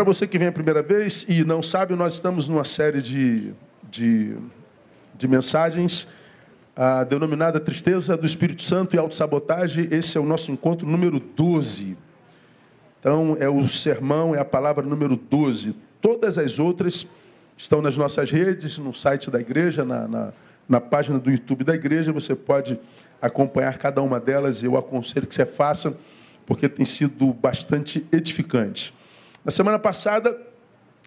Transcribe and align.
Para 0.00 0.06
você 0.06 0.26
que 0.26 0.38
vem 0.38 0.48
a 0.48 0.52
primeira 0.52 0.80
vez 0.80 1.26
e 1.28 1.44
não 1.44 1.62
sabe, 1.62 1.94
nós 1.94 2.14
estamos 2.14 2.48
numa 2.48 2.64
série 2.64 3.02
de, 3.02 3.52
de, 3.90 4.34
de 5.14 5.28
mensagens 5.28 6.08
a 6.74 7.04
denominada 7.04 7.60
Tristeza 7.60 8.16
do 8.16 8.24
Espírito 8.24 8.62
Santo 8.62 8.96
e 8.96 8.98
Autossabotagem. 8.98 9.88
Esse 9.90 10.16
é 10.16 10.20
o 10.20 10.24
nosso 10.24 10.50
encontro 10.50 10.88
número 10.88 11.20
12. 11.20 11.98
Então, 12.98 13.36
é 13.38 13.46
o 13.46 13.68
sermão, 13.68 14.34
é 14.34 14.38
a 14.38 14.44
palavra 14.44 14.82
número 14.82 15.16
12. 15.16 15.76
Todas 16.00 16.38
as 16.38 16.58
outras 16.58 17.06
estão 17.54 17.82
nas 17.82 17.94
nossas 17.94 18.30
redes, 18.30 18.78
no 18.78 18.94
site 18.94 19.30
da 19.30 19.38
igreja, 19.38 19.84
na, 19.84 20.08
na, 20.08 20.32
na 20.66 20.80
página 20.80 21.18
do 21.18 21.30
YouTube 21.30 21.62
da 21.62 21.74
igreja. 21.74 22.10
Você 22.10 22.34
pode 22.34 22.80
acompanhar 23.20 23.76
cada 23.76 24.00
uma 24.00 24.18
delas. 24.18 24.62
Eu 24.62 24.78
aconselho 24.78 25.26
que 25.26 25.34
você 25.34 25.44
faça, 25.44 25.94
porque 26.46 26.70
tem 26.70 26.86
sido 26.86 27.34
bastante 27.34 28.06
edificante. 28.10 28.98
Na 29.42 29.50
semana 29.50 29.78
passada, 29.78 30.38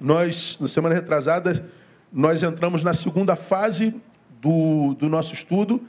nós, 0.02 0.58
na 0.60 0.68
semana 0.68 0.96
retrasada, 0.96 1.64
nós 2.12 2.42
entramos 2.42 2.84
na 2.84 2.94
segunda 2.94 3.36
fase 3.36 3.96
do, 4.42 4.96
do 4.96 5.08
nosso 5.08 5.36
estudo, 5.36 5.82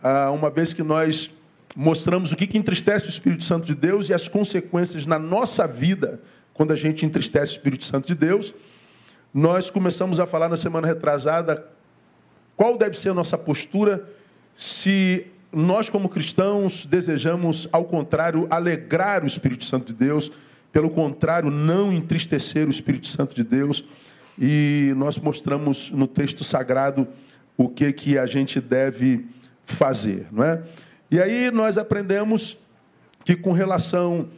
ah, 0.00 0.30
uma 0.30 0.48
vez 0.48 0.72
que 0.72 0.82
nós 0.82 1.28
mostramos 1.74 2.30
o 2.30 2.36
que, 2.36 2.46
que 2.46 2.56
entristece 2.56 3.06
o 3.06 3.08
Espírito 3.08 3.42
Santo 3.42 3.66
de 3.66 3.74
Deus 3.74 4.08
e 4.08 4.14
as 4.14 4.28
consequências 4.28 5.06
na 5.06 5.18
nossa 5.18 5.66
vida 5.66 6.20
quando 6.54 6.72
a 6.72 6.76
gente 6.76 7.04
entristece 7.04 7.52
o 7.52 7.56
Espírito 7.56 7.84
Santo 7.84 8.06
de 8.06 8.14
Deus. 8.14 8.54
Nós 9.34 9.68
começamos 9.68 10.20
a 10.20 10.26
falar 10.26 10.48
na 10.48 10.56
semana 10.56 10.86
retrasada 10.86 11.66
qual 12.56 12.78
deve 12.78 12.96
ser 12.96 13.08
a 13.08 13.14
nossa 13.14 13.36
postura 13.36 14.08
se 14.54 15.26
nós, 15.50 15.90
como 15.90 16.08
cristãos, 16.08 16.86
desejamos, 16.86 17.68
ao 17.72 17.84
contrário, 17.84 18.46
alegrar 18.50 19.24
o 19.24 19.26
Espírito 19.26 19.64
Santo 19.64 19.86
de 19.86 19.94
Deus 19.94 20.30
pelo 20.72 20.88
contrário, 20.88 21.50
não 21.50 21.92
entristecer 21.92 22.66
o 22.66 22.70
Espírito 22.70 23.06
Santo 23.06 23.34
de 23.34 23.44
Deus. 23.44 23.84
E 24.38 24.94
nós 24.96 25.18
mostramos 25.18 25.90
no 25.90 26.06
texto 26.06 26.42
sagrado 26.42 27.06
o 27.56 27.68
que, 27.68 27.92
que 27.92 28.18
a 28.18 28.24
gente 28.24 28.60
deve 28.60 29.26
fazer, 29.62 30.26
não 30.32 30.42
é? 30.42 30.62
E 31.10 31.20
aí 31.20 31.50
nós 31.50 31.76
aprendemos 31.76 32.56
que 33.24 33.36
com 33.36 33.52
relação 33.52 34.30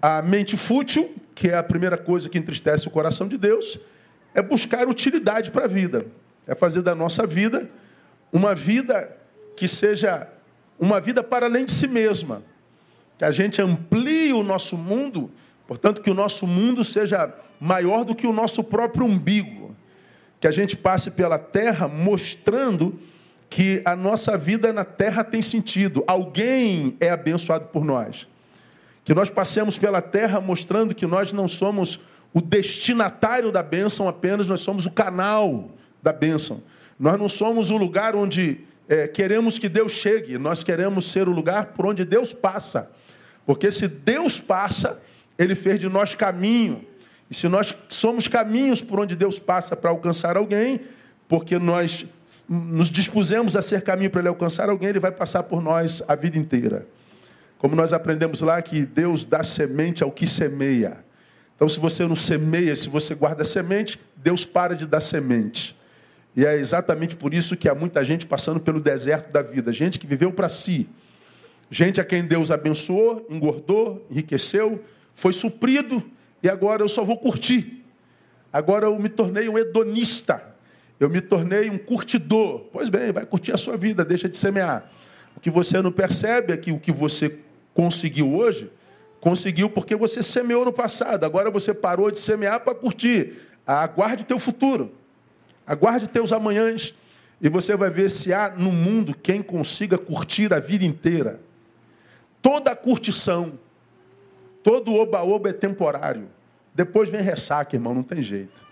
à 0.00 0.22
mente 0.22 0.56
fútil, 0.56 1.12
que 1.34 1.48
é 1.48 1.56
a 1.56 1.62
primeira 1.62 1.98
coisa 1.98 2.28
que 2.28 2.38
entristece 2.38 2.86
o 2.86 2.90
coração 2.90 3.26
de 3.26 3.36
Deus, 3.36 3.78
é 4.32 4.40
buscar 4.40 4.88
utilidade 4.88 5.50
para 5.50 5.64
a 5.64 5.68
vida. 5.68 6.06
É 6.46 6.54
fazer 6.54 6.82
da 6.82 6.94
nossa 6.94 7.26
vida 7.26 7.68
uma 8.32 8.54
vida 8.54 9.14
que 9.56 9.66
seja 9.66 10.28
uma 10.78 11.00
vida 11.00 11.22
para 11.22 11.46
além 11.46 11.64
de 11.64 11.72
si 11.72 11.88
mesma. 11.88 12.42
Que 13.18 13.24
a 13.24 13.30
gente 13.32 13.60
amplie 13.60 14.32
o 14.32 14.42
nosso 14.42 14.76
mundo 14.76 15.30
Portanto, 15.72 16.02
que 16.02 16.10
o 16.10 16.14
nosso 16.14 16.46
mundo 16.46 16.84
seja 16.84 17.32
maior 17.58 18.04
do 18.04 18.14
que 18.14 18.26
o 18.26 18.32
nosso 18.32 18.62
próprio 18.62 19.06
umbigo. 19.06 19.74
Que 20.38 20.46
a 20.46 20.50
gente 20.50 20.76
passe 20.76 21.12
pela 21.12 21.38
terra 21.38 21.88
mostrando 21.88 22.98
que 23.48 23.80
a 23.82 23.96
nossa 23.96 24.36
vida 24.36 24.70
na 24.70 24.84
terra 24.84 25.24
tem 25.24 25.40
sentido. 25.40 26.04
Alguém 26.06 26.94
é 27.00 27.08
abençoado 27.08 27.68
por 27.68 27.86
nós. 27.86 28.28
Que 29.02 29.14
nós 29.14 29.30
passemos 29.30 29.78
pela 29.78 30.02
terra 30.02 30.42
mostrando 30.42 30.94
que 30.94 31.06
nós 31.06 31.32
não 31.32 31.48
somos 31.48 32.00
o 32.34 32.42
destinatário 32.42 33.50
da 33.50 33.62
bênção 33.62 34.06
apenas, 34.06 34.48
nós 34.48 34.60
somos 34.60 34.84
o 34.84 34.90
canal 34.90 35.70
da 36.02 36.12
bênção. 36.12 36.62
Nós 37.00 37.18
não 37.18 37.30
somos 37.30 37.70
o 37.70 37.78
lugar 37.78 38.14
onde 38.14 38.60
é, 38.86 39.08
queremos 39.08 39.58
que 39.58 39.70
Deus 39.70 39.92
chegue, 39.92 40.36
nós 40.36 40.62
queremos 40.62 41.10
ser 41.10 41.28
o 41.28 41.32
lugar 41.32 41.68
por 41.68 41.86
onde 41.86 42.04
Deus 42.04 42.34
passa. 42.34 42.90
Porque 43.46 43.70
se 43.70 43.88
Deus 43.88 44.38
passa, 44.38 45.02
ele 45.42 45.54
fez 45.54 45.78
de 45.78 45.88
nós 45.88 46.14
caminho. 46.14 46.84
E 47.30 47.34
se 47.34 47.48
nós 47.48 47.74
somos 47.88 48.28
caminhos 48.28 48.82
por 48.82 49.00
onde 49.00 49.16
Deus 49.16 49.38
passa 49.38 49.74
para 49.74 49.90
alcançar 49.90 50.36
alguém, 50.36 50.80
porque 51.28 51.58
nós 51.58 52.06
nos 52.48 52.90
dispusemos 52.90 53.56
a 53.56 53.62
ser 53.62 53.82
caminho 53.82 54.10
para 54.10 54.20
ele 54.20 54.28
alcançar 54.28 54.68
alguém, 54.68 54.90
ele 54.90 55.00
vai 55.00 55.12
passar 55.12 55.42
por 55.44 55.62
nós 55.62 56.02
a 56.06 56.14
vida 56.14 56.36
inteira. 56.36 56.86
Como 57.58 57.74
nós 57.74 57.92
aprendemos 57.92 58.40
lá 58.40 58.60
que 58.60 58.84
Deus 58.84 59.24
dá 59.24 59.42
semente 59.42 60.02
ao 60.02 60.10
que 60.10 60.26
semeia. 60.26 61.04
Então, 61.54 61.68
se 61.68 61.78
você 61.78 62.06
não 62.06 62.16
semeia, 62.16 62.74
se 62.74 62.88
você 62.88 63.14
guarda 63.14 63.44
semente, 63.44 64.00
Deus 64.16 64.44
para 64.44 64.74
de 64.74 64.86
dar 64.86 65.00
semente. 65.00 65.76
E 66.34 66.44
é 66.44 66.54
exatamente 66.56 67.14
por 67.14 67.32
isso 67.32 67.56
que 67.56 67.68
há 67.68 67.74
muita 67.74 68.02
gente 68.04 68.26
passando 68.26 68.58
pelo 68.58 68.80
deserto 68.80 69.30
da 69.30 69.42
vida, 69.42 69.72
gente 69.72 69.98
que 69.98 70.06
viveu 70.06 70.32
para 70.32 70.48
si, 70.48 70.88
gente 71.70 72.00
a 72.00 72.04
quem 72.04 72.24
Deus 72.24 72.50
abençoou, 72.50 73.26
engordou, 73.30 74.06
enriqueceu, 74.10 74.82
foi 75.12 75.32
suprido 75.32 76.02
e 76.42 76.48
agora 76.48 76.82
eu 76.82 76.88
só 76.88 77.04
vou 77.04 77.16
curtir. 77.16 77.84
Agora 78.52 78.86
eu 78.86 78.98
me 78.98 79.08
tornei 79.08 79.48
um 79.48 79.58
hedonista. 79.58 80.42
Eu 80.98 81.08
me 81.08 81.20
tornei 81.20 81.70
um 81.70 81.78
curtidor. 81.78 82.66
Pois 82.72 82.88
bem, 82.88 83.12
vai 83.12 83.24
curtir 83.24 83.52
a 83.52 83.56
sua 83.56 83.76
vida, 83.76 84.04
deixa 84.04 84.28
de 84.28 84.36
semear. 84.36 84.90
O 85.36 85.40
que 85.40 85.50
você 85.50 85.80
não 85.80 85.90
percebe 85.90 86.52
é 86.52 86.56
que 86.56 86.70
o 86.70 86.78
que 86.78 86.92
você 86.92 87.38
conseguiu 87.74 88.34
hoje, 88.34 88.70
conseguiu 89.20 89.70
porque 89.70 89.96
você 89.96 90.22
semeou 90.22 90.64
no 90.64 90.72
passado. 90.72 91.24
Agora 91.24 91.50
você 91.50 91.72
parou 91.72 92.10
de 92.10 92.20
semear 92.20 92.60
para 92.60 92.74
curtir. 92.74 93.34
Aguarde 93.66 94.22
o 94.22 94.26
teu 94.26 94.38
futuro. 94.38 94.92
Aguarde 95.66 96.08
teus 96.08 96.32
amanhãs. 96.32 96.94
E 97.40 97.48
você 97.48 97.74
vai 97.74 97.90
ver 97.90 98.08
se 98.08 98.32
há 98.32 98.50
no 98.50 98.70
mundo 98.70 99.16
quem 99.20 99.42
consiga 99.42 99.98
curtir 99.98 100.52
a 100.52 100.60
vida 100.60 100.84
inteira. 100.84 101.40
Toda 102.40 102.70
a 102.70 102.76
curtição, 102.76 103.58
Todo 104.62 104.94
oba-oba 104.94 105.50
é 105.50 105.52
temporário. 105.52 106.28
Depois 106.74 107.08
vem 107.08 107.20
ressaca, 107.20 107.76
irmão, 107.76 107.94
não 107.94 108.02
tem 108.02 108.22
jeito. 108.22 108.64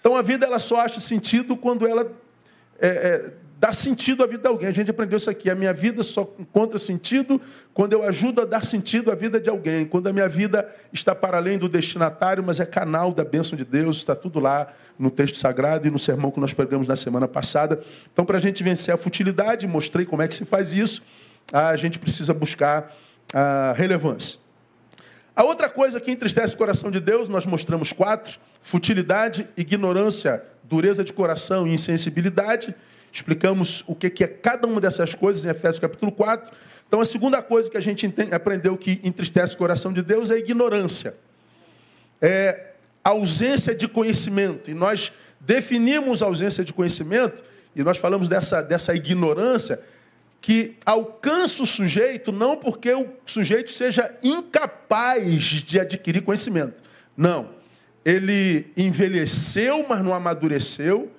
Então 0.00 0.16
a 0.16 0.22
vida 0.22 0.46
ela 0.46 0.58
só 0.58 0.80
acha 0.80 1.00
sentido 1.00 1.56
quando 1.56 1.86
ela 1.86 2.10
é, 2.78 2.88
é, 2.88 3.32
dá 3.58 3.72
sentido 3.72 4.22
à 4.22 4.26
vida 4.26 4.42
de 4.42 4.48
alguém. 4.48 4.68
A 4.68 4.72
gente 4.72 4.90
aprendeu 4.90 5.16
isso 5.16 5.30
aqui. 5.30 5.50
A 5.50 5.54
minha 5.54 5.72
vida 5.72 6.02
só 6.02 6.32
encontra 6.38 6.78
sentido 6.78 7.40
quando 7.72 7.94
eu 7.94 8.02
ajudo 8.02 8.42
a 8.42 8.44
dar 8.44 8.64
sentido 8.64 9.10
à 9.10 9.14
vida 9.14 9.40
de 9.40 9.48
alguém. 9.48 9.84
Quando 9.86 10.06
a 10.08 10.12
minha 10.12 10.28
vida 10.28 10.70
está 10.92 11.14
para 11.14 11.38
além 11.38 11.58
do 11.58 11.68
destinatário, 11.68 12.44
mas 12.44 12.60
é 12.60 12.66
canal 12.66 13.12
da 13.12 13.24
bênção 13.24 13.56
de 13.56 13.64
Deus. 13.64 13.96
Está 13.96 14.14
tudo 14.14 14.38
lá 14.38 14.68
no 14.98 15.10
texto 15.10 15.38
sagrado 15.38 15.88
e 15.88 15.90
no 15.90 15.98
sermão 15.98 16.30
que 16.30 16.38
nós 16.38 16.52
pregamos 16.52 16.86
na 16.86 16.96
semana 16.96 17.26
passada. 17.26 17.80
Então, 18.12 18.24
para 18.24 18.36
a 18.36 18.40
gente 18.40 18.62
vencer 18.62 18.94
a 18.94 18.96
futilidade, 18.96 19.66
mostrei 19.66 20.04
como 20.04 20.22
é 20.22 20.28
que 20.28 20.34
se 20.34 20.44
faz 20.44 20.72
isso, 20.72 21.02
a 21.52 21.74
gente 21.76 21.98
precisa 21.98 22.34
buscar 22.34 22.94
a 23.32 23.74
relevância. 23.76 24.45
A 25.36 25.44
outra 25.44 25.68
coisa 25.68 26.00
que 26.00 26.10
entristece 26.10 26.54
o 26.54 26.56
coração 26.58 26.90
de 26.90 26.98
Deus, 26.98 27.28
nós 27.28 27.44
mostramos 27.44 27.92
quatro: 27.92 28.38
futilidade, 28.58 29.46
ignorância, 29.54 30.42
dureza 30.64 31.04
de 31.04 31.12
coração 31.12 31.66
e 31.68 31.74
insensibilidade. 31.74 32.74
Explicamos 33.12 33.84
o 33.86 33.94
que 33.94 34.24
é 34.24 34.26
cada 34.26 34.66
uma 34.66 34.80
dessas 34.80 35.14
coisas 35.14 35.44
em 35.44 35.50
Efésios 35.50 35.78
capítulo 35.78 36.10
4. 36.10 36.50
Então, 36.88 37.00
a 37.00 37.04
segunda 37.04 37.42
coisa 37.42 37.68
que 37.68 37.76
a 37.76 37.80
gente 37.80 38.10
aprendeu 38.32 38.78
que 38.78 38.98
entristece 39.04 39.54
o 39.54 39.58
coração 39.58 39.92
de 39.92 40.00
Deus 40.00 40.30
é 40.30 40.34
a 40.34 40.38
ignorância. 40.38 41.14
É 42.20 42.70
a 43.04 43.10
ausência 43.10 43.74
de 43.74 43.86
conhecimento. 43.86 44.70
E 44.70 44.74
nós 44.74 45.12
definimos 45.38 46.22
a 46.22 46.26
ausência 46.26 46.64
de 46.64 46.72
conhecimento, 46.72 47.44
e 47.74 47.82
nós 47.82 47.98
falamos 47.98 48.28
dessa, 48.28 48.62
dessa 48.62 48.94
ignorância 48.94 49.80
que 50.46 50.76
alcança 50.86 51.64
o 51.64 51.66
sujeito 51.66 52.30
não 52.30 52.56
porque 52.56 52.94
o 52.94 53.08
sujeito 53.26 53.72
seja 53.72 54.16
incapaz 54.22 55.42
de 55.42 55.80
adquirir 55.80 56.22
conhecimento. 56.22 56.84
Não. 57.16 57.48
Ele 58.04 58.70
envelheceu, 58.76 59.84
mas 59.88 60.04
não 60.04 60.14
amadureceu. 60.14 61.10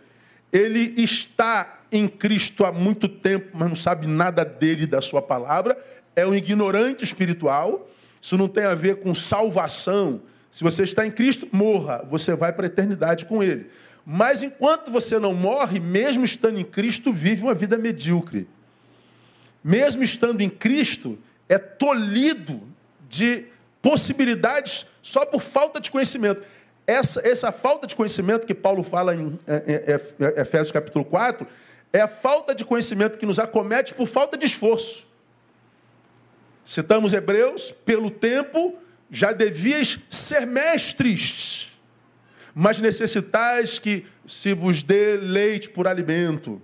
Ele 0.50 0.94
está 0.96 1.82
em 1.92 2.08
Cristo 2.08 2.64
há 2.64 2.72
muito 2.72 3.10
tempo, 3.10 3.50
mas 3.54 3.68
não 3.68 3.76
sabe 3.76 4.08
nada 4.08 4.46
dele 4.46 4.84
e 4.84 4.88
da 4.88 5.02
sua 5.02 5.22
palavra. 5.22 5.78
É 6.16 6.26
um 6.26 6.34
ignorante 6.34 7.04
espiritual. 7.04 7.86
Isso 8.22 8.38
não 8.38 8.48
tem 8.48 8.64
a 8.64 8.76
ver 8.76 9.02
com 9.02 9.14
salvação. 9.14 10.22
Se 10.50 10.64
você 10.64 10.86
está 10.86 11.06
em 11.06 11.12
Cristo, 11.12 11.50
morra, 11.52 12.02
você 12.10 12.34
vai 12.34 12.54
para 12.54 12.66
a 12.66 12.68
eternidade 12.68 13.26
com 13.26 13.44
ele. 13.44 13.70
Mas 14.06 14.42
enquanto 14.42 14.90
você 14.90 15.20
não 15.20 15.34
morre, 15.34 15.82
mesmo 15.82 16.24
estando 16.24 16.62
em 16.62 16.64
Cristo, 16.64 17.12
vive 17.12 17.44
uma 17.44 17.54
vida 17.54 17.78
medíocre 17.78 18.48
mesmo 19.68 20.02
estando 20.02 20.40
em 20.40 20.50
Cristo, 20.50 21.20
é 21.50 21.58
tolhido 21.58 22.64
de 23.10 23.48
possibilidades 23.82 24.86
só 25.02 25.26
por 25.26 25.42
falta 25.42 25.82
de 25.82 25.92
conhecimento. 25.92 26.42
Essa, 26.86 27.28
essa 27.28 27.52
falta 27.52 27.86
de 27.86 27.94
conhecimento 27.94 28.48
que 28.48 28.54
Paulo 28.54 28.82
fala 28.82 29.14
em 29.14 29.38
Efésios 30.38 30.72
capítulo 30.72 31.04
4 31.04 31.46
é 31.92 32.00
a 32.00 32.08
falta 32.08 32.56
de 32.56 32.64
conhecimento 32.64 33.18
que 33.18 33.26
nos 33.26 33.40
acomete 33.40 33.94
por 33.94 34.08
falta 34.08 34.38
de 34.38 34.46
esforço. 34.46 35.06
Citamos 36.66 37.12
Hebreus, 37.12 37.76
pelo 37.84 38.10
tempo 38.10 38.78
já 39.12 39.34
devias 39.34 40.00
ser 40.10 40.48
mestres, 40.48 41.74
mas 42.56 42.80
necessitais 42.80 43.80
que 43.80 44.06
se 44.26 44.54
vos 44.54 44.82
dê 44.82 45.18
leite 45.18 45.70
por 45.70 45.90
alimento. 45.90 46.62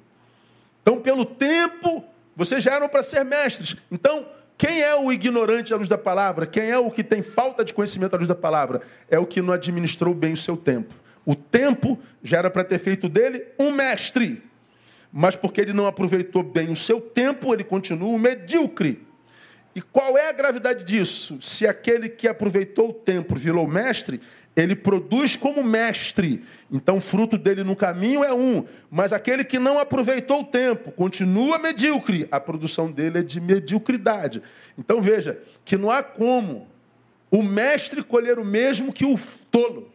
Então, 0.82 1.02
pelo 1.02 1.26
tempo 1.26 2.13
vocês 2.36 2.64
já 2.64 2.74
eram 2.74 2.90
para 2.90 3.04
ser 3.04 3.24
mestres. 3.24 3.76
Então, 3.92 4.26
quem 4.58 4.82
é 4.82 4.96
o 4.96 5.12
ignorante 5.12 5.74
à 5.74 5.78
luz 5.78 5.90
da 5.90 5.98
palavra? 5.98 6.46
Quem 6.46 6.70
é 6.70 6.78
o 6.78 6.90
que 6.90 7.04
tem 7.04 7.22
falta 7.22 7.64
de 7.64 7.74
conhecimento 7.74 8.14
à 8.14 8.18
luz 8.18 8.28
da 8.28 8.36
palavra? 8.36 8.82
É 9.10 9.20
o 9.20 9.26
que 9.26 9.42
não 9.42 9.54
administrou 9.54 10.14
bem 10.14 10.34
o 10.34 10.38
seu 10.38 10.56
tempo. 10.56 10.94
O 11.26 11.36
tempo 11.36 12.00
já 12.22 12.38
era 12.38 12.50
para 12.50 12.64
ter 12.64 12.80
feito 12.80 13.08
dele 13.08 13.46
um 13.58 13.72
mestre. 13.72 14.44
Mas 15.12 15.36
porque 15.36 15.62
ele 15.62 15.74
não 15.74 15.86
aproveitou 15.86 16.42
bem 16.44 16.72
o 16.72 16.76
seu 16.76 17.00
tempo, 17.00 17.54
ele 17.54 17.64
continua 17.64 18.10
um 18.10 18.18
medíocre. 18.18 19.06
E 19.76 19.82
qual 19.82 20.18
é 20.18 20.30
a 20.30 20.32
gravidade 20.32 20.84
disso? 20.84 21.40
Se 21.42 21.66
aquele 21.66 22.08
que 22.08 22.28
aproveitou 22.28 22.90
o 22.90 22.94
tempo 22.94 23.36
virou 23.36 23.68
mestre, 23.68 24.22
ele 24.56 24.76
produz 24.76 25.36
como 25.36 25.64
mestre. 25.64 26.44
Então, 26.72 26.98
o 26.98 27.02
fruto 27.02 27.38
dele 27.38 27.64
no 27.64 27.76
caminho 27.76 28.24
é 28.24 28.34
um. 28.34 28.66
Mas 28.90 29.12
aquele 29.12 29.44
que 29.44 29.58
não 29.58 29.80
aproveitou 29.80 30.42
o 30.42 30.46
tempo, 30.46 30.92
continua 30.92 31.58
medíocre, 31.58 32.28
a 32.32 32.40
produção 32.40 32.92
dele 32.92 33.20
é 33.20 33.24
de 33.24 33.40
mediocridade. 33.42 34.42
Então, 34.78 35.02
veja 35.02 35.40
que 35.66 35.78
não 35.78 35.90
há 35.90 36.04
como 36.04 36.68
o 37.32 37.42
mestre 37.42 38.04
colher 38.04 38.38
o 38.38 38.46
mesmo 38.46 38.94
que 38.94 39.06
o 39.06 39.20
tolo. 39.50 39.92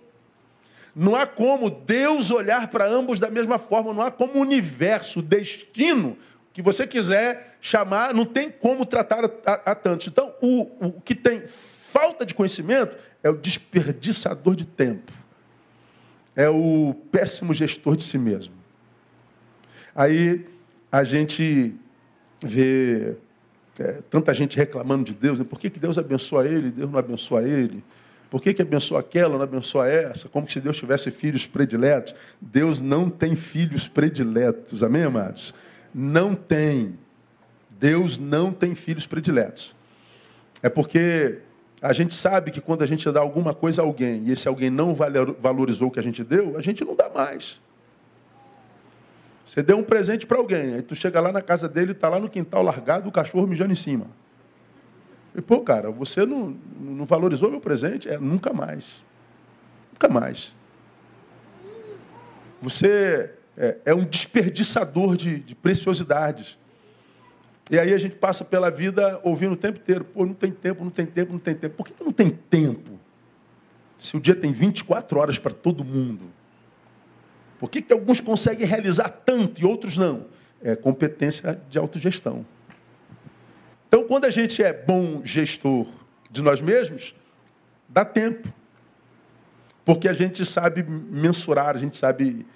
Não 0.94 1.14
há 1.14 1.24
como 1.24 1.70
Deus 1.70 2.32
olhar 2.32 2.68
para 2.68 2.84
ambos 2.84 3.20
da 3.20 3.30
mesma 3.30 3.58
forma. 3.58 3.94
Não 3.94 4.02
há 4.02 4.10
como 4.10 4.34
o 4.34 4.40
universo, 4.40 5.20
o 5.20 5.22
destino, 5.22 6.18
que 6.52 6.60
você 6.60 6.84
quiser 6.84 7.56
chamar, 7.60 8.12
não 8.12 8.24
tem 8.24 8.50
como 8.50 8.84
tratar 8.84 9.24
a, 9.24 9.30
a, 9.46 9.52
a 9.70 9.74
tantos. 9.76 10.08
Então, 10.08 10.34
o, 10.42 10.88
o 10.88 11.00
que 11.00 11.14
tem 11.14 11.46
falta 11.46 12.26
de 12.26 12.34
conhecimento 12.34 12.96
é 13.28 13.30
o 13.30 13.36
desperdiçador 13.36 14.56
de 14.56 14.66
tempo. 14.66 15.12
É 16.34 16.48
o 16.48 16.94
péssimo 17.12 17.52
gestor 17.52 17.96
de 17.96 18.02
si 18.02 18.18
mesmo. 18.18 18.54
Aí 19.94 20.46
a 20.90 21.04
gente 21.04 21.74
vê 22.42 23.16
é, 23.78 24.00
tanta 24.08 24.32
gente 24.32 24.56
reclamando 24.56 25.04
de 25.04 25.14
Deus. 25.14 25.38
Né? 25.38 25.44
Por 25.44 25.58
que, 25.58 25.70
que 25.70 25.78
Deus 25.78 25.98
abençoa 25.98 26.46
ele, 26.46 26.70
Deus 26.70 26.90
não 26.90 26.98
abençoa 26.98 27.42
ele? 27.42 27.82
Por 28.30 28.42
que, 28.42 28.52
que 28.52 28.62
abençoa 28.62 29.00
aquela, 29.00 29.36
não 29.36 29.42
abençoa 29.42 29.88
essa? 29.88 30.28
Como 30.28 30.48
se 30.50 30.60
Deus 30.60 30.76
tivesse 30.76 31.10
filhos 31.10 31.46
prediletos. 31.46 32.14
Deus 32.40 32.80
não 32.80 33.08
tem 33.08 33.34
filhos 33.34 33.88
prediletos, 33.88 34.82
amém, 34.82 35.04
amados? 35.04 35.54
Não 35.94 36.34
tem. 36.34 36.98
Deus 37.70 38.18
não 38.18 38.52
tem 38.52 38.74
filhos 38.74 39.06
prediletos. 39.06 39.74
É 40.62 40.68
porque 40.68 41.38
a 41.80 41.92
gente 41.92 42.14
sabe 42.14 42.50
que 42.50 42.60
quando 42.60 42.82
a 42.82 42.86
gente 42.86 43.10
dá 43.10 43.20
alguma 43.20 43.54
coisa 43.54 43.82
a 43.82 43.84
alguém 43.84 44.24
e 44.24 44.32
esse 44.32 44.48
alguém 44.48 44.70
não 44.70 44.94
valorizou 44.94 45.88
o 45.88 45.90
que 45.90 46.00
a 46.00 46.02
gente 46.02 46.24
deu, 46.24 46.56
a 46.56 46.60
gente 46.60 46.84
não 46.84 46.94
dá 46.94 47.08
mais. 47.08 47.60
Você 49.44 49.62
deu 49.62 49.78
um 49.78 49.82
presente 49.82 50.26
para 50.26 50.38
alguém, 50.38 50.74
aí 50.74 50.82
tu 50.82 50.94
chega 50.94 51.20
lá 51.20 51.32
na 51.32 51.40
casa 51.40 51.68
dele, 51.68 51.92
está 51.92 52.08
lá 52.08 52.20
no 52.20 52.28
quintal 52.28 52.62
largado, 52.62 53.08
o 53.08 53.12
cachorro 53.12 53.46
mijando 53.46 53.72
em 53.72 53.76
cima. 53.76 54.06
E, 55.34 55.40
pô, 55.40 55.60
cara, 55.60 55.90
você 55.90 56.26
não, 56.26 56.56
não 56.80 57.06
valorizou 57.06 57.50
meu 57.50 57.60
presente? 57.60 58.08
É, 58.08 58.18
nunca 58.18 58.52
mais. 58.52 59.04
Nunca 59.92 60.08
mais. 60.08 60.54
Você 62.60 63.30
é, 63.56 63.76
é 63.84 63.94
um 63.94 64.04
desperdiçador 64.04 65.16
de, 65.16 65.38
de 65.38 65.54
preciosidades. 65.54 66.58
E 67.70 67.78
aí 67.78 67.92
a 67.92 67.98
gente 67.98 68.16
passa 68.16 68.44
pela 68.44 68.70
vida 68.70 69.20
ouvindo 69.22 69.52
o 69.52 69.56
tempo 69.56 69.78
inteiro, 69.78 70.04
pô, 70.04 70.24
não 70.24 70.34
tem 70.34 70.50
tempo, 70.50 70.82
não 70.82 70.90
tem 70.90 71.06
tempo, 71.06 71.32
não 71.32 71.38
tem 71.38 71.54
tempo. 71.54 71.74
Por 71.76 71.86
que 71.86 72.02
não 72.02 72.12
tem 72.12 72.30
tempo? 72.30 72.98
Se 73.98 74.16
o 74.16 74.20
dia 74.20 74.34
tem 74.34 74.52
24 74.52 75.18
horas 75.18 75.38
para 75.38 75.52
todo 75.52 75.84
mundo. 75.84 76.24
Por 77.58 77.68
que, 77.68 77.82
que 77.82 77.92
alguns 77.92 78.20
conseguem 78.20 78.66
realizar 78.66 79.08
tanto 79.08 79.60
e 79.60 79.66
outros 79.66 79.98
não? 79.98 80.26
É 80.62 80.76
competência 80.76 81.60
de 81.68 81.78
autogestão. 81.78 82.46
Então, 83.88 84.04
quando 84.04 84.24
a 84.24 84.30
gente 84.30 84.62
é 84.62 84.72
bom 84.72 85.22
gestor 85.24 85.86
de 86.30 86.42
nós 86.42 86.60
mesmos, 86.60 87.14
dá 87.88 88.04
tempo. 88.04 88.52
Porque 89.84 90.08
a 90.08 90.12
gente 90.12 90.44
sabe 90.44 90.82
mensurar, 90.82 91.74
a 91.74 91.78
gente 91.78 91.96
sabe 91.96 92.46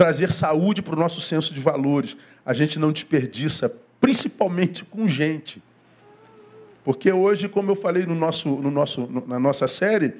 trazer 0.00 0.32
saúde 0.32 0.80
para 0.80 0.94
o 0.94 0.98
nosso 0.98 1.20
senso 1.20 1.52
de 1.52 1.60
valores. 1.60 2.16
A 2.42 2.54
gente 2.54 2.78
não 2.78 2.90
desperdiça, 2.90 3.70
principalmente 4.00 4.82
com 4.82 5.06
gente. 5.06 5.62
Porque 6.82 7.12
hoje, 7.12 7.50
como 7.50 7.70
eu 7.70 7.74
falei 7.74 8.06
no 8.06 8.14
nosso, 8.14 8.48
no 8.48 8.70
nosso, 8.70 9.06
na 9.26 9.38
nossa 9.38 9.68
série, 9.68 10.14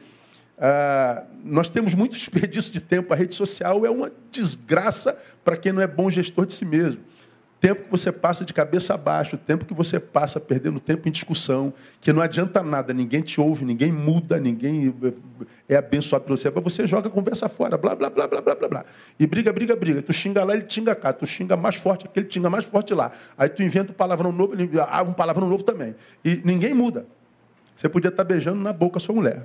ah, 0.58 1.24
nós 1.42 1.70
temos 1.70 1.94
muito 1.94 2.12
desperdício 2.12 2.70
de 2.70 2.82
tempo. 2.82 3.10
A 3.14 3.16
rede 3.16 3.34
social 3.34 3.86
é 3.86 3.88
uma 3.88 4.12
desgraça 4.30 5.18
para 5.42 5.56
quem 5.56 5.72
não 5.72 5.80
é 5.80 5.86
bom 5.86 6.10
gestor 6.10 6.44
de 6.44 6.52
si 6.52 6.66
mesmo. 6.66 7.00
Tempo 7.60 7.84
que 7.84 7.90
você 7.90 8.10
passa 8.10 8.42
de 8.42 8.54
cabeça 8.54 8.94
abaixo, 8.94 9.36
tempo 9.36 9.66
que 9.66 9.74
você 9.74 10.00
passa 10.00 10.40
perdendo 10.40 10.80
tempo 10.80 11.06
em 11.06 11.12
discussão, 11.12 11.74
que 12.00 12.10
não 12.10 12.22
adianta 12.22 12.62
nada, 12.62 12.94
ninguém 12.94 13.20
te 13.20 13.38
ouve, 13.38 13.66
ninguém 13.66 13.92
muda, 13.92 14.40
ninguém 14.40 14.94
é 15.68 15.76
abençoado 15.76 16.24
pelo 16.24 16.38
céu. 16.38 16.50
Você 16.52 16.86
joga 16.86 17.08
a 17.08 17.10
conversa 17.10 17.50
fora, 17.50 17.76
blá, 17.76 17.94
blá, 17.94 18.08
blá, 18.08 18.26
blá, 18.26 18.40
blá, 18.40 18.54
blá, 18.54 18.68
blá. 18.68 18.84
E 19.18 19.26
briga, 19.26 19.52
briga, 19.52 19.76
briga. 19.76 20.00
Tu 20.00 20.10
xinga 20.10 20.42
lá, 20.42 20.54
ele 20.54 20.64
xinga 20.66 20.94
cá. 20.94 21.12
Tu 21.12 21.26
xinga 21.26 21.54
mais 21.54 21.74
forte 21.74 22.06
aqui, 22.06 22.20
ele 22.20 22.32
xinga 22.32 22.48
mais 22.48 22.64
forte 22.64 22.94
lá. 22.94 23.12
Aí 23.36 23.50
tu 23.50 23.62
inventa 23.62 23.92
um 23.92 23.94
palavrão 23.94 24.32
novo, 24.32 24.54
ele 24.54 24.70
ah, 24.80 25.02
um 25.02 25.12
palavrão 25.12 25.46
novo 25.46 25.62
também. 25.62 25.94
E 26.24 26.40
ninguém 26.42 26.72
muda. 26.72 27.04
Você 27.76 27.90
podia 27.90 28.08
estar 28.08 28.24
beijando 28.24 28.62
na 28.62 28.72
boca 28.72 28.96
a 28.96 29.00
sua 29.00 29.14
mulher. 29.14 29.42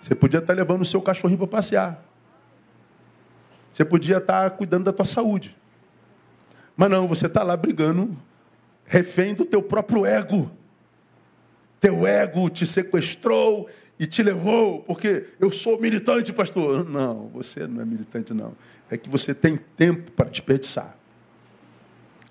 Você 0.00 0.14
podia 0.14 0.38
estar 0.40 0.54
levando 0.54 0.80
o 0.80 0.86
seu 0.86 1.02
cachorrinho 1.02 1.38
para 1.38 1.48
passear. 1.48 2.02
Você 3.70 3.84
podia 3.84 4.16
estar 4.16 4.48
cuidando 4.52 4.84
da 4.84 4.92
tua 4.92 5.04
saúde. 5.04 5.54
Mas 6.76 6.90
não, 6.90 7.06
você 7.06 7.26
está 7.26 7.42
lá 7.42 7.56
brigando, 7.56 8.16
refém 8.84 9.34
do 9.34 9.44
teu 9.44 9.62
próprio 9.62 10.04
ego. 10.04 10.50
Teu 11.80 12.06
ego 12.06 12.48
te 12.50 12.66
sequestrou 12.66 13.68
e 13.98 14.06
te 14.06 14.22
levou, 14.22 14.80
porque 14.82 15.26
eu 15.38 15.52
sou 15.52 15.80
militante, 15.80 16.32
pastor. 16.32 16.88
Não, 16.88 17.28
você 17.28 17.66
não 17.66 17.82
é 17.82 17.84
militante, 17.84 18.34
não. 18.34 18.56
É 18.90 18.96
que 18.96 19.08
você 19.08 19.34
tem 19.34 19.56
tempo 19.76 20.10
para 20.12 20.28
desperdiçar. 20.28 20.96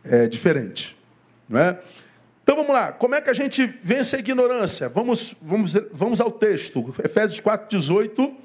É 0.04 0.28
diferente, 0.28 0.98
não 1.48 1.60
é? 1.60 1.80
Então 2.44 2.57
vamos 2.57 2.74
lá, 2.74 2.92
como 2.92 3.16
é 3.16 3.22
que 3.22 3.30
a 3.30 3.34
gente 3.34 3.66
vence 3.81 4.18
a 4.18 4.19
ignorância? 4.19 4.89
Vamos, 4.89 5.34
vamos, 5.42 5.74
vamos 5.94 6.19
ao 6.19 6.30
texto, 6.30 6.94
Efésios 7.01 7.39
4, 7.39 7.69
18, 7.69 8.36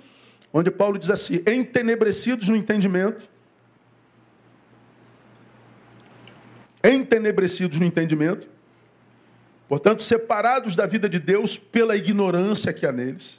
onde 0.53 0.71
Paulo 0.71 0.97
diz 0.99 1.11
assim: 1.11 1.43
entenebrecidos 1.45 2.49
no 2.49 2.55
entendimento, 2.55 3.29
entenebrecidos 6.89 7.79
no 7.79 7.85
entendimento, 7.85 8.49
portanto, 9.69 10.03
separados 10.03 10.75
da 10.75 10.87
vida 10.87 11.09
de 11.09 11.19
Deus 11.19 11.59
pela 11.59 11.97
ignorância 11.97 12.73
que 12.73 12.87
há 12.87 12.93
neles, 12.93 13.39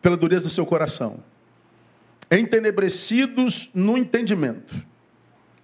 pela 0.00 0.16
dureza 0.16 0.44
do 0.46 0.50
seu 0.50 0.64
coração. 0.64 1.22
Entenebrecidos 2.30 3.70
no 3.74 3.96
entendimento, 3.96 4.74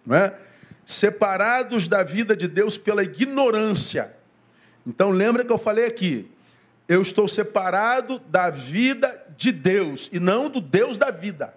não 0.05 0.17
é? 0.17 0.39
separados 0.87 1.89
da 1.89 2.03
vida 2.03 2.37
de 2.37 2.47
Deus 2.47 2.77
pela 2.77 3.03
ignorância. 3.03 4.15
Então, 4.87 5.11
lembra 5.11 5.45
que 5.45 5.53
eu 5.53 5.59
falei 5.59 5.87
aqui, 5.87 6.31
eu 6.87 7.01
estou 7.01 7.27
separado 7.27 8.19
da 8.19 8.51
vida 8.51 9.25
de 9.37 9.51
Deus 9.51 10.11
e 10.13 10.21
não 10.21 10.51
do 10.51 10.61
Deus 10.61 10.99
da 10.99 11.11
vida. 11.11 11.55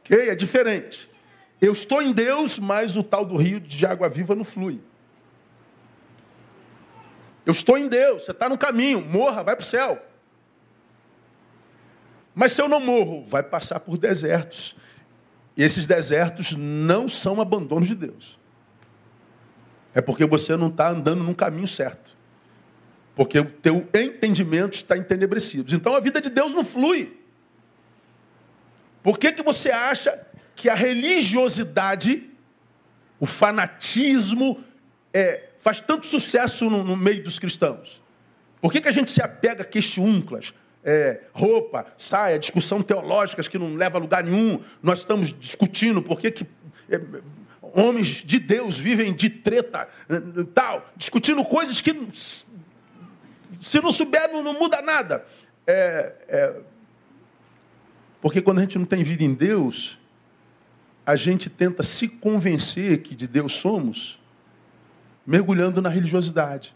Ok? 0.00 0.28
É 0.28 0.34
diferente. 0.34 1.09
Eu 1.60 1.72
estou 1.72 2.00
em 2.00 2.12
Deus, 2.12 2.58
mas 2.58 2.96
o 2.96 3.02
tal 3.02 3.24
do 3.24 3.36
rio 3.36 3.60
de 3.60 3.84
água 3.84 4.08
viva 4.08 4.34
não 4.34 4.44
flui. 4.44 4.80
Eu 7.44 7.52
estou 7.52 7.76
em 7.76 7.88
Deus, 7.88 8.24
você 8.24 8.30
está 8.30 8.48
no 8.48 8.56
caminho, 8.56 9.00
morra, 9.04 9.42
vai 9.42 9.56
para 9.56 9.62
o 9.62 9.66
céu. 9.66 10.00
Mas 12.34 12.52
se 12.52 12.62
eu 12.62 12.68
não 12.68 12.80
morro, 12.80 13.24
vai 13.24 13.42
passar 13.42 13.80
por 13.80 13.98
desertos. 13.98 14.76
E 15.56 15.62
esses 15.62 15.86
desertos 15.86 16.52
não 16.52 17.08
são 17.08 17.40
abandonos 17.40 17.88
de 17.88 17.94
Deus. 17.94 18.38
É 19.92 20.00
porque 20.00 20.24
você 20.24 20.56
não 20.56 20.68
está 20.68 20.88
andando 20.88 21.22
no 21.22 21.34
caminho 21.34 21.66
certo. 21.66 22.16
Porque 23.14 23.38
o 23.38 23.50
teu 23.50 23.86
entendimento 23.92 24.74
está 24.74 24.96
entenebrecido. 24.96 25.74
Então 25.74 25.94
a 25.94 26.00
vida 26.00 26.20
de 26.20 26.30
Deus 26.30 26.54
não 26.54 26.64
flui. 26.64 27.20
Por 29.02 29.18
que, 29.18 29.32
que 29.32 29.42
você 29.42 29.70
acha 29.70 30.26
que 30.54 30.68
a 30.68 30.74
religiosidade, 30.74 32.28
o 33.18 33.26
fanatismo, 33.26 34.62
é, 35.12 35.50
faz 35.58 35.80
tanto 35.80 36.06
sucesso 36.06 36.68
no, 36.68 36.84
no, 36.84 36.96
meio 36.96 37.22
dos 37.22 37.38
cristãos? 37.38 38.02
Por 38.60 38.72
que, 38.72 38.80
que 38.80 38.88
a 38.88 38.92
gente 38.92 39.10
se 39.10 39.22
apega 39.22 39.62
a 39.62 39.66
questiúnculas? 39.66 40.52
É, 40.82 41.22
roupa, 41.32 41.86
saia, 41.98 42.38
discussão 42.38 42.82
teológicas 42.82 43.46
que 43.46 43.58
não 43.58 43.74
leva 43.74 43.98
a 43.98 44.00
lugar 44.00 44.24
nenhum. 44.24 44.60
Nós 44.82 45.00
estamos 45.00 45.32
discutindo 45.32 46.02
por 46.02 46.18
que, 46.18 46.30
que 46.30 46.46
é, 46.88 47.00
homens 47.74 48.24
de 48.24 48.38
Deus 48.38 48.78
vivem 48.78 49.14
de 49.14 49.28
treta, 49.28 49.88
tal, 50.54 50.88
discutindo 50.96 51.44
coisas 51.44 51.80
que, 51.80 51.94
se 53.60 53.80
não 53.80 53.92
souber, 53.92 54.32
não, 54.32 54.42
não 54.42 54.58
muda 54.58 54.80
nada. 54.80 55.24
É, 55.66 56.12
é, 56.28 56.60
porque 58.20 58.42
quando 58.42 58.58
a 58.58 58.62
gente 58.62 58.78
não 58.78 58.86
tem 58.86 59.02
vida 59.02 59.22
em 59.22 59.34
Deus, 59.34 59.98
a 61.04 61.16
gente 61.16 61.48
tenta 61.50 61.82
se 61.82 62.08
convencer 62.08 62.98
que 63.02 63.14
de 63.14 63.26
Deus 63.26 63.54
somos 63.54 64.20
mergulhando 65.26 65.80
na 65.80 65.88
religiosidade. 65.88 66.74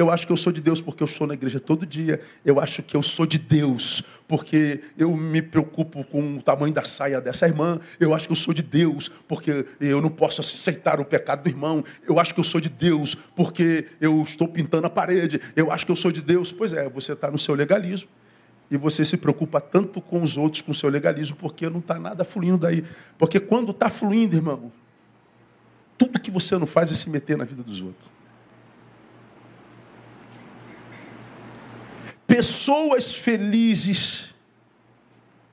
Eu 0.00 0.10
acho 0.10 0.26
que 0.26 0.32
eu 0.32 0.36
sou 0.36 0.50
de 0.50 0.62
Deus 0.62 0.80
porque 0.80 1.02
eu 1.02 1.06
estou 1.06 1.26
na 1.26 1.34
igreja 1.34 1.60
todo 1.60 1.84
dia. 1.84 2.20
Eu 2.42 2.58
acho 2.58 2.82
que 2.82 2.96
eu 2.96 3.02
sou 3.02 3.26
de 3.26 3.36
Deus 3.36 4.02
porque 4.26 4.80
eu 4.96 5.14
me 5.14 5.42
preocupo 5.42 6.02
com 6.04 6.38
o 6.38 6.42
tamanho 6.42 6.72
da 6.72 6.84
saia 6.84 7.20
dessa 7.20 7.46
irmã. 7.46 7.78
Eu 7.98 8.14
acho 8.14 8.26
que 8.26 8.32
eu 8.32 8.36
sou 8.36 8.54
de 8.54 8.62
Deus 8.62 9.10
porque 9.28 9.66
eu 9.78 10.00
não 10.00 10.08
posso 10.08 10.40
aceitar 10.40 11.00
o 11.00 11.04
pecado 11.04 11.42
do 11.42 11.50
irmão. 11.50 11.84
Eu 12.08 12.18
acho 12.18 12.32
que 12.32 12.40
eu 12.40 12.44
sou 12.44 12.62
de 12.62 12.70
Deus 12.70 13.14
porque 13.36 13.88
eu 14.00 14.22
estou 14.22 14.48
pintando 14.48 14.86
a 14.86 14.90
parede. 14.90 15.38
Eu 15.54 15.70
acho 15.70 15.84
que 15.84 15.92
eu 15.92 15.96
sou 15.96 16.10
de 16.10 16.22
Deus. 16.22 16.50
Pois 16.50 16.72
é, 16.72 16.88
você 16.88 17.12
está 17.12 17.30
no 17.30 17.38
seu 17.38 17.54
legalismo. 17.54 18.08
E 18.70 18.76
você 18.76 19.04
se 19.04 19.16
preocupa 19.16 19.60
tanto 19.60 20.00
com 20.00 20.22
os 20.22 20.36
outros, 20.36 20.62
com 20.62 20.70
o 20.70 20.74
seu 20.74 20.88
legalismo, 20.88 21.36
porque 21.36 21.68
não 21.68 21.80
está 21.80 21.98
nada 21.98 22.24
fluindo 22.24 22.58
daí. 22.58 22.84
Porque 23.18 23.40
quando 23.40 23.72
está 23.72 23.90
fluindo, 23.90 24.36
irmão, 24.36 24.70
tudo 25.98 26.20
que 26.20 26.30
você 26.30 26.56
não 26.56 26.66
faz 26.66 26.92
é 26.92 26.94
se 26.94 27.10
meter 27.10 27.36
na 27.36 27.44
vida 27.44 27.62
dos 27.62 27.82
outros. 27.82 28.10
Pessoas 32.26 33.12
felizes 33.12 34.32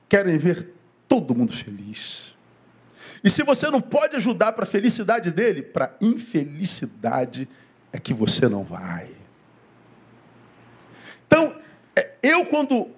querem 0.08 0.38
ver 0.38 0.72
todo 1.08 1.34
mundo 1.34 1.52
feliz. 1.52 2.36
E 3.22 3.28
se 3.28 3.42
você 3.42 3.68
não 3.68 3.80
pode 3.80 4.14
ajudar 4.14 4.52
para 4.52 4.62
a 4.62 4.66
felicidade 4.66 5.32
dele, 5.32 5.60
para 5.60 5.86
a 5.86 5.90
infelicidade 6.00 7.48
é 7.92 7.98
que 7.98 8.14
você 8.14 8.48
não 8.48 8.62
vai. 8.62 9.10
Então, 11.26 11.56
é, 11.96 12.12
eu 12.22 12.46
quando 12.46 12.88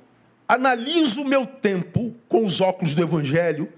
analiso 0.51 1.23
o 1.23 1.29
meu 1.29 1.47
tempo 1.47 2.13
com 2.29 2.45
os 2.45 2.61
óculos 2.61 2.93
do 2.93 3.03
Evangelho 3.03 3.73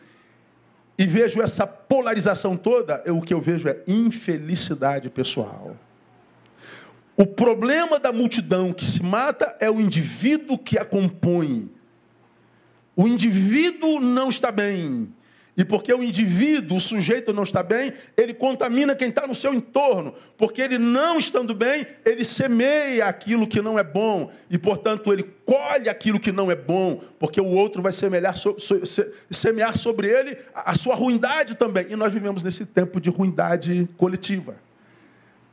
e 0.97 1.07
vejo 1.07 1.43
essa 1.43 1.67
polarização 1.67 2.57
toda, 2.57 3.03
o 3.13 3.21
que 3.21 3.35
eu 3.35 3.43
vejo 3.43 3.69
é 3.69 3.83
infelicidade 3.87 5.11
pessoal. 5.11 5.77
O 7.15 7.27
problema 7.27 8.01
da 8.01 8.11
multidão 8.11 8.73
que 8.73 8.87
se 8.87 9.03
mata 9.03 9.55
é 9.61 9.71
o 9.71 9.81
indivíduo 9.81 10.57
que 10.57 10.79
a 10.79 10.85
compõe. 10.85 11.71
O 12.97 13.07
indivíduo 13.07 14.01
não 14.01 14.31
está 14.31 14.51
bem. 14.51 15.13
E 15.55 15.65
porque 15.65 15.93
o 15.93 16.03
indivíduo, 16.03 16.79
o 16.79 16.81
sujeito 16.81 17.31
não 17.33 17.43
está 17.43 17.63
bem, 17.63 17.93
ele 18.17 18.33
contamina 18.33 18.95
quem 18.95 19.11
está 19.11 19.27
no 19.27 19.35
seu 19.35 19.53
entorno. 19.53 20.15
Porque 20.39 20.63
ele 20.63 20.79
não 20.79 21.19
estando 21.19 21.55
bem, 21.55 21.87
ele 22.07 22.25
semeia 22.25 23.05
aquilo 23.05 23.47
que 23.47 23.61
não 23.61 23.79
é 23.79 23.85
bom. 23.85 24.33
E, 24.49 24.57
portanto, 24.57 25.13
ele 25.13 25.25
colhe 25.45 25.91
aquilo 25.91 26.19
que 26.19 26.33
não 26.33 26.51
é 26.51 26.57
bom. 26.57 27.03
Porque 27.19 27.39
o 27.39 27.47
outro 27.47 27.83
vai 27.83 27.93
semear, 27.93 28.35
semear 29.31 29.77
sobre 29.77 30.09
ele 30.09 30.39
a 30.55 30.75
sua 30.75 30.95
ruindade 30.95 31.55
também. 31.55 31.87
E 31.91 31.97
nós 31.97 32.13
vivemos 32.13 32.43
nesse 32.43 32.65
tempo 32.65 32.99
de 32.99 33.11
ruindade 33.11 33.87
coletiva. 33.99 34.57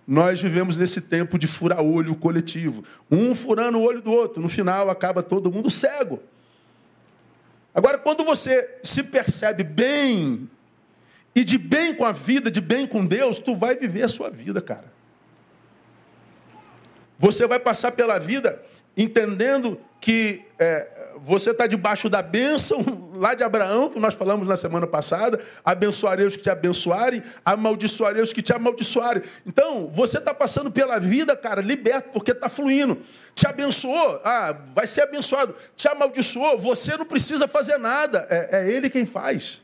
Nós 0.07 0.41
vivemos 0.41 0.77
nesse 0.77 1.01
tempo 1.01 1.37
de 1.37 1.45
fura-olho 1.45 2.15
coletivo. 2.15 2.85
Um 3.11 3.35
furando 3.35 3.77
o 3.79 3.83
olho 3.83 4.01
do 4.01 4.13
outro. 4.13 4.41
No 4.41 4.47
final, 4.47 4.89
acaba 4.89 5.21
todo 5.21 5.51
mundo 5.51 5.69
cego. 5.69 6.21
Agora, 7.79 7.97
quando 7.97 8.25
você 8.25 8.77
se 8.83 9.01
percebe 9.01 9.63
bem, 9.63 10.49
e 11.33 11.45
de 11.45 11.57
bem 11.57 11.95
com 11.95 12.03
a 12.03 12.11
vida, 12.11 12.51
de 12.51 12.59
bem 12.59 12.85
com 12.85 13.05
Deus, 13.05 13.39
tu 13.39 13.55
vai 13.55 13.73
viver 13.73 14.03
a 14.03 14.09
sua 14.09 14.29
vida, 14.29 14.61
cara. 14.61 14.91
Você 17.17 17.47
vai 17.47 17.57
passar 17.57 17.93
pela 17.93 18.19
vida 18.19 18.61
entendendo 18.97 19.79
que 20.01 20.41
é, 20.59 20.89
você 21.23 21.51
está 21.51 21.67
debaixo 21.67 22.09
da 22.09 22.21
bênção 22.21 23.09
lá 23.13 23.33
de 23.33 23.43
Abraão, 23.43 23.89
que 23.89 23.99
nós 23.99 24.13
falamos 24.13 24.47
na 24.47 24.55
semana 24.55 24.87
passada. 24.87 25.39
Abençoarei 25.63 26.25
os 26.25 26.35
que 26.35 26.43
te 26.43 26.49
abençoarem, 26.49 27.21
amaldiçoarei 27.43 28.21
os 28.21 28.31
que 28.31 28.41
te 28.41 28.53
amaldiçoarem. 28.53 29.23
Então, 29.45 29.89
você 29.89 30.17
está 30.17 30.33
passando 30.33 30.71
pela 30.71 30.99
vida, 30.99 31.35
cara, 31.35 31.61
liberto, 31.61 32.09
porque 32.11 32.31
está 32.31 32.47
fluindo. 32.47 32.97
Te 33.35 33.47
abençoou, 33.47 34.21
ah, 34.23 34.55
vai 34.73 34.87
ser 34.87 35.01
abençoado. 35.01 35.55
Te 35.75 35.87
amaldiçoou, 35.87 36.57
você 36.57 36.95
não 36.97 37.05
precisa 37.05 37.47
fazer 37.47 37.77
nada. 37.77 38.25
É, 38.29 38.59
é 38.59 38.71
ele 38.71 38.89
quem 38.89 39.05
faz. 39.05 39.61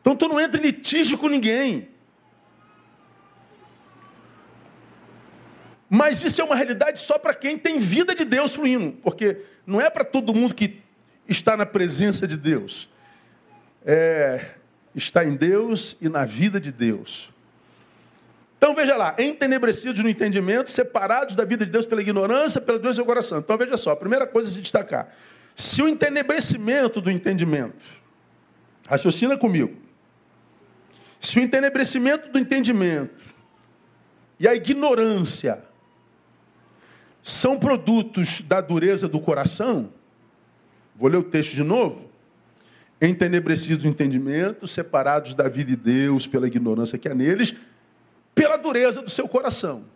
Então, 0.00 0.14
tu 0.14 0.28
não 0.28 0.38
entra 0.38 0.60
em 0.60 0.64
litígio 0.64 1.16
com 1.16 1.28
ninguém. 1.28 1.93
Mas 5.88 6.22
isso 6.22 6.40
é 6.40 6.44
uma 6.44 6.56
realidade 6.56 7.00
só 7.00 7.18
para 7.18 7.34
quem 7.34 7.58
tem 7.58 7.78
vida 7.78 8.14
de 8.14 8.24
Deus 8.24 8.54
fluindo, 8.54 8.92
porque 9.02 9.38
não 9.66 9.80
é 9.80 9.88
para 9.90 10.04
todo 10.04 10.34
mundo 10.34 10.54
que 10.54 10.80
está 11.28 11.56
na 11.56 11.66
presença 11.66 12.26
de 12.26 12.36
Deus. 12.36 12.88
É, 13.84 14.46
está 14.94 15.24
em 15.24 15.34
Deus 15.34 15.96
e 16.00 16.08
na 16.08 16.24
vida 16.24 16.60
de 16.60 16.72
Deus. 16.72 17.30
Então 18.56 18.74
veja 18.74 18.96
lá, 18.96 19.14
entenebrecidos 19.18 20.02
no 20.02 20.08
entendimento, 20.08 20.70
separados 20.70 21.36
da 21.36 21.44
vida 21.44 21.66
de 21.66 21.70
Deus 21.70 21.84
pela 21.84 22.00
ignorância, 22.00 22.62
pela 22.62 22.78
doença 22.78 23.02
do 23.02 23.04
coração. 23.04 23.38
Então 23.38 23.58
veja 23.58 23.76
só, 23.76 23.90
a 23.90 23.96
primeira 23.96 24.26
coisa 24.26 24.48
a 24.48 24.52
se 24.52 24.60
destacar: 24.60 25.14
se 25.54 25.82
o 25.82 25.88
entenebrecimento 25.88 26.98
do 26.98 27.10
entendimento, 27.10 27.84
raciocina 28.86 29.36
comigo, 29.36 29.76
se 31.20 31.38
o 31.38 31.42
entenebrecimento 31.42 32.30
do 32.30 32.38
entendimento 32.38 33.34
e 34.40 34.48
a 34.48 34.54
ignorância 34.54 35.62
são 37.24 37.58
produtos 37.58 38.42
da 38.42 38.60
dureza 38.60 39.08
do 39.08 39.18
coração, 39.18 39.90
vou 40.94 41.08
ler 41.08 41.16
o 41.16 41.22
texto 41.22 41.54
de 41.54 41.64
novo. 41.64 42.10
Entenebrecidos 43.00 43.82
do 43.82 43.88
entendimento, 43.88 44.66
separados 44.66 45.32
da 45.32 45.48
vida 45.48 45.70
de 45.70 45.76
Deus 45.76 46.26
pela 46.26 46.46
ignorância 46.46 46.98
que 46.98 47.08
há 47.08 47.14
neles, 47.14 47.54
pela 48.34 48.58
dureza 48.58 49.00
do 49.00 49.08
seu 49.08 49.26
coração. 49.26 49.86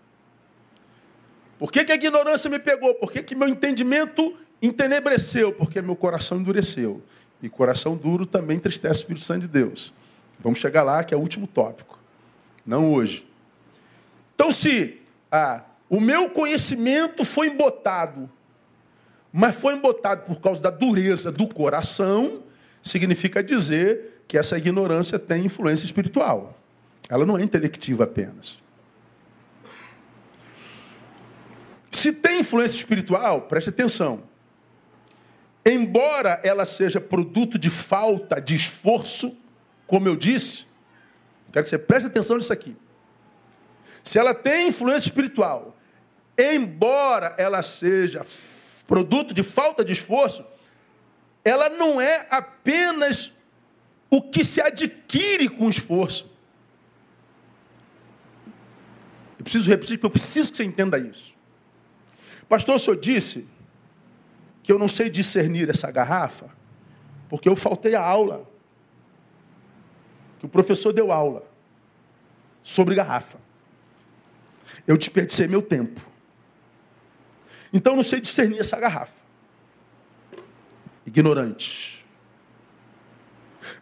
Por 1.58 1.70
que, 1.70 1.84
que 1.84 1.92
a 1.92 1.96
ignorância 1.96 2.48
me 2.48 2.58
pegou? 2.58 2.94
Por 2.94 3.12
que, 3.12 3.22
que 3.22 3.34
meu 3.34 3.48
entendimento 3.48 4.34
entenebreceu? 4.62 5.52
Porque 5.52 5.82
meu 5.82 5.96
coração 5.96 6.38
endureceu. 6.38 7.02
E 7.42 7.48
coração 7.48 7.94
duro 7.94 8.24
também 8.24 8.56
entristece 8.56 9.00
o 9.00 9.02
Espírito 9.02 9.24
Santo 9.24 9.42
de 9.42 9.48
Deus. 9.48 9.92
Vamos 10.40 10.60
chegar 10.60 10.82
lá, 10.82 11.04
que 11.04 11.12
é 11.12 11.16
o 11.16 11.20
último 11.20 11.46
tópico. 11.46 11.98
Não 12.64 12.92
hoje. 12.92 13.26
Então, 14.34 14.50
se 14.50 15.00
ah, 15.30 15.62
o 15.88 16.00
meu 16.00 16.28
conhecimento 16.30 17.24
foi 17.24 17.48
embotado, 17.48 18.30
mas 19.32 19.56
foi 19.56 19.74
embotado 19.74 20.22
por 20.24 20.40
causa 20.40 20.60
da 20.60 20.70
dureza 20.70 21.32
do 21.32 21.46
coração, 21.48 22.42
significa 22.82 23.42
dizer 23.42 24.22
que 24.28 24.36
essa 24.36 24.58
ignorância 24.58 25.18
tem 25.18 25.46
influência 25.46 25.86
espiritual. 25.86 26.58
Ela 27.08 27.24
não 27.24 27.38
é 27.38 27.42
intelectiva 27.42 28.04
apenas. 28.04 28.58
Se 31.90 32.12
tem 32.12 32.40
influência 32.40 32.76
espiritual, 32.76 33.42
preste 33.42 33.70
atenção. 33.70 34.22
Embora 35.64 36.40
ela 36.44 36.64
seja 36.66 37.00
produto 37.00 37.58
de 37.58 37.70
falta 37.70 38.40
de 38.40 38.54
esforço, 38.54 39.36
como 39.86 40.06
eu 40.06 40.16
disse, 40.16 40.66
quero 41.50 41.64
que 41.64 41.70
você 41.70 41.78
preste 41.78 42.06
atenção 42.06 42.36
nisso 42.36 42.52
aqui. 42.52 42.76
Se 44.04 44.18
ela 44.18 44.34
tem 44.34 44.68
influência 44.68 45.08
espiritual, 45.08 45.77
embora 46.38 47.34
ela 47.36 47.62
seja 47.62 48.24
produto 48.86 49.34
de 49.34 49.42
falta 49.42 49.84
de 49.84 49.92
esforço, 49.92 50.44
ela 51.44 51.68
não 51.68 52.00
é 52.00 52.26
apenas 52.30 53.32
o 54.10 54.22
que 54.22 54.44
se 54.44 54.60
adquire 54.60 55.48
com 55.48 55.68
esforço. 55.68 56.30
Eu 59.38 59.44
preciso 59.44 59.68
repetir, 59.68 59.98
porque 59.98 60.06
eu 60.06 60.10
preciso 60.10 60.50
que 60.50 60.56
você 60.56 60.64
entenda 60.64 60.98
isso. 60.98 61.34
Pastor, 62.48 62.76
o 62.76 62.78
senhor 62.78 62.98
disse 62.98 63.46
que 64.62 64.72
eu 64.72 64.78
não 64.78 64.88
sei 64.88 65.10
discernir 65.10 65.68
essa 65.68 65.90
garrafa, 65.90 66.48
porque 67.28 67.48
eu 67.48 67.54
faltei 67.54 67.94
a 67.94 68.02
aula. 68.02 68.48
Que 70.38 70.46
o 70.46 70.48
professor 70.48 70.92
deu 70.92 71.12
aula 71.12 71.44
sobre 72.62 72.94
garrafa. 72.94 73.38
Eu 74.86 74.96
desperdicei 74.96 75.46
meu 75.46 75.60
tempo. 75.60 76.07
Então 77.72 77.96
não 77.96 78.02
sei 78.02 78.20
discernir 78.20 78.60
essa 78.60 78.78
garrafa. 78.78 79.18
Ignorante. 81.06 82.06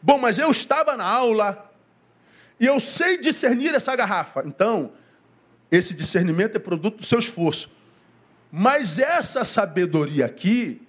Bom, 0.02 0.19
mas 0.19 0.38
eu 0.38 0.50
estava 0.50 0.97
na 0.97 1.05
aula 1.05 1.73
e 2.59 2.66
eu 2.66 2.81
sei 2.81 3.19
discernir 3.19 3.75
essa 3.75 3.95
garrafa. 3.95 4.43
Então, 4.47 4.93
esse 5.71 5.95
discernimento 5.95 6.57
é 6.57 6.59
produto 6.59 6.99
do 6.99 7.05
seu 7.05 7.19
esforço. 7.19 7.71
Mas 8.50 8.99
essa 8.99 9.45
sabedoria 9.45 10.25
aqui 10.26 10.81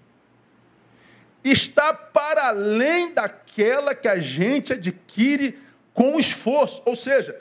está 1.43 1.93
para 1.93 2.49
além 2.49 3.13
daquela 3.13 3.93
que 3.95 4.07
a 4.07 4.19
gente 4.19 4.73
adquire 4.73 5.59
com 5.93 6.19
esforço. 6.19 6.81
Ou 6.85 6.95
seja, 6.95 7.39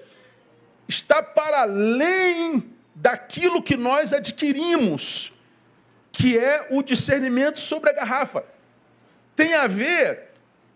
está 0.89 1.23
para 1.23 1.63
além 1.63 2.73
daquilo 2.95 3.63
que 3.63 3.77
nós 3.77 4.13
adquirimos 4.13 5.36
que 6.17 6.39
é 6.39 6.67
o 6.71 6.83
discernimento 6.83 7.61
sobre 7.61 7.91
a 7.91 7.93
garrafa. 7.93 8.43
Tem 9.37 9.53
a 9.53 9.67
ver 9.67 10.31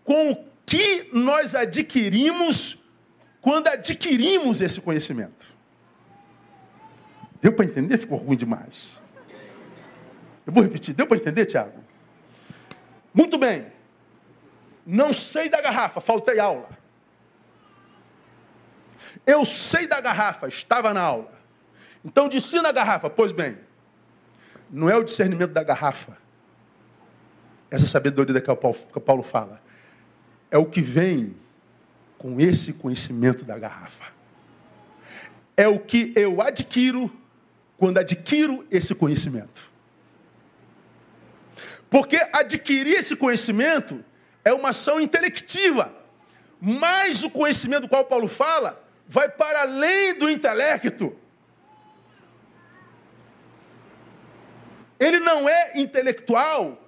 com 0.05 0.33
o 0.33 0.45
que 0.67 1.09
nós 1.15 1.55
adquirimos 1.55 2.79
quando 3.41 3.69
adquirimos 3.69 4.61
esse 4.61 4.83
conhecimento. 4.83 5.47
Deu 7.41 7.55
para 7.55 7.65
entender? 7.65 7.97
Ficou 7.97 8.19
ruim 8.19 8.37
demais. 8.37 9.01
Eu 10.47 10.53
vou 10.53 10.63
repetir. 10.63 10.95
Deu 10.95 11.07
para 11.07 11.17
entender, 11.17 11.47
Tiago? 11.47 11.83
Muito 13.15 13.39
bem. 13.39 13.73
Não 14.85 15.11
sei 15.11 15.49
da 15.49 15.63
garrafa, 15.63 16.03
faltei 16.03 16.39
aula. 16.39 16.69
Eu 19.27 19.47
sei 19.47 19.87
da 19.87 20.03
garrafa, 20.03 20.49
estava 20.49 20.93
na 20.93 21.01
aula. 21.01 21.33
Então 22.05 22.29
disse 22.29 22.61
na 22.61 22.73
garrafa, 22.73 23.09
pois 23.09 23.33
bem, 23.33 23.57
não 24.71 24.89
é 24.89 24.97
o 24.97 25.03
discernimento 25.03 25.53
da 25.53 25.63
garrafa, 25.63 26.17
essa 27.71 27.87
sabedoria 27.87 28.41
que 28.41 28.51
o 28.51 29.01
Paulo 29.01 29.23
fala, 29.23 29.61
é 30.51 30.59
o 30.59 30.67
que 30.67 30.81
vem 30.81 31.37
com 32.19 32.41
esse 32.41 32.73
conhecimento 32.73 33.45
da 33.45 33.59
garrafa. 33.59 34.05
É 35.57 35.69
o 35.69 35.79
que 35.79 36.13
eu 36.17 36.43
adquiro 36.43 37.11
quando 37.77 37.99
adquiro 37.99 38.67
esse 38.71 38.95
conhecimento. 38.95 39.71
Porque 41.89 42.17
adquirir 42.33 42.99
esse 42.99 43.17
conhecimento 43.17 44.05
é 44.45 44.53
uma 44.53 44.71
ação 44.71 45.01
intelectiva. 45.01 45.93
Mas 46.61 47.25
o 47.25 47.31
conhecimento 47.31 47.83
do 47.83 47.89
qual 47.89 48.05
Paulo 48.05 48.29
fala 48.29 48.85
vai 49.09 49.29
para 49.29 49.63
além 49.63 50.15
do 50.15 50.31
intelecto. 50.31 51.17
Ele 55.01 55.19
não 55.19 55.49
é 55.49 55.81
intelectual, 55.81 56.87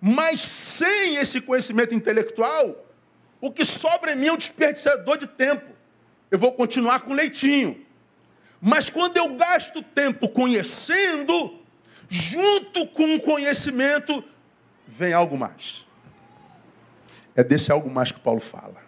mas 0.00 0.40
sem 0.40 1.16
esse 1.16 1.38
conhecimento 1.42 1.94
intelectual, 1.94 2.86
o 3.40 3.52
que 3.52 3.62
sobra 3.64 4.12
em 4.12 4.16
mim 4.16 4.28
é 4.28 4.32
um 4.32 4.38
desperdiçador 4.38 5.18
de 5.18 5.26
tempo. 5.26 5.70
Eu 6.30 6.38
vou 6.38 6.52
continuar 6.52 7.00
com 7.00 7.12
leitinho. 7.12 7.84
Mas 8.58 8.88
quando 8.88 9.18
eu 9.18 9.36
gasto 9.36 9.82
tempo 9.82 10.28
conhecendo, 10.30 11.60
junto 12.08 12.86
com 12.88 13.16
o 13.16 13.20
conhecimento, 13.20 14.24
vem 14.88 15.12
algo 15.12 15.36
mais. 15.36 15.86
É 17.34 17.44
desse 17.44 17.70
algo 17.70 17.90
mais 17.90 18.10
que 18.10 18.18
Paulo 18.18 18.40
fala. 18.40 18.86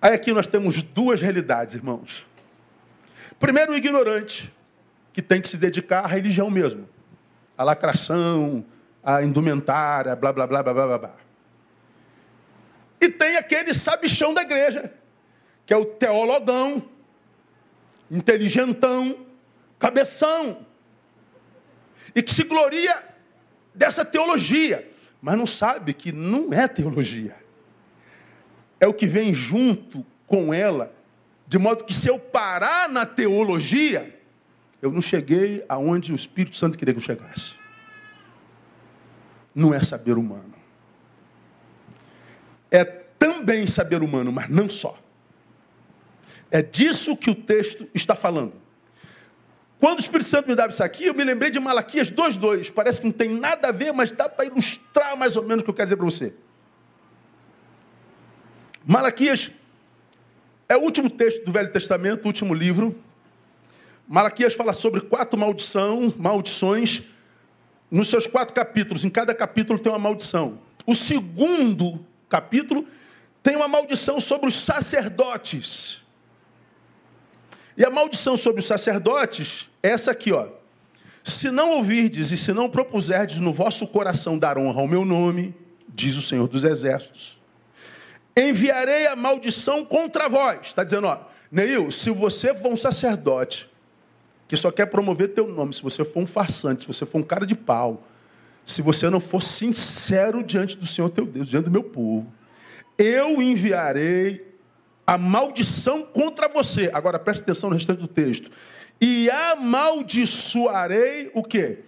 Aí 0.00 0.12
aqui 0.12 0.32
nós 0.34 0.46
temos 0.46 0.82
duas 0.82 1.22
realidades, 1.22 1.74
irmãos. 1.74 2.26
Primeiro, 3.44 3.72
o 3.72 3.76
ignorante, 3.76 4.50
que 5.12 5.20
tem 5.20 5.38
que 5.38 5.50
se 5.50 5.58
dedicar 5.58 6.00
à 6.02 6.06
religião 6.06 6.48
mesmo. 6.50 6.88
À 7.58 7.62
lacração, 7.62 8.64
à 9.02 9.22
indumentária, 9.22 10.16
blá, 10.16 10.32
blá, 10.32 10.46
blá, 10.46 10.62
blá, 10.62 10.72
blá, 10.72 10.98
blá. 10.98 11.14
E 12.98 13.10
tem 13.10 13.36
aquele 13.36 13.74
sabichão 13.74 14.32
da 14.32 14.40
igreja, 14.40 14.90
que 15.66 15.74
é 15.74 15.76
o 15.76 15.84
teologão, 15.84 16.88
inteligentão, 18.10 19.26
cabeção, 19.78 20.64
e 22.14 22.22
que 22.22 22.32
se 22.32 22.44
gloria 22.44 22.98
dessa 23.74 24.06
teologia, 24.06 24.90
mas 25.20 25.36
não 25.36 25.46
sabe 25.46 25.92
que 25.92 26.10
não 26.12 26.50
é 26.50 26.66
teologia 26.66 27.44
é 28.84 28.86
o 28.86 28.94
que 28.94 29.06
vem 29.06 29.32
junto 29.32 30.04
com 30.26 30.52
ela, 30.52 30.92
de 31.54 31.58
modo 31.58 31.84
que 31.84 31.94
se 31.94 32.08
eu 32.08 32.18
parar 32.18 32.88
na 32.88 33.06
teologia, 33.06 34.20
eu 34.82 34.90
não 34.90 35.00
cheguei 35.00 35.64
aonde 35.68 36.10
o 36.10 36.16
Espírito 36.16 36.56
Santo 36.56 36.76
queria 36.76 36.92
que 36.92 36.98
eu 36.98 37.04
chegasse. 37.04 37.54
Não 39.54 39.72
é 39.72 39.80
saber 39.80 40.18
humano. 40.18 40.52
É 42.72 42.82
também 42.84 43.68
saber 43.68 44.02
humano, 44.02 44.32
mas 44.32 44.48
não 44.48 44.68
só. 44.68 44.98
É 46.50 46.60
disso 46.60 47.16
que 47.16 47.30
o 47.30 47.36
texto 47.36 47.88
está 47.94 48.16
falando. 48.16 48.54
Quando 49.78 49.98
o 49.98 50.00
Espírito 50.00 50.28
Santo 50.28 50.48
me 50.48 50.56
dava 50.56 50.72
isso 50.72 50.82
aqui, 50.82 51.04
eu 51.04 51.14
me 51.14 51.22
lembrei 51.22 51.52
de 51.52 51.60
Malaquias 51.60 52.10
2,2. 52.10 52.72
Parece 52.72 53.00
que 53.00 53.06
não 53.06 53.12
tem 53.12 53.28
nada 53.28 53.68
a 53.68 53.70
ver, 53.70 53.92
mas 53.92 54.10
dá 54.10 54.28
para 54.28 54.44
ilustrar 54.44 55.16
mais 55.16 55.36
ou 55.36 55.44
menos 55.44 55.62
o 55.62 55.64
que 55.64 55.70
eu 55.70 55.74
quero 55.74 55.86
dizer 55.86 55.96
para 55.98 56.04
você. 56.04 56.34
Malaquias 58.84 59.52
é 60.68 60.76
o 60.76 60.80
último 60.80 61.10
texto 61.10 61.44
do 61.44 61.52
Velho 61.52 61.70
Testamento, 61.70 62.24
o 62.24 62.26
último 62.26 62.54
livro. 62.54 62.96
Malaquias 64.06 64.54
fala 64.54 64.72
sobre 64.72 65.00
quatro 65.00 65.38
maldição, 65.38 66.12
maldições 66.16 67.02
nos 67.90 68.08
seus 68.08 68.26
quatro 68.26 68.54
capítulos. 68.54 69.04
Em 69.04 69.10
cada 69.10 69.34
capítulo 69.34 69.78
tem 69.78 69.92
uma 69.92 69.98
maldição. 69.98 70.58
O 70.86 70.94
segundo 70.94 72.04
capítulo 72.28 72.86
tem 73.42 73.56
uma 73.56 73.68
maldição 73.68 74.18
sobre 74.20 74.48
os 74.48 74.54
sacerdotes. 74.54 76.02
E 77.76 77.84
a 77.84 77.90
maldição 77.90 78.36
sobre 78.36 78.60
os 78.60 78.66
sacerdotes 78.66 79.68
é 79.82 79.90
essa 79.90 80.10
aqui, 80.10 80.32
ó. 80.32 80.48
Se 81.22 81.50
não 81.50 81.70
ouvirdes 81.76 82.30
e 82.30 82.36
se 82.36 82.52
não 82.52 82.68
propuserdes 82.68 83.40
no 83.40 83.52
vosso 83.52 83.86
coração 83.86 84.38
dar 84.38 84.58
honra 84.58 84.80
ao 84.80 84.88
meu 84.88 85.04
nome, 85.04 85.54
diz 85.88 86.16
o 86.16 86.22
Senhor 86.22 86.46
dos 86.46 86.64
Exércitos, 86.64 87.38
enviarei 88.36 89.06
a 89.06 89.16
maldição 89.16 89.84
contra 89.84 90.28
vós. 90.28 90.68
Está 90.68 90.84
dizendo, 90.84 91.06
ó, 91.06 91.18
Neil, 91.50 91.90
se 91.90 92.10
você 92.10 92.54
for 92.54 92.72
um 92.72 92.76
sacerdote 92.76 93.68
que 94.48 94.56
só 94.56 94.70
quer 94.70 94.86
promover 94.86 95.34
teu 95.34 95.48
nome, 95.48 95.72
se 95.72 95.82
você 95.82 96.04
for 96.04 96.20
um 96.20 96.26
farsante, 96.26 96.82
se 96.82 96.86
você 96.86 97.06
for 97.06 97.18
um 97.18 97.22
cara 97.22 97.46
de 97.46 97.54
pau, 97.54 98.06
se 98.64 98.82
você 98.82 99.10
não 99.10 99.20
for 99.20 99.42
sincero 99.42 100.42
diante 100.42 100.76
do 100.76 100.86
Senhor 100.86 101.10
teu 101.10 101.26
Deus, 101.26 101.48
diante 101.48 101.66
do 101.66 101.70
meu 101.70 101.84
povo, 101.84 102.32
eu 102.96 103.42
enviarei 103.42 104.54
a 105.06 105.18
maldição 105.18 106.02
contra 106.02 106.48
você. 106.48 106.90
Agora 106.92 107.18
preste 107.18 107.42
atenção 107.42 107.70
no 107.70 107.76
restante 107.76 108.00
do 108.00 108.08
texto. 108.08 108.50
E 109.00 109.30
amaldiçoarei 109.30 111.30
o 111.34 111.42
quê? 111.42 111.80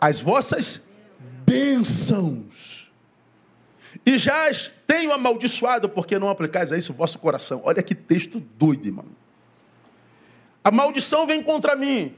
As 0.00 0.20
vossas 0.20 0.80
bênçãos. 1.46 2.81
E 4.04 4.18
já 4.18 4.50
tenho 4.86 5.12
amaldiçoado 5.12 5.88
porque 5.88 6.18
não 6.18 6.28
aplicais 6.28 6.72
a 6.72 6.78
isso 6.78 6.92
o 6.92 6.94
vosso 6.94 7.18
coração. 7.18 7.62
Olha 7.64 7.82
que 7.82 7.94
texto 7.94 8.40
doido, 8.40 8.86
irmão. 8.86 9.06
A 10.64 10.70
maldição 10.70 11.26
vem 11.26 11.42
contra 11.42 11.76
mim. 11.76 12.16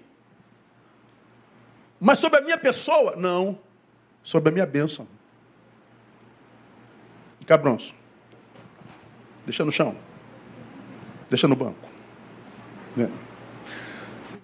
Mas 2.01 2.19
sobre 2.19 2.41
a 2.41 2.43
minha 2.43 2.59
pessoa? 2.59 3.17
Não. 3.17 3.59
Sobre 4.23 4.49
a 4.49 4.53
minha 4.53 4.67
bênção. 4.67 5.07
Cabrões. 7.47 7.95
Deixa 9.45 9.65
no 9.65 9.73
chão. 9.73 9.97
Deixa 11.29 11.47
no 11.47 11.55
banco. 11.55 11.89
É. 12.99 13.09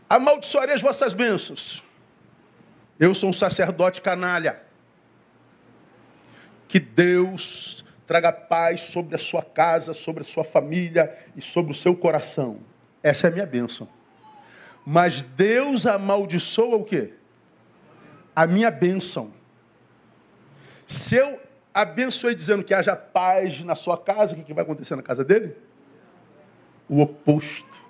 Amaldiçoarei 0.08 0.74
as 0.74 0.82
vossas 0.82 1.14
bênçãos. 1.14 1.82
Eu 2.98 3.14
sou 3.14 3.30
um 3.30 3.32
sacerdote 3.32 4.02
canalha. 4.02 4.60
Que 6.70 6.78
Deus 6.78 7.84
traga 8.06 8.30
paz 8.30 8.82
sobre 8.82 9.16
a 9.16 9.18
sua 9.18 9.42
casa, 9.42 9.92
sobre 9.92 10.20
a 10.20 10.24
sua 10.24 10.44
família 10.44 11.12
e 11.34 11.42
sobre 11.42 11.72
o 11.72 11.74
seu 11.74 11.96
coração. 11.96 12.58
Essa 13.02 13.26
é 13.26 13.30
a 13.30 13.32
minha 13.32 13.44
bênção. 13.44 13.88
Mas 14.86 15.24
Deus 15.24 15.84
amaldiçoa 15.84 16.76
o 16.76 16.84
quê? 16.84 17.14
A 18.36 18.46
minha 18.46 18.70
bênção. 18.70 19.32
Se 20.86 21.16
eu 21.16 21.40
abençoei 21.74 22.36
dizendo 22.36 22.62
que 22.62 22.72
haja 22.72 22.94
paz 22.94 23.64
na 23.64 23.74
sua 23.74 23.98
casa, 23.98 24.36
o 24.36 24.44
que 24.44 24.54
vai 24.54 24.62
acontecer 24.62 24.94
na 24.94 25.02
casa 25.02 25.24
dele? 25.24 25.56
O 26.88 27.00
oposto. 27.00 27.84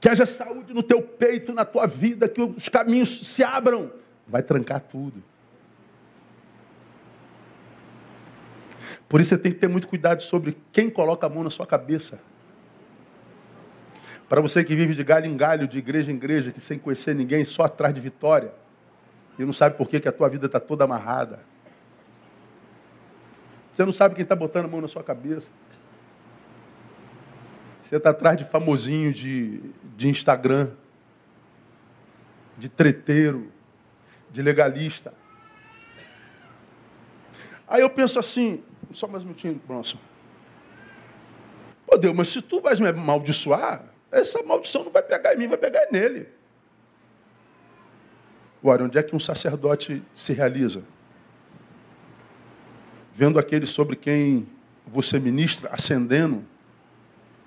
Que 0.00 0.08
haja 0.08 0.24
saúde 0.24 0.72
no 0.72 0.82
teu 0.82 1.02
peito, 1.02 1.52
na 1.52 1.66
tua 1.66 1.86
vida, 1.86 2.26
que 2.30 2.40
os 2.40 2.70
caminhos 2.70 3.26
se 3.26 3.44
abram. 3.44 3.92
Vai 4.26 4.42
trancar 4.42 4.80
tudo. 4.80 5.22
Por 9.08 9.20
isso 9.20 9.30
você 9.30 9.38
tem 9.38 9.52
que 9.52 9.58
ter 9.58 9.68
muito 9.68 9.86
cuidado 9.86 10.20
sobre 10.22 10.56
quem 10.72 10.90
coloca 10.90 11.26
a 11.26 11.30
mão 11.30 11.44
na 11.44 11.50
sua 11.50 11.66
cabeça. 11.66 12.18
Para 14.28 14.40
você 14.40 14.64
que 14.64 14.74
vive 14.74 14.94
de 14.94 15.04
galho 15.04 15.26
em 15.26 15.36
galho, 15.36 15.68
de 15.68 15.78
igreja 15.78 16.10
em 16.10 16.16
igreja, 16.16 16.50
que 16.50 16.60
sem 16.60 16.78
conhecer 16.78 17.14
ninguém, 17.14 17.44
só 17.44 17.62
atrás 17.62 17.94
de 17.94 18.00
vitória, 18.00 18.52
e 19.38 19.44
não 19.44 19.52
sabe 19.52 19.76
por 19.76 19.88
que, 19.88 20.00
que 20.00 20.08
a 20.08 20.12
tua 20.12 20.28
vida 20.28 20.46
está 20.46 20.58
toda 20.58 20.84
amarrada. 20.84 21.40
Você 23.72 23.84
não 23.84 23.92
sabe 23.92 24.14
quem 24.14 24.22
está 24.22 24.34
botando 24.34 24.64
a 24.64 24.68
mão 24.68 24.80
na 24.80 24.88
sua 24.88 25.04
cabeça. 25.04 25.46
Você 27.82 27.96
está 27.96 28.10
atrás 28.10 28.36
de 28.36 28.44
famosinho 28.44 29.12
de, 29.12 29.60
de 29.96 30.08
Instagram, 30.08 30.72
de 32.58 32.68
treteiro, 32.68 33.52
de 34.32 34.42
legalista. 34.42 35.14
Aí 37.68 37.82
eu 37.82 37.90
penso 37.90 38.18
assim, 38.18 38.62
só 38.96 39.06
mais 39.06 39.22
um 39.22 39.26
minutinho, 39.26 39.60
Bronson. 39.66 39.98
Pô, 41.86 41.98
Deus, 41.98 42.14
mas 42.14 42.28
se 42.28 42.40
tu 42.40 42.62
vais 42.62 42.80
me 42.80 42.88
amaldiçoar, 42.88 43.84
essa 44.10 44.42
maldição 44.42 44.84
não 44.84 44.90
vai 44.90 45.02
pegar 45.02 45.34
em 45.34 45.36
mim, 45.36 45.46
vai 45.46 45.58
pegar 45.58 45.86
nele. 45.92 46.26
Agora, 48.58 48.84
onde 48.84 48.96
é 48.96 49.02
que 49.02 49.14
um 49.14 49.20
sacerdote 49.20 50.02
se 50.14 50.32
realiza? 50.32 50.82
Vendo 53.14 53.38
aquele 53.38 53.66
sobre 53.66 53.96
quem 53.96 54.48
você 54.86 55.18
ministra 55.18 55.68
ascendendo 55.70 56.42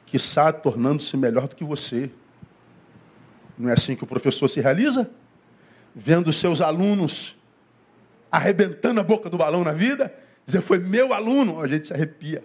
que 0.05 0.17
está 0.17 0.53
tornando-se 0.53 1.17
melhor 1.17 1.47
do 1.47 1.55
que 1.55 1.63
você. 1.63 2.11
Não 3.57 3.69
é 3.69 3.73
assim 3.73 3.95
que 3.95 4.03
o 4.03 4.07
professor 4.07 4.47
se 4.47 4.61
realiza? 4.61 5.09
Vendo 5.95 6.31
seus 6.31 6.61
alunos 6.61 7.35
arrebentando 8.31 8.99
a 8.99 9.03
boca 9.03 9.31
do 9.31 9.37
balão 9.37 9.63
na 9.63 9.73
vida, 9.73 10.13
dizer, 10.49 10.61
foi 10.61 10.79
meu 10.79 11.13
aluno, 11.13 11.61
a 11.61 11.67
gente 11.67 11.87
se 11.87 11.93
arrepia. 11.93 12.43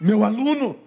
Meu 0.00 0.24
aluno. 0.24 0.78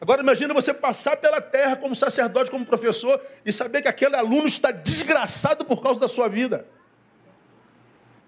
Agora 0.00 0.20
imagina 0.20 0.52
você 0.52 0.74
passar 0.74 1.16
pela 1.16 1.40
terra 1.40 1.76
como 1.76 1.94
sacerdote, 1.94 2.50
como 2.50 2.66
professor, 2.66 3.20
e 3.44 3.52
saber 3.52 3.82
que 3.82 3.88
aquele 3.88 4.16
aluno 4.16 4.46
está 4.46 4.70
desgraçado 4.70 5.64
por 5.64 5.82
causa 5.82 6.00
da 6.00 6.08
sua 6.08 6.28
vida. 6.28 6.66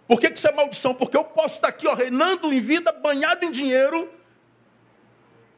Por 0.07 0.21
que, 0.21 0.31
que 0.31 0.38
isso 0.38 0.47
é 0.47 0.53
maldição? 0.53 0.95
Porque 0.95 1.17
eu 1.17 1.25
posso 1.25 1.57
estar 1.57 1.69
aqui 1.69 1.88
ó, 1.88 1.95
reinando 1.95 2.53
em 2.53 2.61
vida, 2.61 2.93
banhado 2.93 3.45
em 3.45 3.51
dinheiro, 3.51 4.09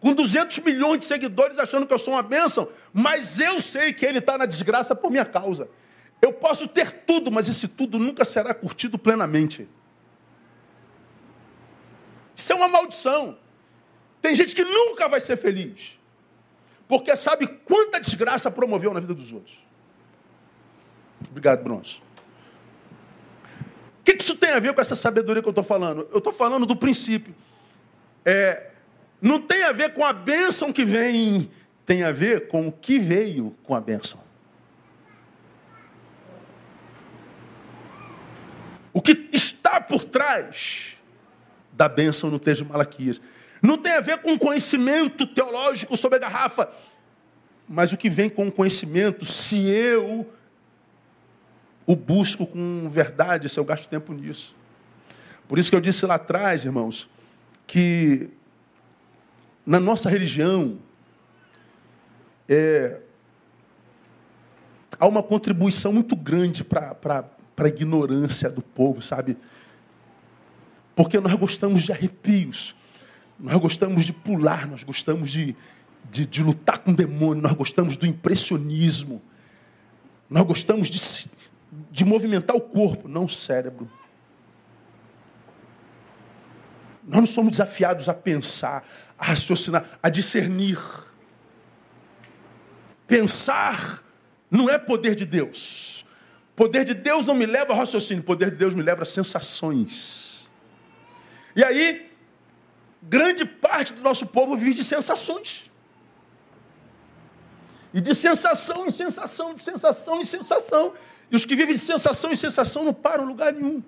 com 0.01 0.15
200 0.15 0.59
milhões 0.61 1.01
de 1.01 1.07
seguidores 1.07 1.59
achando 1.59 1.87
que 1.87 1.93
eu 1.93 1.99
sou 1.99 2.15
uma 2.15 2.23
bênção, 2.23 2.71
mas 2.93 3.41
eu 3.41 3.61
sei 3.61 3.93
que 3.93 4.07
ele 4.07 4.19
está 4.19 4.39
na 4.39 4.47
desgraça 4.47 4.95
por 4.95 5.11
minha 5.11 5.25
causa. 5.25 5.69
Eu 6.21 6.33
posso 6.33 6.67
ter 6.67 6.91
tudo, 7.05 7.31
mas 7.31 7.49
esse 7.49 7.69
tudo 7.69 7.99
nunca 7.99 8.25
será 8.25 8.55
curtido 8.55 8.99
plenamente. 8.99 9.69
Isso 12.35 12.53
é 12.53 12.57
uma 12.57 12.69
maldição. 12.69 13.39
Tem 14.21 14.35
gente 14.35 14.55
que 14.55 14.65
nunca 14.65 15.09
vai 15.09 15.21
ser 15.21 15.37
feliz, 15.37 15.99
porque 16.89 17.15
sabe 17.15 17.47
quanta 17.47 18.01
desgraça 18.01 18.51
promoveu 18.51 18.93
na 18.93 19.01
vida 19.01 19.15
dos 19.15 19.33
outros. 19.33 19.59
Obrigado, 21.31 21.63
Bronson. 21.63 22.01
O 24.01 24.05
que 24.05 24.17
isso 24.21 24.37
tem 24.37 24.51
a 24.51 24.61
ver 24.61 24.75
com 24.75 24.81
essa 24.81 24.95
sabedoria 24.95 25.43
que 25.43 25.49
eu 25.49 25.51
estou 25.51 25.65
falando? 25.65 26.09
Eu 26.13 26.19
estou 26.19 26.33
falando 26.33 26.67
do 26.67 26.77
princípio. 26.77 27.35
É, 28.25 28.71
não 29.21 29.41
tem 29.41 29.63
a 29.65 29.73
ver 29.73 29.95
com 29.95 30.05
a 30.05 30.13
bênção 30.13 30.73
que 30.73 30.85
vem, 30.85 31.51
tem 31.85 32.03
a 32.03 32.13
ver 32.13 32.49
com 32.49 32.67
o 32.69 32.73
que 32.73 32.99
veio 32.99 33.57
com 33.63 33.75
a 33.75 33.81
bênção. 33.81 34.26
O 38.97 39.03
que 39.03 39.29
está 39.31 39.79
por 39.79 40.07
trás 40.07 40.97
da 41.71 41.87
bênção 41.87 42.31
no 42.31 42.39
texto 42.39 42.65
de 42.65 42.71
Malaquias. 42.71 43.21
Não 43.61 43.77
tem 43.77 43.93
a 43.93 44.01
ver 44.01 44.23
com 44.23 44.39
conhecimento 44.39 45.27
teológico 45.27 45.95
sobre 45.99 46.17
a 46.17 46.21
garrafa, 46.21 46.71
mas 47.69 47.93
o 47.93 47.97
que 47.99 48.09
vem 48.09 48.31
com 48.31 48.49
o 48.49 48.51
conhecimento, 48.51 49.27
se 49.27 49.69
eu 49.69 50.27
o 51.85 51.95
busco 51.95 52.47
com 52.47 52.89
verdade, 52.89 53.51
se 53.51 53.61
eu 53.61 53.67
gasto 53.67 53.87
tempo 53.87 54.15
nisso. 54.15 54.57
Por 55.47 55.59
isso 55.59 55.69
que 55.69 55.77
eu 55.77 55.81
disse 55.83 56.07
lá 56.07 56.15
atrás, 56.15 56.65
irmãos, 56.65 57.07
que 57.67 58.31
na 59.67 59.79
nossa 59.79 60.09
religião, 60.09 60.79
é, 62.49 62.99
há 64.99 65.07
uma 65.07 65.23
contribuição 65.23 65.93
muito 65.93 66.17
grande 66.17 66.65
para 66.65 67.36
a 67.64 67.69
ignorância 67.69 68.51
do 68.51 68.61
povo, 68.62 69.01
sabe? 69.01 69.37
Porque 70.95 71.19
nós 71.21 71.35
gostamos 71.35 71.83
de 71.83 71.92
arrepios, 71.92 72.75
nós 73.38 73.57
gostamos 73.59 74.05
de 74.05 74.12
pular, 74.12 74.66
nós 74.66 74.83
gostamos 74.83 75.31
de, 75.31 75.57
de, 76.11 76.27
de 76.27 76.42
lutar 76.42 76.79
com 76.79 76.90
o 76.90 76.95
demônio, 76.95 77.42
nós 77.42 77.53
gostamos 77.53 77.97
do 77.97 78.07
impressionismo, 78.07 79.23
nós 80.29 80.45
gostamos 80.45 80.88
de, 80.88 81.31
de 81.90 82.05
movimentar 82.05 82.57
o 82.57 82.61
corpo, 82.61 83.09
não 83.09 83.25
o 83.25 83.29
cérebro. 83.29 83.90
Nós 87.07 87.21
não 87.21 87.27
somos 87.27 87.51
desafiados 87.53 88.09
a 88.09 88.14
pensar, 88.14 88.85
a 89.19 89.27
raciocinar, 89.27 89.99
a 90.03 90.09
discernir. 90.09 90.79
Pensar 93.07 94.03
não 94.51 94.69
é 94.69 94.79
poder 94.79 95.14
de 95.14 95.25
Deus. 95.25 96.06
Poder 96.57 96.85
de 96.85 96.95
Deus 96.95 97.25
não 97.25 97.35
me 97.35 97.47
leva 97.47 97.73
a 97.73 97.77
raciocínio, 97.77 98.25
poder 98.25 98.51
de 98.51 98.57
Deus 98.57 98.75
me 98.75 98.83
leva 98.83 99.03
a 99.03 99.07
sensações. 99.07 100.49
E 101.55 101.62
aí, 101.62 102.11
grande 103.03 103.45
parte 103.45 103.92
do 103.92 104.03
nosso 104.03 104.27
povo 104.27 104.57
vive 104.57 104.75
de 104.75 104.85
sensações. 104.85 105.71
E 107.95 108.01
de 108.01 108.14
sensação 108.14 108.87
em 108.87 108.90
sensação, 108.90 109.55
de 109.55 109.62
sensação 109.62 110.21
em 110.21 110.25
sensação. 110.25 110.92
E 111.31 111.37
os 111.37 111.45
que 111.45 111.55
vivem 111.55 111.75
de 111.75 111.81
sensação 111.81 112.33
em 112.33 112.37
sensação 112.37 112.85
não 112.85 112.92
param 112.92 113.25
em 113.25 113.29
lugar 113.29 113.53
nenhum 113.53 113.83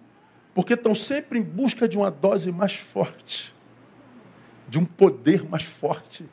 porque 0.58 0.74
estão 0.74 0.92
sempre 0.92 1.38
em 1.38 1.42
busca 1.42 1.86
de 1.86 1.96
uma 1.96 2.10
dose 2.10 2.50
mais 2.50 2.74
forte, 2.74 3.54
de 4.68 4.76
um 4.76 4.84
poder 4.84 5.48
mais 5.48 5.62
forte, 5.62 6.28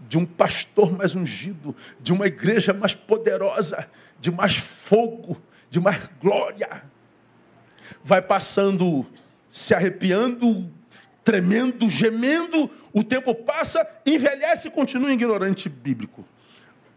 de 0.00 0.18
um 0.18 0.26
pastor 0.26 0.90
mais 0.92 1.14
ungido, 1.14 1.76
de 2.00 2.12
uma 2.12 2.26
igreja 2.26 2.72
mais 2.72 2.96
poderosa, 2.96 3.88
de 4.20 4.32
mais 4.32 4.56
fogo, 4.56 5.40
de 5.70 5.80
mais 5.80 6.08
glória. 6.20 6.82
Vai 8.02 8.22
passando, 8.22 9.06
se 9.50 9.74
arrepiando, 9.74 10.70
tremendo, 11.24 11.88
gemendo, 11.88 12.70
o 12.92 13.04
tempo 13.04 13.34
passa, 13.34 13.86
envelhece 14.06 14.68
e 14.68 14.70
continua 14.70 15.12
ignorante 15.12 15.68
bíblico, 15.68 16.24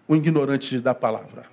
o 0.07 0.15
ignorante 0.15 0.79
da 0.79 0.95
palavra. 0.95 1.45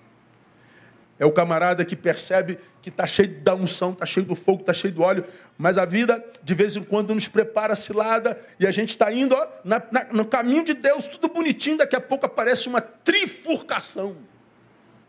É 1.18 1.26
o 1.26 1.32
camarada 1.32 1.84
que 1.84 1.96
percebe 1.96 2.58
que 2.80 2.88
está 2.88 3.04
cheio 3.04 3.40
da 3.40 3.54
unção, 3.54 3.90
está 3.90 4.06
cheio 4.06 4.24
do 4.24 4.36
fogo, 4.36 4.60
está 4.60 4.72
cheio 4.72 4.94
do 4.94 5.02
óleo, 5.02 5.24
mas 5.56 5.76
a 5.76 5.84
vida 5.84 6.24
de 6.44 6.54
vez 6.54 6.76
em 6.76 6.84
quando 6.84 7.12
nos 7.12 7.26
prepara 7.26 7.72
a 7.72 7.76
cilada 7.76 8.38
e 8.60 8.66
a 8.66 8.70
gente 8.70 8.90
está 8.90 9.12
indo 9.12 9.34
ó, 9.34 9.46
na, 9.64 9.82
na, 9.90 10.04
no 10.12 10.24
caminho 10.24 10.64
de 10.64 10.74
Deus, 10.74 11.08
tudo 11.08 11.28
bonitinho, 11.28 11.78
daqui 11.78 11.96
a 11.96 12.00
pouco 12.00 12.26
aparece 12.26 12.68
uma 12.68 12.80
trifurcação, 12.80 14.16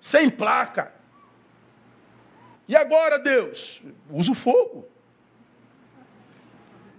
sem 0.02 0.30
placa. 0.30 0.99
E 2.70 2.76
agora, 2.76 3.20
Deus? 3.20 3.84
Usa 4.10 4.32
o 4.32 4.36
fogo. 4.36 4.88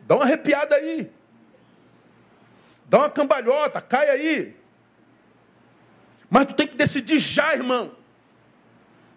Dá 0.06 0.16
uma 0.16 0.24
arrepiada 0.24 0.74
aí. 0.74 1.10
Dá 2.84 2.98
uma 2.98 3.10
cambalhota, 3.10 3.80
cai 3.80 4.10
aí. 4.10 4.56
Mas 6.28 6.44
tu 6.44 6.54
tem 6.54 6.66
que 6.66 6.76
decidir 6.76 7.18
já, 7.18 7.54
irmão 7.54 7.98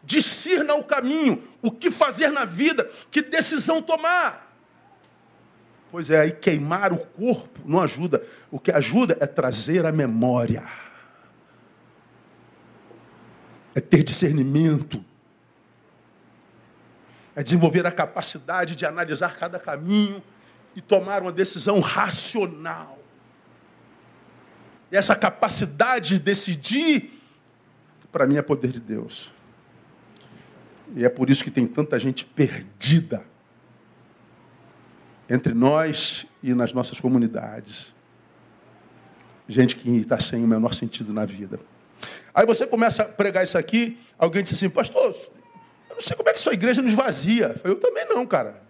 discirna 0.03 0.75
o 0.75 0.83
caminho, 0.83 1.41
o 1.61 1.71
que 1.71 1.89
fazer 1.89 2.29
na 2.29 2.45
vida, 2.45 2.89
que 3.09 3.21
decisão 3.21 3.81
tomar. 3.81 4.53
Pois 5.89 6.09
é, 6.09 6.19
aí 6.19 6.31
queimar 6.31 6.91
o 6.91 6.97
corpo 6.97 7.61
não 7.65 7.79
ajuda. 7.79 8.23
O 8.51 8.59
que 8.59 8.71
ajuda 8.71 9.15
é 9.19 9.27
trazer 9.27 9.85
a 9.85 9.91
memória. 9.91 10.63
É 13.75 13.79
ter 13.79 14.03
discernimento. 14.03 15.03
É 17.35 17.41
desenvolver 17.41 17.85
a 17.85 17.91
capacidade 17.91 18.75
de 18.75 18.85
analisar 18.85 19.37
cada 19.37 19.59
caminho 19.59 20.21
e 20.75 20.81
tomar 20.81 21.21
uma 21.21 21.31
decisão 21.31 21.79
racional. 21.79 22.99
E 24.91 24.95
essa 24.95 25.15
capacidade 25.15 26.09
de 26.09 26.19
decidir, 26.19 27.19
para 28.11 28.27
mim, 28.27 28.37
é 28.37 28.41
poder 28.41 28.71
de 28.71 28.79
Deus. 28.79 29.31
E 30.95 31.03
é 31.03 31.09
por 31.09 31.29
isso 31.29 31.43
que 31.43 31.49
tem 31.49 31.65
tanta 31.65 31.97
gente 31.97 32.25
perdida 32.25 33.23
entre 35.27 35.53
nós 35.53 36.27
e 36.43 36.53
nas 36.53 36.73
nossas 36.73 36.99
comunidades. 36.99 37.93
Gente 39.47 39.75
que 39.75 39.89
está 39.97 40.19
sem 40.19 40.43
o 40.43 40.47
menor 40.47 40.73
sentido 40.73 41.11
na 41.11 41.25
vida. 41.25 41.59
Aí 42.33 42.45
você 42.45 42.65
começa 42.67 43.03
a 43.03 43.05
pregar 43.05 43.43
isso 43.43 43.57
aqui, 43.57 43.99
alguém 44.17 44.43
diz 44.43 44.53
assim, 44.53 44.69
pastor, 44.69 45.15
sei 46.03 46.15
como 46.15 46.29
é 46.29 46.33
que 46.33 46.39
sua 46.39 46.53
igreja 46.53 46.81
nos 46.81 46.93
vazia. 46.93 47.55
Eu, 47.63 47.75
também 47.75 48.05
não, 48.09 48.25
cara. 48.25 48.61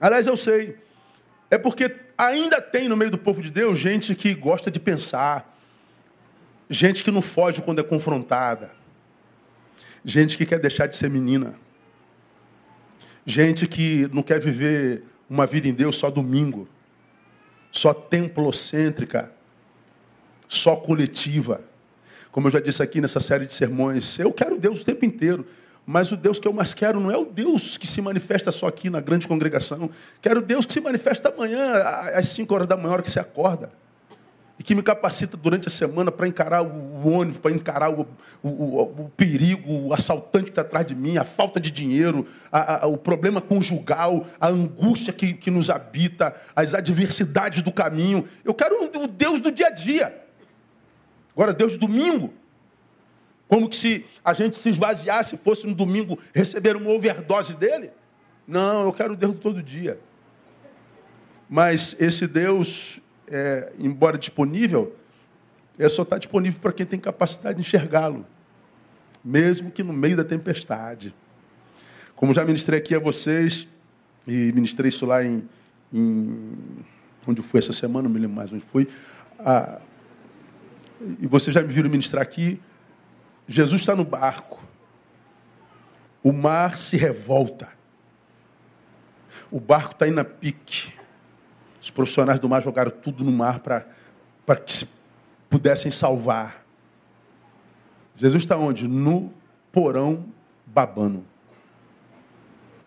Aliás, 0.00 0.26
eu 0.26 0.36
sei. 0.36 0.76
É 1.50 1.56
porque 1.56 1.94
ainda 2.18 2.60
tem 2.60 2.88
no 2.88 2.96
meio 2.96 3.10
do 3.10 3.18
povo 3.18 3.40
de 3.40 3.50
Deus 3.50 3.78
gente 3.78 4.14
que 4.14 4.34
gosta 4.34 4.70
de 4.70 4.78
pensar, 4.78 5.56
Gente 6.68 7.04
que 7.04 7.10
não 7.10 7.22
foge 7.22 7.62
quando 7.62 7.80
é 7.80 7.84
confrontada. 7.84 8.72
Gente 10.04 10.36
que 10.36 10.44
quer 10.44 10.58
deixar 10.58 10.86
de 10.86 10.96
ser 10.96 11.08
menina. 11.08 11.54
Gente 13.24 13.66
que 13.66 14.08
não 14.12 14.22
quer 14.22 14.40
viver 14.40 15.04
uma 15.28 15.46
vida 15.46 15.68
em 15.68 15.74
Deus 15.74 15.96
só 15.96 16.10
domingo. 16.10 16.68
Só 17.70 17.94
templocêntrica. 17.94 19.32
Só 20.48 20.76
coletiva. 20.76 21.60
Como 22.36 22.48
eu 22.48 22.52
já 22.52 22.60
disse 22.60 22.82
aqui 22.82 23.00
nessa 23.00 23.18
série 23.18 23.46
de 23.46 23.54
sermões, 23.54 24.18
eu 24.18 24.30
quero 24.30 24.58
Deus 24.58 24.82
o 24.82 24.84
tempo 24.84 25.06
inteiro. 25.06 25.46
Mas 25.86 26.12
o 26.12 26.18
Deus 26.18 26.38
que 26.38 26.46
eu 26.46 26.52
mais 26.52 26.74
quero 26.74 27.00
não 27.00 27.10
é 27.10 27.16
o 27.16 27.24
Deus 27.24 27.78
que 27.78 27.86
se 27.86 28.02
manifesta 28.02 28.52
só 28.52 28.66
aqui 28.66 28.90
na 28.90 29.00
grande 29.00 29.26
congregação. 29.26 29.88
Quero 30.20 30.42
Deus 30.42 30.66
que 30.66 30.74
se 30.74 30.82
manifesta 30.82 31.30
amanhã, 31.30 31.76
às 32.14 32.28
5 32.28 32.54
horas 32.54 32.66
da 32.66 32.76
manhã, 32.76 32.90
hora 32.90 33.02
que 33.02 33.10
você 33.10 33.20
acorda. 33.20 33.70
e 34.58 34.62
que 34.62 34.74
me 34.74 34.82
capacita 34.82 35.34
durante 35.34 35.68
a 35.68 35.70
semana 35.70 36.12
para 36.12 36.28
encarar 36.28 36.60
o 36.60 37.08
ônibus, 37.08 37.38
para 37.38 37.52
encarar 37.52 37.90
o, 37.90 38.06
o, 38.42 38.48
o, 38.48 38.82
o, 38.82 39.12
perigo, 39.16 39.72
o 39.72 39.94
assaltante 39.94 40.44
que 40.44 40.50
está 40.50 40.60
atrás 40.60 40.86
de 40.86 40.94
mim, 40.94 41.16
a 41.16 41.24
falta 41.24 41.58
de 41.58 41.70
dinheiro, 41.70 42.26
a, 42.52 42.84
a, 42.84 42.86
o 42.86 42.98
problema 42.98 43.40
conjugal, 43.40 44.26
a 44.38 44.48
angústia 44.48 45.10
que, 45.10 45.32
que 45.32 45.50
nos 45.50 45.70
habita, 45.70 46.34
as 46.54 46.74
adversidades 46.74 47.62
do 47.62 47.72
caminho. 47.72 48.26
Eu 48.44 48.52
quero 48.52 48.90
o 48.94 49.06
Deus 49.06 49.40
do 49.40 49.50
dia 49.50 49.68
a 49.68 49.70
dia. 49.70 50.25
Agora, 51.36 51.52
Deus 51.52 51.74
do 51.74 51.80
domingo. 51.80 52.32
Como 53.46 53.68
que 53.68 53.76
se 53.76 54.06
a 54.24 54.32
gente 54.32 54.56
se 54.56 54.70
esvaziasse, 54.70 55.36
fosse 55.36 55.66
no 55.66 55.74
domingo 55.74 56.18
receber 56.34 56.74
uma 56.76 56.90
overdose 56.90 57.54
dele? 57.54 57.90
Não, 58.48 58.86
eu 58.86 58.92
quero 58.92 59.14
Deus 59.14 59.38
todo 59.38 59.62
dia. 59.62 60.00
Mas 61.48 61.94
esse 62.00 62.26
Deus, 62.26 63.00
é, 63.28 63.72
embora 63.78 64.16
disponível, 64.16 64.96
ele 65.78 65.88
só 65.90 66.02
está 66.02 66.16
disponível 66.16 66.58
para 66.58 66.72
quem 66.72 66.86
tem 66.86 66.98
capacidade 66.98 67.56
de 67.56 67.60
enxergá-lo, 67.60 68.26
mesmo 69.22 69.70
que 69.70 69.82
no 69.82 69.92
meio 69.92 70.16
da 70.16 70.24
tempestade. 70.24 71.14
Como 72.16 72.32
já 72.32 72.44
ministrei 72.46 72.78
aqui 72.78 72.94
a 72.94 72.98
vocês, 72.98 73.68
e 74.26 74.52
ministrei 74.52 74.88
isso 74.88 75.04
lá 75.04 75.22
em. 75.22 75.46
em 75.92 76.56
onde 77.28 77.42
foi 77.42 77.58
essa 77.58 77.72
semana, 77.72 78.08
não 78.08 78.14
me 78.14 78.20
lembro 78.20 78.36
mais 78.36 78.52
onde 78.52 78.64
foi. 78.64 78.88
Ah, 79.38 79.80
e 81.00 81.26
vocês 81.26 81.54
já 81.54 81.62
me 81.62 81.68
viram 81.68 81.90
ministrar 81.90 82.22
aqui. 82.22 82.60
Jesus 83.46 83.80
está 83.80 83.94
no 83.94 84.04
barco. 84.04 84.62
O 86.22 86.32
mar 86.32 86.76
se 86.78 86.96
revolta. 86.96 87.68
O 89.50 89.60
barco 89.60 89.92
está 89.92 90.08
indo 90.08 90.20
a 90.20 90.24
pique. 90.24 90.92
Os 91.80 91.90
profissionais 91.90 92.40
do 92.40 92.48
mar 92.48 92.62
jogaram 92.62 92.90
tudo 92.90 93.22
no 93.22 93.30
mar 93.30 93.60
para 93.60 94.56
que 94.56 94.72
se 94.72 94.88
pudessem 95.48 95.90
salvar. 95.90 96.64
Jesus 98.16 98.42
está 98.42 98.56
onde? 98.56 98.88
No 98.88 99.32
porão 99.70 100.24
babano. 100.66 101.24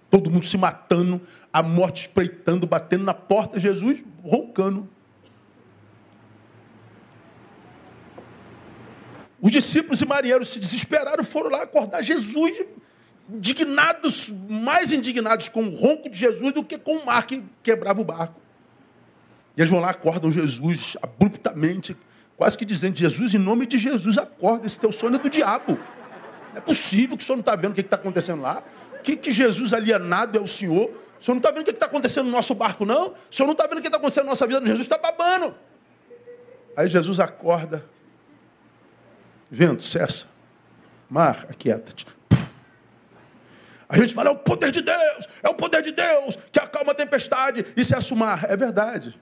Todo 0.10 0.32
mundo 0.32 0.46
se 0.46 0.58
matando, 0.58 1.22
a 1.54 1.62
morte 1.62 2.02
espreitando, 2.02 2.66
batendo 2.66 3.04
na 3.04 3.14
porta, 3.14 3.60
Jesus 3.60 4.04
roncando. 4.24 4.90
Os 9.42 9.52
discípulos 9.52 10.02
e 10.02 10.06
marinheiros 10.06 10.50
se 10.50 10.60
desesperaram, 10.60 11.24
foram 11.24 11.50
lá 11.50 11.64
acordar 11.64 12.02
Jesus, 12.02 12.62
indignados, 13.30 14.30
mais 14.50 14.92
indignados 14.92 15.48
com 15.48 15.64
o 15.64 15.76
ronco 15.76 16.10
de 16.10 16.18
Jesus 16.18 16.54
do 16.54 16.64
que 16.64 16.78
com 16.78 16.98
o 16.98 17.06
mar 17.06 17.26
que 17.26 17.44
quebrava 17.64 18.02
o 18.02 18.04
barco. 18.04 18.40
E 19.56 19.62
eles 19.62 19.70
vão 19.70 19.80
lá, 19.80 19.90
acordam 19.90 20.32
Jesus 20.32 20.98
abruptamente, 21.02 21.96
quase 22.36 22.58
que 22.58 22.66
dizendo: 22.66 22.98
Jesus, 22.98 23.34
em 23.34 23.38
nome 23.38 23.66
de 23.66 23.78
Jesus, 23.78 24.18
acorda, 24.18 24.66
esse 24.66 24.80
teu 24.80 24.92
sono 24.92 25.16
é 25.16 25.20
do 25.20 25.30
diabo. 25.30 25.78
Não 26.52 26.58
é 26.58 26.62
possível 26.62 27.16
que 27.16 27.24
o 27.24 27.26
senhor 27.26 27.38
não 27.38 27.42
está 27.42 27.56
vendo 27.56 27.72
o 27.72 27.76
que 27.76 27.82
está 27.82 27.96
acontecendo 27.96 28.42
lá. 28.42 28.64
Que, 29.04 29.16
que 29.16 29.32
Jesus 29.32 29.74
alienado 29.74 30.38
é 30.38 30.42
o 30.42 30.48
Senhor. 30.48 30.90
O 31.20 31.24
senhor 31.24 31.36
não 31.36 31.38
está 31.38 31.52
vendo 31.52 31.62
o 31.62 31.66
que 31.66 31.72
está 31.72 31.86
acontecendo 31.86 32.26
no 32.26 32.32
nosso 32.32 32.56
barco, 32.56 32.86
não? 32.86 33.10
O 33.10 33.16
senhor 33.30 33.48
não 33.48 33.54
está 33.54 33.68
vendo 33.68 33.80
o 33.80 33.82
que 33.82 33.88
está 33.88 33.98
acontecendo 33.98 34.26
na 34.26 34.32
nossa 34.32 34.48
vida? 34.48 34.60
Jesus 34.62 34.82
está 34.82 34.98
babando. 34.98 35.56
Aí 36.76 36.88
Jesus 36.88 37.20
acorda. 37.20 37.86
Vento, 39.50 39.84
cessa. 39.84 40.28
Mar, 41.10 41.48
aquieta-te. 41.50 42.06
A 43.88 43.98
gente 43.98 44.14
fala, 44.14 44.30
é 44.30 44.32
o 44.32 44.38
poder 44.38 44.72
de 44.72 44.82
Deus, 44.84 45.28
é 45.42 45.50
o 45.50 45.56
poder 45.56 45.82
de 45.82 45.92
Deus 45.92 46.38
que 46.52 46.60
acalma 46.60 46.92
a 46.92 46.96
tempestade 46.96 47.66
e 47.76 47.84
cessa 47.84 48.14
o 48.14 48.18
mar. 48.18 48.46
É 48.48 48.56
verdade. 48.56 49.20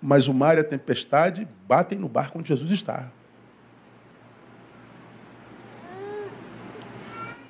Mas 0.00 0.28
o 0.28 0.34
mar 0.34 0.56
e 0.56 0.60
a 0.60 0.64
tempestade 0.64 1.48
batem 1.66 1.98
no 1.98 2.08
barco 2.08 2.38
onde 2.38 2.48
Jesus 2.48 2.70
está. 2.70 3.10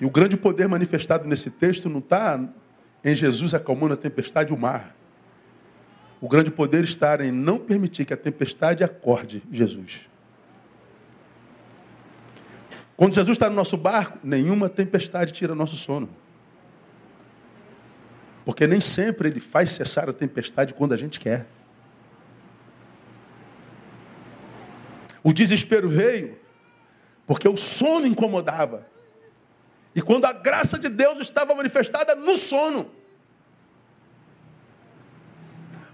E 0.01 0.07
o 0.07 0.11
grande 0.11 0.39
poder 0.39 0.67
manifestado 0.67 1.29
nesse 1.29 1.51
texto 1.51 1.91
não 1.91 1.99
está 1.99 2.41
em 3.05 3.15
Jesus 3.15 3.53
acalmando 3.53 3.93
a 3.93 3.97
tempestade 3.97 4.51
e 4.53 4.55
o 4.55 4.59
mar. 4.59 4.96
O 6.21 6.29
grande 6.29 6.51
poder 6.51 6.85
está 6.85 7.23
em 7.25 7.31
não 7.31 7.59
permitir 7.59 8.05
que 8.05 8.15
a 8.15 8.17
tempestade 8.17 8.83
acorde 8.83 9.43
Jesus. 9.53 10.09
Quando 12.97 13.15
Jesus 13.15 13.37
está 13.37 13.51
no 13.51 13.57
nosso 13.57 13.77
barco, 13.77 14.19
nenhuma 14.23 14.69
tempestade 14.69 15.33
tira 15.33 15.55
nosso 15.55 15.77
sono. 15.77 16.09
Porque 18.45 18.67
nem 18.67 18.81
sempre 18.81 19.29
ele 19.29 19.41
faz 19.41 19.71
cessar 19.71 20.09
a 20.09 20.13
tempestade 20.13 20.73
quando 20.73 20.95
a 20.95 20.97
gente 20.97 21.21
quer. 21.21 21.47
O 25.23 25.33
desespero 25.33 25.91
veio 25.91 26.39
porque 27.27 27.49
o 27.49 27.57
sono 27.57 28.07
incomodava. 28.07 28.87
E 29.95 30.01
quando 30.01 30.25
a 30.25 30.33
graça 30.33 30.79
de 30.79 30.89
Deus 30.89 31.19
estava 31.19 31.55
manifestada 31.55 32.15
no 32.15 32.37
sono. 32.37 32.91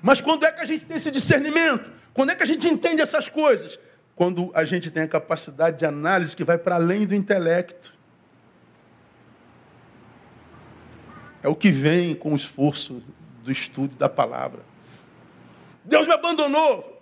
Mas 0.03 0.21
quando 0.21 0.45
é 0.45 0.51
que 0.51 0.61
a 0.61 0.65
gente 0.65 0.85
tem 0.85 0.97
esse 0.97 1.11
discernimento? 1.11 1.91
Quando 2.13 2.31
é 2.31 2.35
que 2.35 2.43
a 2.43 2.47
gente 2.47 2.69
entende 2.69 3.01
essas 3.01 3.29
coisas? 3.29 3.79
Quando 4.15 4.51
a 4.53 4.65
gente 4.65 4.91
tem 4.91 5.05
a 5.05 5.09
capacidade 5.09 5.79
de 5.79 5.87
análise 5.87 6.35
que 6.35 6.45
vai 6.45 6.59
para 6.59 6.75
além 6.75 7.07
do 7.07 7.15
intelecto. 7.15 7.95
É 11.43 11.49
o 11.49 11.55
que 11.55 11.71
vem 11.71 12.15
com 12.15 12.33
o 12.33 12.37
esforço 12.37 13.03
do 13.43 13.51
estudo 13.51 13.97
da 13.97 14.09
palavra. 14.09 14.61
Deus 15.85 16.07
me 16.07 16.13
abandonou 16.13 16.93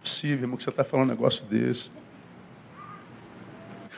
possível, 0.00 0.44
irmão, 0.44 0.56
que 0.56 0.62
você 0.62 0.70
está 0.70 0.84
falando 0.84 1.06
um 1.06 1.10
negócio 1.10 1.44
desse. 1.44 1.90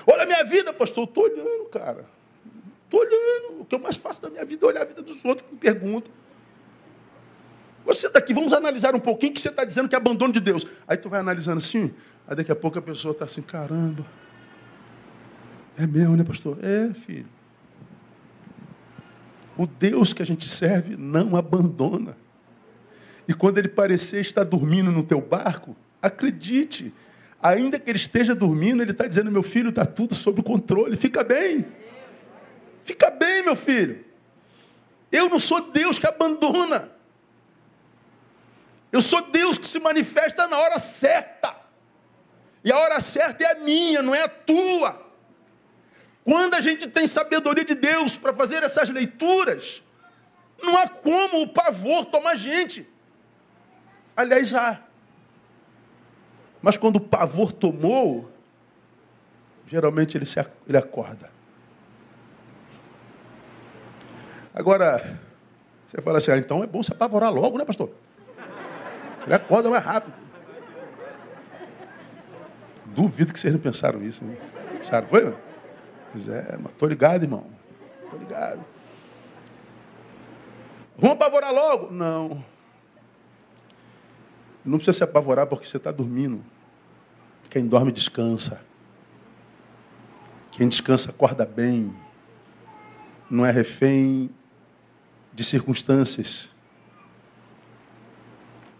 Olha 0.06 0.22
a 0.22 0.26
minha 0.26 0.44
vida, 0.44 0.72
pastor. 0.72 1.04
Estou 1.04 1.24
olhando, 1.24 1.66
cara. 1.66 2.06
Estou 2.84 3.00
olhando. 3.00 3.60
O 3.60 3.64
que 3.64 3.74
eu 3.74 3.78
mais 3.78 3.96
faço 3.96 4.20
da 4.20 4.28
minha 4.28 4.44
vida 4.44 4.66
é 4.66 4.68
olhar 4.68 4.82
a 4.82 4.84
vida 4.84 5.02
dos 5.02 5.24
outros 5.24 5.46
que 5.46 5.54
me 5.54 5.60
perguntam. 5.60 6.12
Você 7.84 8.08
daqui, 8.08 8.32
vamos 8.32 8.52
analisar 8.52 8.94
um 8.94 9.00
pouquinho 9.00 9.32
que 9.32 9.40
você 9.40 9.48
está 9.48 9.64
dizendo 9.64 9.88
que 9.88 9.94
é 9.94 9.98
abandono 9.98 10.32
de 10.32 10.40
Deus. 10.40 10.66
Aí 10.86 10.96
tu 10.96 11.08
vai 11.08 11.20
analisando 11.20 11.58
assim, 11.58 11.92
aí 12.26 12.36
daqui 12.36 12.52
a 12.52 12.56
pouco 12.56 12.78
a 12.78 12.82
pessoa 12.82 13.12
está 13.12 13.24
assim, 13.24 13.42
caramba. 13.42 14.06
É 15.76 15.86
meu, 15.86 16.16
né, 16.16 16.24
pastor? 16.24 16.58
É, 16.62 16.92
filho. 16.94 17.28
O 19.56 19.66
Deus 19.66 20.12
que 20.12 20.22
a 20.22 20.26
gente 20.26 20.48
serve 20.48 20.96
não 20.96 21.36
abandona. 21.36 22.16
E 23.26 23.34
quando 23.34 23.58
ele 23.58 23.68
parecer 23.68 24.20
estar 24.20 24.44
dormindo 24.44 24.90
no 24.90 25.02
teu 25.02 25.20
barco, 25.20 25.76
Acredite, 26.02 26.92
ainda 27.40 27.78
que 27.78 27.88
ele 27.88 27.96
esteja 27.96 28.34
dormindo, 28.34 28.82
ele 28.82 28.90
está 28.90 29.06
dizendo: 29.06 29.30
meu 29.30 29.44
filho, 29.44 29.68
está 29.68 29.86
tudo 29.86 30.16
sob 30.16 30.42
controle, 30.42 30.96
fica 30.96 31.22
bem. 31.22 31.64
Fica 32.82 33.08
bem, 33.08 33.44
meu 33.44 33.54
filho. 33.54 34.04
Eu 35.12 35.28
não 35.28 35.38
sou 35.38 35.70
Deus 35.70 36.00
que 36.00 36.06
abandona. 36.06 36.90
Eu 38.92 39.00
sou 39.00 39.22
Deus 39.22 39.58
que 39.58 39.66
se 39.66 39.80
manifesta 39.80 40.46
na 40.46 40.58
hora 40.58 40.78
certa. 40.78 41.56
E 42.62 42.70
a 42.70 42.78
hora 42.78 43.00
certa 43.00 43.42
é 43.42 43.52
a 43.52 43.54
minha, 43.56 44.02
não 44.02 44.14
é 44.14 44.22
a 44.22 44.28
tua. 44.28 45.10
Quando 46.22 46.54
a 46.54 46.60
gente 46.60 46.86
tem 46.86 47.06
sabedoria 47.06 47.64
de 47.64 47.74
Deus 47.74 48.16
para 48.16 48.34
fazer 48.34 48.62
essas 48.62 48.90
leituras, 48.90 49.82
não 50.62 50.76
há 50.76 50.88
como 50.88 51.42
o 51.42 51.48
pavor 51.48 52.04
tomar 52.04 52.36
gente. 52.36 52.86
Aliás, 54.14 54.54
há. 54.54 54.80
Mas 56.60 56.76
quando 56.76 56.96
o 56.96 57.00
pavor 57.00 57.50
tomou, 57.50 58.30
geralmente 59.66 60.16
ele, 60.16 60.26
se, 60.26 60.38
ele 60.68 60.76
acorda. 60.76 61.32
Agora, 64.54 65.18
você 65.88 66.00
fala 66.00 66.18
assim, 66.18 66.30
ah, 66.30 66.36
então 66.36 66.62
é 66.62 66.66
bom 66.66 66.82
se 66.82 66.92
apavorar 66.92 67.32
logo, 67.32 67.58
né, 67.58 67.64
pastor? 67.64 67.90
Ele 69.24 69.34
acorda 69.34 69.70
mais 69.70 69.84
rápido. 69.84 70.14
Duvido 72.86 73.32
que 73.32 73.40
vocês 73.40 73.52
não 73.52 73.60
pensaram 73.60 74.02
isso. 74.02 74.24
Né? 74.24 74.36
Pensaram, 74.78 75.06
foi? 75.06 75.34
Pois 76.12 76.28
é, 76.28 76.56
mas 76.60 76.72
tô 76.74 76.86
ligado, 76.86 77.22
irmão. 77.22 77.46
Tô 78.10 78.16
ligado. 78.16 78.64
Vamos 80.98 81.16
apavorar 81.16 81.52
logo? 81.52 81.90
Não. 81.90 82.44
Não 84.64 84.78
precisa 84.78 84.98
se 84.98 85.04
apavorar 85.04 85.46
porque 85.46 85.66
você 85.66 85.78
está 85.78 85.90
dormindo. 85.90 86.44
Quem 87.48 87.66
dorme 87.66 87.90
descansa. 87.90 88.60
Quem 90.52 90.68
descansa 90.68 91.10
acorda 91.10 91.46
bem. 91.46 91.94
Não 93.30 93.44
é 93.44 93.50
refém 93.50 94.30
de 95.32 95.42
circunstâncias. 95.42 96.51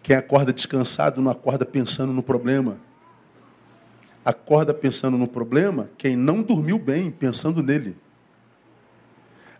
Quem 0.03 0.17
acorda 0.17 0.53
descansado 0.53 1.21
não 1.23 1.31
acorda 1.31 1.65
pensando 1.65 2.13
no 2.13 2.23
problema. 2.23 2.77
Acorda 4.25 4.75
pensando 4.75 5.17
no 5.17 5.29
problema 5.29 5.91
quem 5.97 6.17
não 6.17 6.43
dormiu 6.43 6.79
bem, 6.79 7.11
pensando 7.11 7.63
nele. 7.63 7.97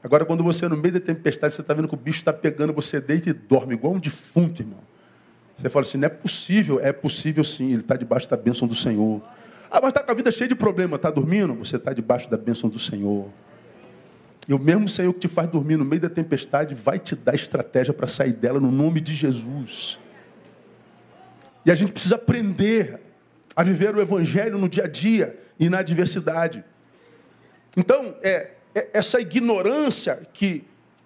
Agora, 0.03 0.25
quando 0.25 0.43
você, 0.43 0.69
no 0.69 0.77
meio 0.77 0.95
da 0.95 1.01
tempestade, 1.01 1.55
você 1.55 1.61
está 1.61 1.73
vendo 1.73 1.87
que 1.87 1.95
o 1.95 1.97
bicho 1.97 2.19
está 2.19 2.33
pegando, 2.33 2.73
você 2.73 3.01
deita 3.01 3.31
e 3.31 3.33
dorme 3.33 3.75
igual 3.75 3.95
um 3.95 4.01
defunto, 4.01 4.63
irmão. 4.63 4.81
Você 5.57 5.69
fala 5.69 5.85
assim, 5.85 5.99
não 5.99 6.07
é 6.07 6.09
possível. 6.09 6.81
É 6.81 6.93
possível 6.93 7.45
sim, 7.45 7.73
ele 7.73 7.83
está 7.83 7.95
debaixo 7.95 8.29
da 8.29 8.37
bênção 8.37 8.67
do 8.67 8.75
Senhor. 8.75 9.23
Ah, 9.71 9.81
mas 9.81 9.91
está 9.91 10.03
com 10.03 10.11
a 10.11 10.15
vida 10.15 10.31
cheia 10.33 10.49
de 10.49 10.57
problema, 10.57 10.97
está 10.97 11.09
dormindo? 11.09 11.55
Você 11.55 11.77
está 11.77 11.93
debaixo 11.93 12.29
da 12.29 12.37
bênção 12.37 12.69
do 12.69 12.81
Senhor. 12.81 13.29
E 14.49 14.53
o 14.53 14.59
mesmo 14.59 14.89
Senhor 14.89 15.13
que 15.15 15.21
te 15.21 15.29
faz 15.29 15.49
dormir 15.49 15.77
no 15.77 15.85
meio 15.85 16.03
da 16.03 16.11
tempestade 16.11 16.75
vai 16.75 16.99
te 16.99 17.15
dar 17.15 17.35
estratégia 17.35 17.95
para 17.95 18.09
sair 18.09 18.33
dela 18.33 18.59
no 18.59 18.73
nome 18.73 19.01
de 19.01 19.15
Jesus. 19.15 20.01
E 21.65 21.71
a 21.71 21.75
gente 21.75 21.93
precisa 21.93 22.17
aprender 22.17 23.01
a 23.55 23.63
viver 23.63 23.95
o 23.95 24.01
Evangelho 24.01 24.59
no 24.59 24.69
dia 24.69 24.85
a 24.85 24.89
dia 24.89 25.39
e 25.59 25.69
na 25.69 25.79
adversidade. 25.79 26.65
Então, 27.77 28.17
é, 28.23 28.51
é 28.75 28.89
essa 28.93 29.21
ignorância 29.21 30.27
que, 30.33 30.65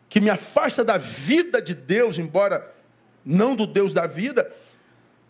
que 0.09 0.21
me 0.21 0.31
afasta 0.31 0.85
da 0.85 0.97
vida 0.97 1.61
de 1.61 1.75
Deus, 1.75 2.19
embora 2.19 2.75
não 3.25 3.55
do 3.55 3.67
Deus 3.67 3.93
da 3.93 4.07
vida, 4.07 4.51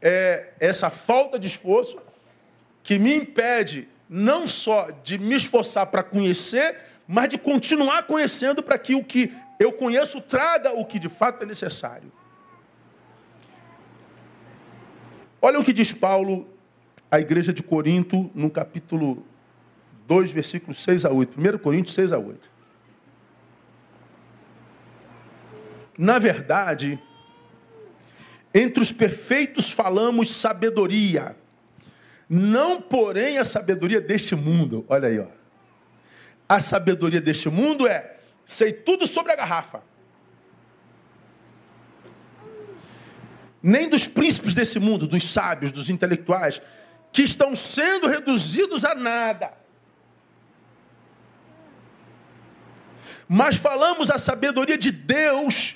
é 0.00 0.52
essa 0.60 0.90
falta 0.90 1.38
de 1.38 1.46
esforço 1.46 1.98
que 2.82 2.98
me 2.98 3.14
impede 3.14 3.88
não 4.08 4.46
só 4.46 4.90
de 5.02 5.18
me 5.18 5.34
esforçar 5.34 5.86
para 5.86 6.02
conhecer, 6.02 6.76
mas 7.08 7.28
de 7.28 7.38
continuar 7.38 8.06
conhecendo 8.06 8.62
para 8.62 8.78
que 8.78 8.94
o 8.94 9.02
que 9.02 9.32
eu 9.58 9.72
conheço 9.72 10.20
traga 10.20 10.72
o 10.72 10.84
que 10.84 10.98
de 10.98 11.08
fato 11.08 11.42
é 11.42 11.46
necessário. 11.46 12.12
Olha 15.40 15.60
o 15.60 15.64
que 15.64 15.72
diz 15.72 15.92
Paulo 15.92 16.46
à 17.10 17.20
igreja 17.20 17.52
de 17.52 17.62
Corinto, 17.62 18.30
no 18.34 18.50
capítulo 18.50 19.24
2, 20.06 20.30
versículos 20.30 20.82
6 20.82 21.04
a 21.04 21.10
8. 21.10 21.38
1 21.38 21.58
Coríntios 21.58 21.94
6 21.94 22.12
a 22.12 22.18
8. 22.18 22.50
Na 25.98 26.18
verdade, 26.18 26.98
entre 28.52 28.82
os 28.82 28.92
perfeitos 28.92 29.70
falamos 29.70 30.34
sabedoria, 30.34 31.36
não 32.28 32.80
porém 32.80 33.38
a 33.38 33.44
sabedoria 33.44 34.00
deste 34.00 34.34
mundo. 34.34 34.84
Olha 34.88 35.08
aí, 35.08 35.18
ó. 35.18 35.26
A 36.48 36.60
sabedoria 36.60 37.20
deste 37.20 37.48
mundo 37.48 37.86
é 37.86 38.16
sei 38.44 38.72
tudo 38.72 39.06
sobre 39.06 39.32
a 39.32 39.36
garrafa. 39.36 39.82
Nem 43.68 43.88
dos 43.88 44.06
príncipes 44.06 44.54
desse 44.54 44.78
mundo, 44.78 45.08
dos 45.08 45.28
sábios, 45.28 45.72
dos 45.72 45.90
intelectuais, 45.90 46.62
que 47.12 47.22
estão 47.22 47.56
sendo 47.56 48.06
reduzidos 48.06 48.84
a 48.84 48.94
nada. 48.94 49.52
Mas 53.26 53.56
falamos 53.56 54.08
a 54.08 54.18
sabedoria 54.18 54.78
de 54.78 54.92
Deus 54.92 55.74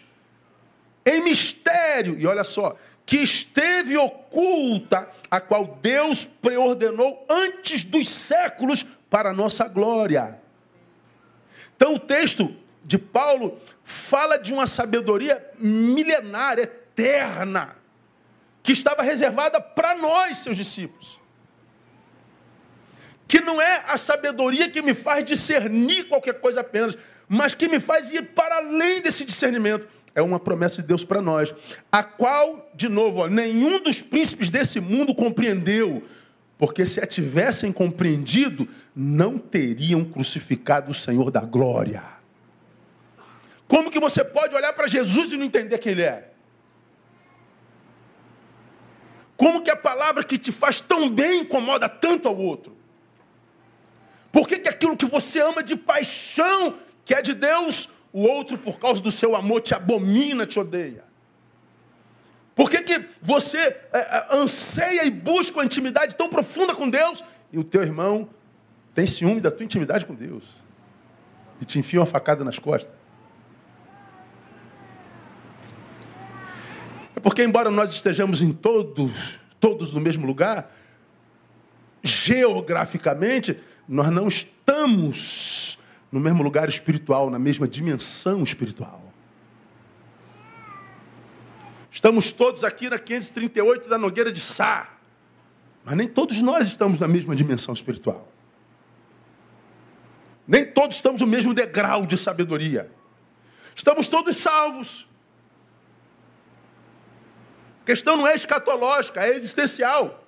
em 1.04 1.24
mistério. 1.24 2.16
E 2.16 2.28
olha 2.28 2.44
só, 2.44 2.76
que 3.04 3.16
esteve 3.16 3.96
oculta, 3.96 5.08
a 5.28 5.40
qual 5.40 5.76
Deus 5.82 6.24
preordenou 6.24 7.26
antes 7.28 7.82
dos 7.82 8.08
séculos 8.08 8.86
para 9.10 9.30
a 9.30 9.34
nossa 9.34 9.66
glória. 9.66 10.40
Então 11.74 11.94
o 11.94 11.98
texto 11.98 12.54
de 12.84 12.98
Paulo 12.98 13.58
fala 13.82 14.36
de 14.36 14.52
uma 14.52 14.68
sabedoria 14.68 15.44
milenar, 15.58 16.56
eterna, 16.56 17.79
que 18.62 18.72
estava 18.72 19.02
reservada 19.02 19.60
para 19.60 19.96
nós, 19.96 20.38
seus 20.38 20.56
discípulos. 20.56 21.18
Que 23.26 23.40
não 23.40 23.60
é 23.60 23.84
a 23.86 23.96
sabedoria 23.96 24.68
que 24.68 24.82
me 24.82 24.94
faz 24.94 25.24
discernir 25.24 26.08
qualquer 26.08 26.40
coisa 26.40 26.60
apenas, 26.60 26.96
mas 27.28 27.54
que 27.54 27.68
me 27.68 27.78
faz 27.78 28.10
ir 28.10 28.22
para 28.34 28.56
além 28.56 29.00
desse 29.00 29.24
discernimento. 29.24 29.88
É 30.14 30.20
uma 30.20 30.40
promessa 30.40 30.82
de 30.82 30.88
Deus 30.88 31.04
para 31.04 31.22
nós, 31.22 31.54
a 31.90 32.02
qual, 32.02 32.68
de 32.74 32.88
novo, 32.88 33.20
ó, 33.20 33.28
nenhum 33.28 33.80
dos 33.80 34.02
príncipes 34.02 34.50
desse 34.50 34.80
mundo 34.80 35.14
compreendeu, 35.14 36.02
porque 36.58 36.84
se 36.84 37.00
a 37.00 37.06
tivessem 37.06 37.72
compreendido, 37.72 38.68
não 38.94 39.38
teriam 39.38 40.04
crucificado 40.04 40.90
o 40.90 40.94
Senhor 40.94 41.30
da 41.30 41.40
glória. 41.40 42.02
Como 43.68 43.90
que 43.90 44.00
você 44.00 44.24
pode 44.24 44.52
olhar 44.54 44.72
para 44.72 44.88
Jesus 44.88 45.30
e 45.30 45.36
não 45.36 45.44
entender 45.44 45.78
quem 45.78 45.92
Ele 45.92 46.02
é? 46.02 46.29
Como 49.40 49.62
que 49.62 49.70
a 49.70 49.76
palavra 49.76 50.22
que 50.22 50.36
te 50.36 50.52
faz 50.52 50.82
tão 50.82 51.08
bem 51.08 51.40
incomoda 51.40 51.88
tanto 51.88 52.28
ao 52.28 52.36
outro? 52.36 52.76
Por 54.30 54.46
que, 54.46 54.58
que 54.58 54.68
aquilo 54.68 54.94
que 54.94 55.06
você 55.06 55.40
ama 55.40 55.62
de 55.62 55.76
paixão, 55.76 56.74
que 57.06 57.14
é 57.14 57.22
de 57.22 57.32
Deus, 57.32 57.88
o 58.12 58.20
outro, 58.20 58.58
por 58.58 58.78
causa 58.78 59.00
do 59.00 59.10
seu 59.10 59.34
amor, 59.34 59.62
te 59.62 59.74
abomina, 59.74 60.46
te 60.46 60.60
odeia? 60.60 61.04
Por 62.54 62.70
que, 62.70 62.82
que 62.82 63.02
você 63.22 63.56
é, 63.56 63.78
é, 63.94 64.26
anseia 64.30 65.06
e 65.06 65.10
busca 65.10 65.56
uma 65.56 65.64
intimidade 65.64 66.14
tão 66.16 66.28
profunda 66.28 66.74
com 66.74 66.90
Deus 66.90 67.24
e 67.50 67.58
o 67.58 67.64
teu 67.64 67.80
irmão 67.80 68.28
tem 68.94 69.06
ciúme 69.06 69.40
da 69.40 69.50
tua 69.50 69.64
intimidade 69.64 70.04
com 70.04 70.14
Deus 70.14 70.44
e 71.62 71.64
te 71.64 71.78
enfia 71.78 72.00
uma 72.00 72.04
facada 72.04 72.44
nas 72.44 72.58
costas? 72.58 72.99
Porque, 77.22 77.42
embora 77.42 77.70
nós 77.70 77.92
estejamos 77.92 78.42
em 78.42 78.52
todos, 78.52 79.38
todos 79.58 79.92
no 79.92 80.00
mesmo 80.00 80.26
lugar, 80.26 80.74
geograficamente, 82.02 83.58
nós 83.88 84.10
não 84.10 84.28
estamos 84.28 85.78
no 86.10 86.18
mesmo 86.18 86.42
lugar 86.42 86.68
espiritual, 86.68 87.30
na 87.30 87.38
mesma 87.38 87.68
dimensão 87.68 88.42
espiritual. 88.42 89.12
Estamos 91.90 92.32
todos 92.32 92.64
aqui 92.64 92.88
na 92.88 92.98
538 92.98 93.88
da 93.88 93.98
Nogueira 93.98 94.32
de 94.32 94.40
Sá. 94.40 94.96
Mas 95.84 95.96
nem 95.96 96.06
todos 96.06 96.40
nós 96.40 96.66
estamos 96.66 97.00
na 97.00 97.08
mesma 97.08 97.34
dimensão 97.34 97.74
espiritual. 97.74 98.30
Nem 100.46 100.64
todos 100.64 100.96
estamos 100.96 101.20
no 101.20 101.26
mesmo 101.26 101.54
degrau 101.54 102.06
de 102.06 102.16
sabedoria. 102.16 102.90
Estamos 103.74 104.08
todos 104.08 104.36
salvos. 104.36 105.08
Questão 107.90 108.16
não 108.16 108.24
é 108.24 108.36
escatológica, 108.36 109.20
é 109.20 109.30
existencial. 109.30 110.24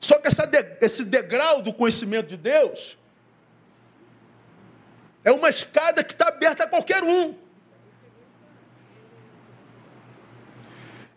Só 0.00 0.18
que 0.18 0.26
essa 0.26 0.50
esse 0.80 1.04
degrau 1.04 1.62
do 1.62 1.72
conhecimento 1.72 2.26
de 2.26 2.36
Deus 2.36 2.98
é 5.22 5.30
uma 5.30 5.48
escada 5.48 6.02
que 6.02 6.12
está 6.12 6.26
aberta 6.26 6.64
a 6.64 6.66
qualquer 6.66 7.04
um. 7.04 7.36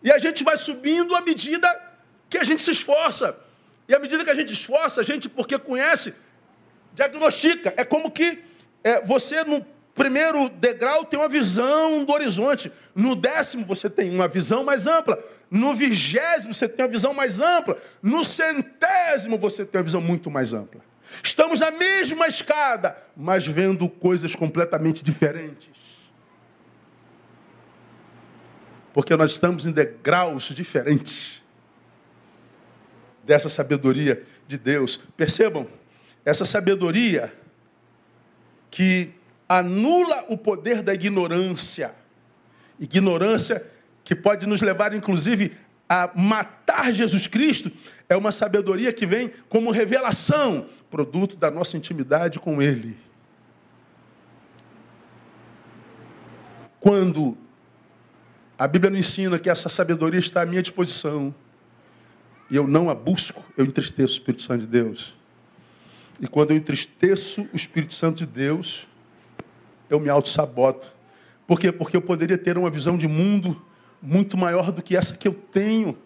E 0.04 0.12
a 0.12 0.18
gente 0.18 0.44
vai 0.44 0.56
subindo 0.56 1.16
à 1.16 1.20
medida 1.20 1.68
que 2.30 2.38
a 2.38 2.44
gente 2.44 2.62
se 2.62 2.70
esforça. 2.70 3.36
E 3.88 3.94
à 3.96 3.98
medida 3.98 4.22
que 4.22 4.30
a 4.30 4.36
gente 4.36 4.52
esforça, 4.52 5.00
a 5.00 5.04
gente, 5.04 5.28
porque 5.28 5.58
conhece, 5.58 6.14
diagnostica. 6.92 7.74
É 7.76 7.84
como 7.84 8.08
que 8.08 8.44
é, 8.84 9.00
você, 9.04 9.42
no 9.42 9.66
primeiro 9.94 10.48
degrau, 10.48 11.04
tem 11.04 11.18
uma 11.18 11.28
visão 11.28 12.04
do 12.04 12.12
horizonte. 12.12 12.72
No 12.94 13.14
décimo, 13.14 13.64
você 13.64 13.90
tem 13.90 14.10
uma 14.14 14.28
visão 14.28 14.64
mais 14.64 14.86
ampla. 14.86 15.22
No 15.50 15.74
vigésimo, 15.74 16.54
você 16.54 16.68
tem 16.68 16.84
uma 16.84 16.90
visão 16.90 17.12
mais 17.12 17.40
ampla. 17.40 17.76
No 18.02 18.24
centésimo, 18.24 19.38
você 19.38 19.64
tem 19.64 19.80
uma 19.80 19.84
visão 19.84 20.00
muito 20.00 20.30
mais 20.30 20.52
ampla. 20.52 20.80
Estamos 21.22 21.60
na 21.60 21.70
mesma 21.70 22.26
escada, 22.26 22.96
mas 23.16 23.46
vendo 23.46 23.88
coisas 23.88 24.34
completamente 24.34 25.04
diferentes. 25.04 25.72
porque 28.92 29.16
nós 29.16 29.32
estamos 29.32 29.64
em 29.64 29.72
degraus 29.72 30.44
diferentes 30.44 31.42
dessa 33.24 33.48
sabedoria 33.48 34.24
de 34.46 34.58
Deus. 34.58 34.98
Percebam, 35.16 35.66
essa 36.24 36.44
sabedoria 36.44 37.32
que 38.70 39.10
anula 39.58 40.24
o 40.28 40.38
poder 40.38 40.82
da 40.82 40.94
ignorância. 40.94 41.94
Ignorância 42.80 43.70
que 44.02 44.14
pode 44.14 44.46
nos 44.46 44.62
levar, 44.62 44.94
inclusive, 44.94 45.52
a 45.88 46.10
matar 46.14 46.92
Jesus 46.92 47.26
Cristo, 47.26 47.70
é 48.08 48.16
uma 48.16 48.32
sabedoria 48.32 48.92
que 48.92 49.06
vem 49.06 49.30
como 49.48 49.70
revelação, 49.70 50.66
produto 50.90 51.36
da 51.36 51.50
nossa 51.50 51.76
intimidade 51.76 52.38
com 52.38 52.62
Ele. 52.62 52.96
Quando 56.80 57.36
a 58.58 58.66
Bíblia 58.66 58.90
nos 58.90 59.00
ensina 59.00 59.38
que 59.38 59.50
essa 59.50 59.68
sabedoria 59.68 60.20
está 60.20 60.42
à 60.42 60.46
minha 60.46 60.62
disposição. 60.62 61.34
E 62.50 62.56
eu 62.56 62.66
não 62.66 62.88
a 62.88 62.94
busco, 62.94 63.44
eu 63.56 63.64
entristeço 63.64 64.14
o 64.14 64.16
Espírito 64.18 64.42
Santo 64.42 64.60
de 64.60 64.66
Deus. 64.66 65.14
E 66.20 66.26
quando 66.26 66.52
eu 66.52 66.56
entristeço 66.56 67.48
o 67.52 67.56
Espírito 67.56 67.94
Santo 67.94 68.18
de 68.18 68.26
Deus, 68.26 68.86
eu 69.94 70.00
me 70.00 70.08
auto-saboto. 70.08 70.92
Por 71.46 71.60
quê? 71.60 71.70
Porque 71.70 71.96
eu 71.96 72.02
poderia 72.02 72.38
ter 72.38 72.56
uma 72.56 72.70
visão 72.70 72.96
de 72.96 73.06
mundo 73.06 73.60
muito 74.00 74.36
maior 74.36 74.72
do 74.72 74.82
que 74.82 74.96
essa 74.96 75.16
que 75.16 75.28
eu 75.28 75.34
tenho. 75.34 75.96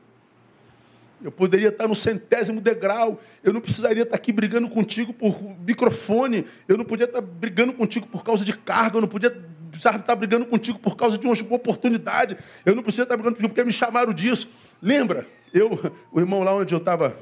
Eu 1.23 1.33
poderia 1.33 1.69
estar 1.69 1.89
no 1.89 1.95
centésimo 1.95 2.61
degrau. 2.61 3.21
Eu 3.43 3.53
não 3.53 3.61
precisaria 3.61 4.03
estar 4.03 4.17
aqui 4.17 4.33
brigando 4.33 4.69
contigo 4.69 5.13
por 5.13 5.41
microfone. 5.61 6.47
Eu 6.69 6.77
não 6.77 6.85
podia 6.85 7.05
estar 7.05 7.21
brigando 7.21 7.73
contigo 7.73 8.07
por 8.07 8.23
causa 8.23 8.45
de 8.45 8.57
carga. 8.57 8.99
Eu 8.99 9.01
não 9.01 9.09
podia 9.09 9.35
estar 9.73 10.15
brigando 10.15 10.45
contigo 10.47 10.79
por 10.79 10.97
causa 10.97 11.17
de 11.17 11.27
uma 11.27 11.35
oportunidade. 11.57 12.37
Eu 12.65 12.75
não 12.75 12.83
preciso 12.83 13.05
estar 13.05 13.17
brigando 13.17 13.37
contigo 13.37 13.49
porque 13.49 13.65
me 13.65 13.73
chamaram 13.73 14.13
disso. 14.13 14.49
Lembra? 14.83 15.27
Eu, 15.55 15.95
o 16.13 16.21
irmão 16.21 16.43
lá 16.43 16.55
onde 16.55 16.75
eu 16.75 16.79
estava 16.79 17.17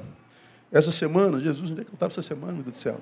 essa 0.71 0.91
semana, 0.91 1.39
Jesus, 1.39 1.71
onde 1.71 1.81
é 1.81 1.83
que 1.85 1.91
eu 1.91 1.93
estava 1.93 2.11
essa 2.11 2.21
semana, 2.21 2.53
meu 2.53 2.63
Deus 2.63 2.75
do 2.75 2.81
céu? 2.81 2.99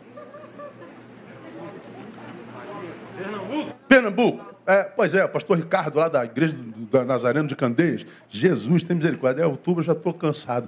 Pernambuco. 3.93 4.55
É, 4.65 4.81
pois 4.83 5.13
é, 5.13 5.23
o 5.23 5.29
pastor 5.29 5.55
Ricardo, 5.55 5.99
lá 5.99 6.07
da 6.07 6.25
igreja 6.25 6.57
do, 6.57 7.05
Nazareno 7.05 7.47
de 7.47 7.55
Candeias. 7.55 8.03
Jesus, 8.27 8.81
tem 8.81 8.95
misericórdia. 8.95 9.43
É 9.43 9.45
outubro, 9.45 9.83
já 9.83 9.93
estou 9.93 10.11
cansado. 10.15 10.67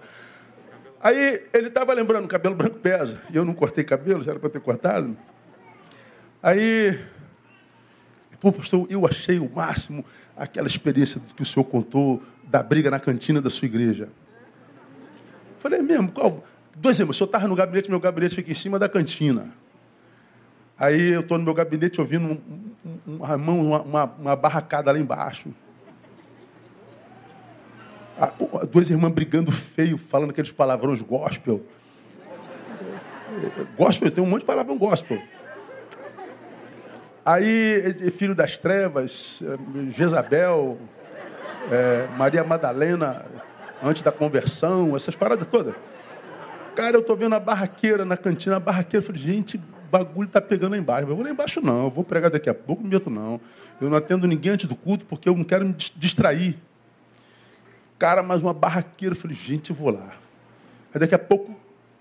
Aí 1.02 1.42
ele 1.52 1.70
estava 1.70 1.92
lembrando, 1.94 2.28
cabelo 2.28 2.54
branco 2.54 2.78
pesa. 2.78 3.20
E 3.32 3.36
eu 3.36 3.44
não 3.44 3.56
cortei 3.56 3.84
cabelo, 3.84 4.24
já 4.24 4.30
era 4.30 4.40
para 4.40 4.50
ter 4.50 4.60
cortado. 4.60 5.18
Aí, 6.44 7.00
pô, 8.40 8.52
pastor, 8.52 8.86
eu 8.92 9.08
achei 9.08 9.40
o 9.40 9.50
máximo 9.50 10.06
aquela 10.38 10.68
experiência 10.68 11.20
que 11.36 11.42
o 11.42 11.46
senhor 11.46 11.64
contou 11.64 12.22
da 12.44 12.62
briga 12.62 12.92
na 12.92 13.00
cantina 13.00 13.42
da 13.42 13.50
sua 13.50 13.66
igreja. 13.66 14.08
Falei, 15.58 15.80
é 15.80 15.82
mesmo, 15.82 16.12
qual? 16.12 16.46
Dois 16.76 17.00
irmãos, 17.00 17.16
o 17.16 17.18
senhor 17.18 17.28
estava 17.28 17.48
no 17.48 17.56
gabinete, 17.56 17.90
meu 17.90 18.00
gabinete 18.00 18.36
fica 18.36 18.52
em 18.52 18.56
cima 18.56 18.78
da 18.78 18.88
cantina. 18.88 19.52
Aí 20.78 21.12
eu 21.12 21.22
estou 21.22 21.38
no 21.38 21.44
meu 21.44 21.54
gabinete 21.54 22.02
ouvindo 22.02 22.26
um, 22.26 22.72
um, 23.08 23.16
uma, 23.16 23.82
uma, 23.82 24.04
uma 24.06 24.36
barracada 24.36 24.92
lá 24.92 25.00
embaixo. 25.00 25.50
Duas 28.72 28.90
irmãs 28.90 29.12
brigando 29.12 29.52
feio, 29.52 29.98
falando 29.98 30.32
aqueles 30.32 30.52
palavrões 30.52 31.02
gospel. 31.02 31.62
Gospel, 33.78 34.12
tem 34.12 34.24
um 34.24 34.28
monte 34.28 34.42
de 34.42 34.46
palavrão 34.46 34.78
gospel. 34.78 35.22
Aí, 37.26 38.12
filho 38.12 38.36
das 38.36 38.58
trevas, 38.58 39.42
Jezabel, 39.90 40.78
é, 41.72 42.08
Maria 42.18 42.44
Madalena, 42.44 43.26
antes 43.82 44.04
da 44.04 44.12
conversão, 44.12 44.96
essas 44.96 45.16
paradas 45.16 45.48
todas. 45.48 45.74
Cara, 46.76 46.98
eu 46.98 47.02
tô 47.02 47.16
vendo 47.16 47.34
a 47.34 47.40
barraqueira 47.40 48.06
na 48.06 48.16
cantina, 48.16 48.58
a 48.58 48.60
barraqueira, 48.60 49.04
eu 49.04 49.08
falei, 49.08 49.22
gente, 49.22 49.60
bagulho 49.90 50.28
tá 50.28 50.42
pegando 50.42 50.72
lá 50.72 50.78
embaixo. 50.78 51.08
Eu 51.08 51.16
vou 51.16 51.24
lá 51.24 51.32
embaixo 51.32 51.62
não, 51.62 51.86
eu 51.86 51.90
vou 51.90 52.04
pregar 52.04 52.30
daqui 52.30 52.50
a 52.50 52.54
pouco, 52.54 52.82
não 52.82 52.90
meto 52.90 53.10
não. 53.10 53.40
Eu 53.80 53.90
não 53.90 53.98
atendo 53.98 54.28
ninguém 54.28 54.54
antes 54.54 54.68
do 54.68 54.76
culto 54.76 55.06
porque 55.06 55.28
eu 55.28 55.36
não 55.36 55.44
quero 55.44 55.66
me 55.66 55.74
distrair. 55.74 56.58
Cara, 57.98 58.22
mais 58.22 58.44
uma 58.44 58.54
barraqueira. 58.54 59.16
Eu 59.16 59.20
falei, 59.20 59.36
gente, 59.36 59.70
eu 59.70 59.76
vou 59.76 59.92
lá. 59.92 60.16
Aí 60.94 61.00
daqui 61.00 61.16
a 61.16 61.20
pouco 61.20 61.56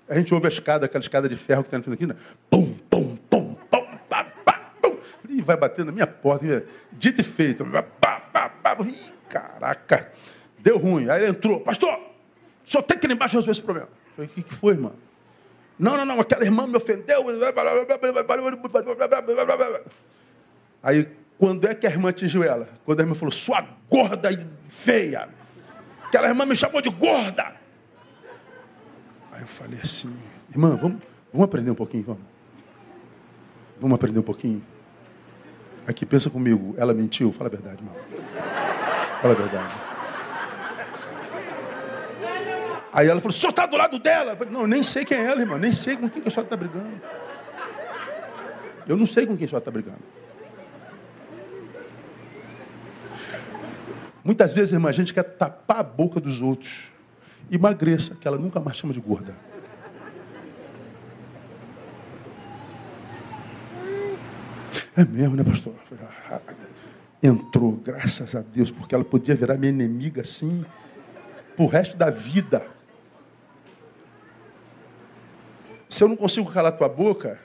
a 0.09 0.15
gente 0.17 0.33
ouve 0.35 0.47
a 0.47 0.49
escada, 0.49 0.87
aquela 0.87 1.03
escada 1.03 1.29
de 1.29 1.37
ferro 1.37 1.65
que 1.65 1.71
tem 1.71 1.79
na 1.79 1.83
frente 1.83 1.95
aqui, 1.95 2.07
né? 2.07 2.17
Pum, 2.51 2.75
pum, 2.91 3.17
pum, 3.29 3.55
pum, 3.71 3.87
pá, 4.09 4.25
pá, 4.45 4.71
pum. 4.83 4.97
Ih, 5.29 5.43
vai 5.43 5.57
bater 5.57 5.85
na 5.85 5.93
minha 5.93 6.07
porta. 6.07 6.65
Dito 6.93 7.21
e 7.21 7.25
feito. 7.25 7.65
Pá, 8.01 8.21
pá, 8.21 8.49
pá. 8.49 8.77
Ih, 8.85 9.13
caraca. 9.29 10.13
Deu 10.59 10.79
ruim. 10.79 11.09
Aí 11.09 11.23
ele 11.23 11.31
entrou. 11.31 11.61
Pastor, 11.61 11.99
só 12.65 12.83
tem 12.83 12.99
que 12.99 13.07
ir 13.07 13.13
embaixo 13.13 13.37
resolver 13.37 13.53
esse 13.53 13.63
problema. 13.63 13.89
Eu 13.89 14.15
falei, 14.15 14.31
o 14.31 14.35
que, 14.35 14.43
que 14.43 14.55
foi, 14.55 14.75
irmão? 14.75 14.93
Não, 15.79 15.97
não, 15.97 16.05
não, 16.05 16.21
aquela 16.21 16.45
irmã 16.45 16.67
me 16.67 16.77
ofendeu. 16.77 17.25
Aí, 20.83 21.09
quando 21.37 21.67
é 21.67 21.75
que 21.75 21.87
a 21.87 21.91
irmã 21.91 22.11
atingiu 22.11 22.43
ela? 22.43 22.69
Quando 22.85 23.01
a 23.01 23.03
irmã 23.03 23.15
falou, 23.15 23.33
sua 23.33 23.67
gorda 23.89 24.31
e 24.31 24.47
feia. 24.69 25.29
Aquela 26.07 26.29
irmã 26.29 26.47
me 26.47 26.55
chamou 26.55 26.81
de 26.81 26.91
gorda. 26.91 27.57
Aí 29.33 29.41
eu 29.41 29.47
falei 29.49 29.81
assim, 29.83 30.15
irmã, 30.51 30.77
vamos, 30.77 31.03
vamos 31.33 31.45
aprender 31.45 31.71
um 31.73 31.75
pouquinho, 31.75 32.05
vamos. 32.05 32.23
Vamos 33.81 33.97
aprender 33.97 34.21
um 34.21 34.23
pouquinho. 34.23 34.65
Aqui, 35.87 36.07
pensa 36.07 36.31
comigo, 36.31 36.75
ela 36.79 36.95
mentiu? 36.95 37.33
Fala 37.33 37.49
a 37.49 37.51
verdade, 37.51 37.83
irmão. 37.83 37.95
Fala 39.21 39.35
a 39.35 39.37
verdade. 39.37 39.94
Aí 42.95 43.09
ela 43.09 43.21
falou, 43.21 43.31
o 43.31 43.39
senhor 43.39 43.51
está 43.51 43.67
do 43.67 43.77
lado 43.77 43.99
dela? 43.99 44.31
Eu 44.33 44.37
falei, 44.37 44.53
não, 44.53 44.61
eu 44.61 44.69
nem 44.69 44.81
sei 44.81 45.05
quem 45.05 45.19
é 45.19 45.25
ela, 45.25 45.41
irmão. 45.41 45.59
Nem 45.59 45.73
sei 45.73 45.97
com 45.97 46.09
quem 46.09 46.23
que 46.23 46.29
a 46.29 46.31
senhora 46.31 46.47
está 46.47 46.57
brigando. 46.57 46.93
Eu 48.87 48.97
não 48.97 49.05
sei 49.05 49.27
com 49.27 49.37
quem 49.37 49.47
a 49.47 49.49
senhora 49.49 49.61
está 49.61 49.71
brigando. 49.73 49.99
Muitas 54.23 54.53
vezes, 54.53 54.73
irmã, 54.73 54.91
a 54.91 54.93
gente 54.93 55.13
quer 55.13 55.25
tapar 55.25 55.81
a 55.81 55.83
boca 55.83 56.21
dos 56.21 56.41
outros. 56.41 56.93
Emagreça, 57.51 58.15
que 58.15 58.29
ela 58.29 58.39
nunca 58.39 58.61
mais 58.61 58.77
chama 58.77 58.93
de 58.93 59.01
gorda. 59.01 59.35
É 64.97 65.05
mesmo, 65.05 65.35
né, 65.35 65.43
pastor? 65.43 65.75
Entrou, 67.21 67.73
graças 67.73 68.37
a 68.37 68.41
Deus, 68.41 68.71
porque 68.71 68.95
ela 68.95 69.05
podia 69.05 69.35
virar 69.35 69.57
minha 69.57 69.71
inimiga 69.71 70.23
assim, 70.23 70.65
pro 71.57 71.67
resto 71.67 71.97
da 71.97 72.09
vida. 72.09 72.74
Se 75.95 76.03
eu 76.03 76.09
não 76.09 76.17
consigo 76.17 76.51
calar 76.51 76.73
tua 76.73 76.89
boca, 76.89 77.41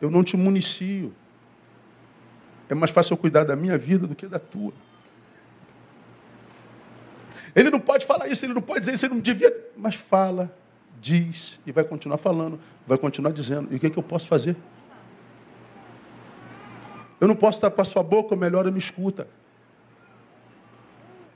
eu 0.00 0.10
não 0.10 0.24
te 0.24 0.36
municio. 0.36 1.14
É 2.68 2.74
mais 2.74 2.90
fácil 2.90 3.12
eu 3.12 3.16
cuidar 3.16 3.44
da 3.44 3.54
minha 3.54 3.78
vida 3.78 4.08
do 4.08 4.14
que 4.16 4.26
da 4.26 4.40
tua. 4.40 4.72
Ele 7.54 7.70
não 7.70 7.78
pode 7.78 8.04
falar 8.04 8.26
isso, 8.26 8.44
ele 8.44 8.54
não 8.54 8.60
pode 8.60 8.80
dizer 8.80 8.94
isso, 8.94 9.06
ele 9.06 9.14
não 9.14 9.20
devia. 9.20 9.54
Mas 9.76 9.94
fala, 9.94 10.52
diz 11.00 11.60
e 11.64 11.70
vai 11.70 11.84
continuar 11.84 12.18
falando, 12.18 12.58
vai 12.84 12.98
continuar 12.98 13.30
dizendo. 13.30 13.68
E 13.72 13.76
o 13.76 13.78
que, 13.78 13.86
é 13.86 13.90
que 13.90 13.98
eu 14.00 14.02
posso 14.02 14.26
fazer? 14.26 14.56
Eu 17.20 17.28
não 17.28 17.36
posso 17.36 17.58
estar 17.58 17.70
com 17.70 17.80
a 17.80 17.84
sua 17.84 18.02
boca, 18.02 18.34
melhor 18.34 18.66
eu 18.66 18.72
me 18.72 18.80
escuta. 18.80 19.28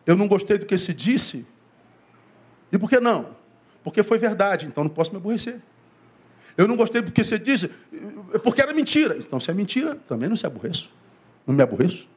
Eu 0.04 0.16
não 0.16 0.26
gostei 0.26 0.58
do 0.58 0.66
que 0.66 0.76
se 0.76 0.92
disse. 0.92 1.46
E 2.72 2.76
por 2.76 2.90
que 2.90 2.98
não? 2.98 3.36
Porque 3.84 4.02
foi 4.02 4.18
verdade, 4.18 4.66
então 4.66 4.82
não 4.82 4.90
posso 4.90 5.12
me 5.12 5.18
aborrecer. 5.18 5.60
Eu 6.56 6.68
não 6.68 6.76
gostei 6.76 7.02
porque 7.02 7.24
você 7.24 7.38
disse, 7.38 7.68
porque 8.42 8.60
era 8.60 8.74
mentira. 8.74 9.16
Então, 9.16 9.40
se 9.40 9.50
é 9.50 9.54
mentira, 9.54 9.96
também 10.06 10.28
não 10.28 10.36
se 10.36 10.46
aborreço. 10.46 10.90
Não 11.46 11.54
me 11.54 11.62
aborreço. 11.62 12.08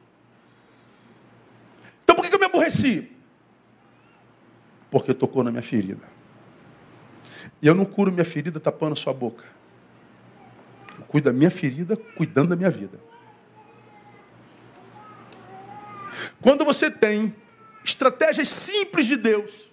Então, 2.04 2.14
por 2.14 2.24
que 2.26 2.34
eu 2.34 2.38
me 2.38 2.44
aborreci? 2.44 3.10
Porque 4.90 5.14
tocou 5.14 5.42
na 5.42 5.50
minha 5.50 5.62
ferida. 5.62 6.02
E 7.60 7.66
eu 7.66 7.74
não 7.74 7.84
curo 7.84 8.12
minha 8.12 8.24
ferida 8.24 8.60
tapando 8.60 8.92
a 8.92 8.96
sua 8.96 9.12
boca. 9.12 9.44
Eu 10.98 11.04
cuido 11.04 11.30
da 11.30 11.32
minha 11.32 11.50
ferida, 11.50 11.96
cuidando 11.96 12.50
da 12.50 12.56
minha 12.56 12.70
vida. 12.70 13.00
Quando 16.40 16.64
você 16.64 16.90
tem 16.90 17.34
estratégias 17.84 18.48
simples 18.48 19.06
de 19.06 19.16
Deus, 19.16 19.66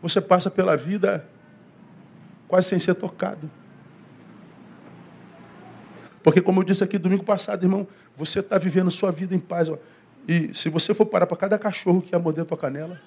você 0.00 0.20
passa 0.20 0.50
pela 0.50 0.76
vida 0.76 1.28
quase 2.48 2.68
sem 2.68 2.78
ser 2.78 2.94
tocado. 2.94 3.48
Porque, 6.22 6.40
como 6.40 6.60
eu 6.60 6.64
disse 6.64 6.82
aqui 6.82 6.98
domingo 6.98 7.24
passado, 7.24 7.64
irmão, 7.64 7.86
você 8.16 8.40
está 8.40 8.58
vivendo 8.58 8.90
sua 8.90 9.12
vida 9.12 9.34
em 9.34 9.38
paz. 9.38 9.68
Ó. 9.68 9.78
E 10.26 10.52
se 10.52 10.68
você 10.68 10.92
for 10.92 11.06
parar 11.06 11.26
para 11.26 11.36
cada 11.36 11.58
cachorro 11.58 12.02
que 12.02 12.14
ia 12.14 12.18
morder 12.18 12.44
tua 12.44 12.58
canela, 12.58 13.00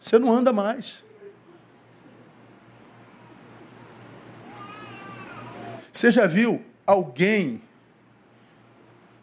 você 0.00 0.18
não 0.18 0.32
anda 0.32 0.52
mais. 0.52 1.04
Você 5.92 6.10
já 6.10 6.26
viu 6.26 6.64
alguém 6.86 7.62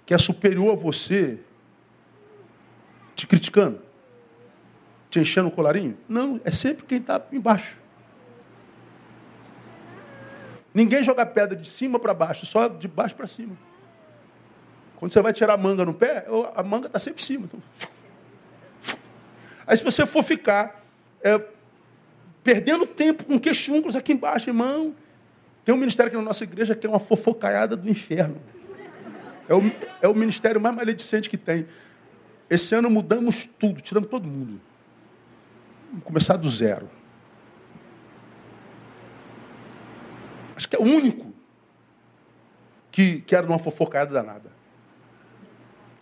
que 0.05 0.13
é 0.13 0.17
superior 0.17 0.71
a 0.71 0.76
você 0.76 1.39
te 3.15 3.28
criticando? 3.28 3.82
Te 5.09 5.19
enchendo 5.19 5.49
o 5.49 5.51
colarinho? 5.51 5.97
Não, 6.07 6.41
é 6.43 6.51
sempre 6.51 6.86
quem 6.86 6.97
está 6.97 7.21
embaixo. 7.32 7.83
Ninguém 10.74 11.03
joga 11.03 11.26
pedra 11.26 11.55
de 11.55 11.69
cima 11.69 11.99
para 11.99 12.13
baixo, 12.13 12.45
só 12.45 12.67
de 12.67 12.88
baixo 12.88 13.15
para 13.15 13.28
cima. 13.28 13.55
Quando 14.95 15.11
você 15.11 15.21
vai 15.21 15.34
tirar 15.34 15.53
a 15.53 15.57
manga 15.57 15.86
no 15.86 15.93
pé, 15.93 16.26
a 16.55 16.63
manga 16.63 16.88
está 16.88 16.97
sempre 16.97 17.21
em 17.21 17.26
cima. 17.26 17.45
Então... 17.45 17.61
Aí 19.67 19.78
se 19.78 19.84
você 19.84 20.05
for 20.05 20.24
ficar 20.24 20.84
é, 21.21 21.41
perdendo 22.43 22.86
tempo 22.86 23.24
com 23.24 23.39
queixúnculos 23.39 23.95
aqui 23.95 24.13
embaixo, 24.13 24.49
irmão, 24.49 24.95
tem 25.63 25.74
um 25.74 25.78
ministério 25.78 26.07
aqui 26.07 26.17
na 26.17 26.24
nossa 26.24 26.43
igreja 26.43 26.76
que 26.76 26.86
é 26.86 26.89
uma 26.89 26.99
fofocaiada 26.99 27.76
do 27.76 27.89
inferno. 27.89 28.41
É 29.47 29.53
o, 29.53 29.61
é 30.01 30.07
o 30.07 30.15
ministério 30.15 30.59
mais 30.59 30.76
maledicente 30.76 31.30
que 31.30 31.38
tem. 31.38 31.67
Esse 32.49 32.76
ano 32.76 32.89
mudamos 32.89 33.47
tudo, 33.59 33.82
tiramos 33.82 34.09
todo 34.09 34.28
mundo. 34.28 34.59
Vamos 35.89 36.03
começar 36.05 36.38
do 36.38 36.49
zero. 36.49 36.89
acho 40.56 40.68
que 40.70 40.76
é 40.76 40.80
o 40.80 40.84
único 40.84 41.34
que, 42.91 43.22
que 43.22 43.36
era 43.36 43.45
de 43.45 43.51
uma 43.51 43.60
fofocada 43.60 44.14
danada. 44.14 44.51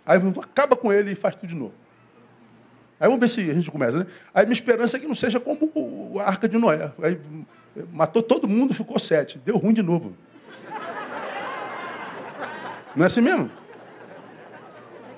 Aí 0.05 0.19
acaba 0.41 0.75
com 0.75 0.91
ele 0.91 1.11
e 1.11 1.15
faz 1.15 1.35
tudo 1.35 1.47
de 1.47 1.55
novo. 1.55 1.73
Aí 2.99 3.07
vamos 3.07 3.19
ver 3.19 3.29
se 3.29 3.49
a 3.49 3.53
gente 3.53 3.71
começa, 3.71 3.99
né? 3.99 4.05
Aí 4.33 4.45
minha 4.45 4.53
esperança 4.53 4.97
é 4.97 4.99
que 4.99 5.07
não 5.07 5.15
seja 5.15 5.39
como 5.39 6.19
a 6.19 6.23
Arca 6.23 6.47
de 6.47 6.57
Noé. 6.57 6.91
Aí, 7.01 7.19
eh, 7.75 7.83
matou 7.91 8.21
todo 8.21 8.47
mundo, 8.47 8.73
ficou 8.73 8.99
sete. 8.99 9.39
Deu 9.39 9.57
ruim 9.57 9.73
de 9.73 9.81
novo. 9.81 10.15
Não 12.95 13.03
é 13.03 13.07
assim 13.07 13.21
mesmo? 13.21 13.49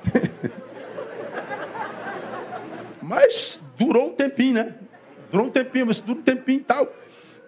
mas 3.02 3.60
durou 3.78 4.10
um 4.10 4.14
tempinho, 4.14 4.54
né? 4.54 4.76
Durou 5.30 5.48
um 5.48 5.50
tempinho, 5.50 5.88
mas 5.88 6.00
durou 6.00 6.22
um 6.22 6.24
tempinho 6.24 6.60
e 6.60 6.64
tal. 6.64 6.88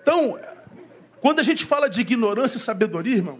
Então, 0.01 0.37
quando 1.21 1.39
a 1.39 1.43
gente 1.43 1.65
fala 1.65 1.89
de 1.89 2.01
ignorância 2.01 2.57
e 2.57 2.61
sabedoria, 2.61 3.15
irmão, 3.15 3.39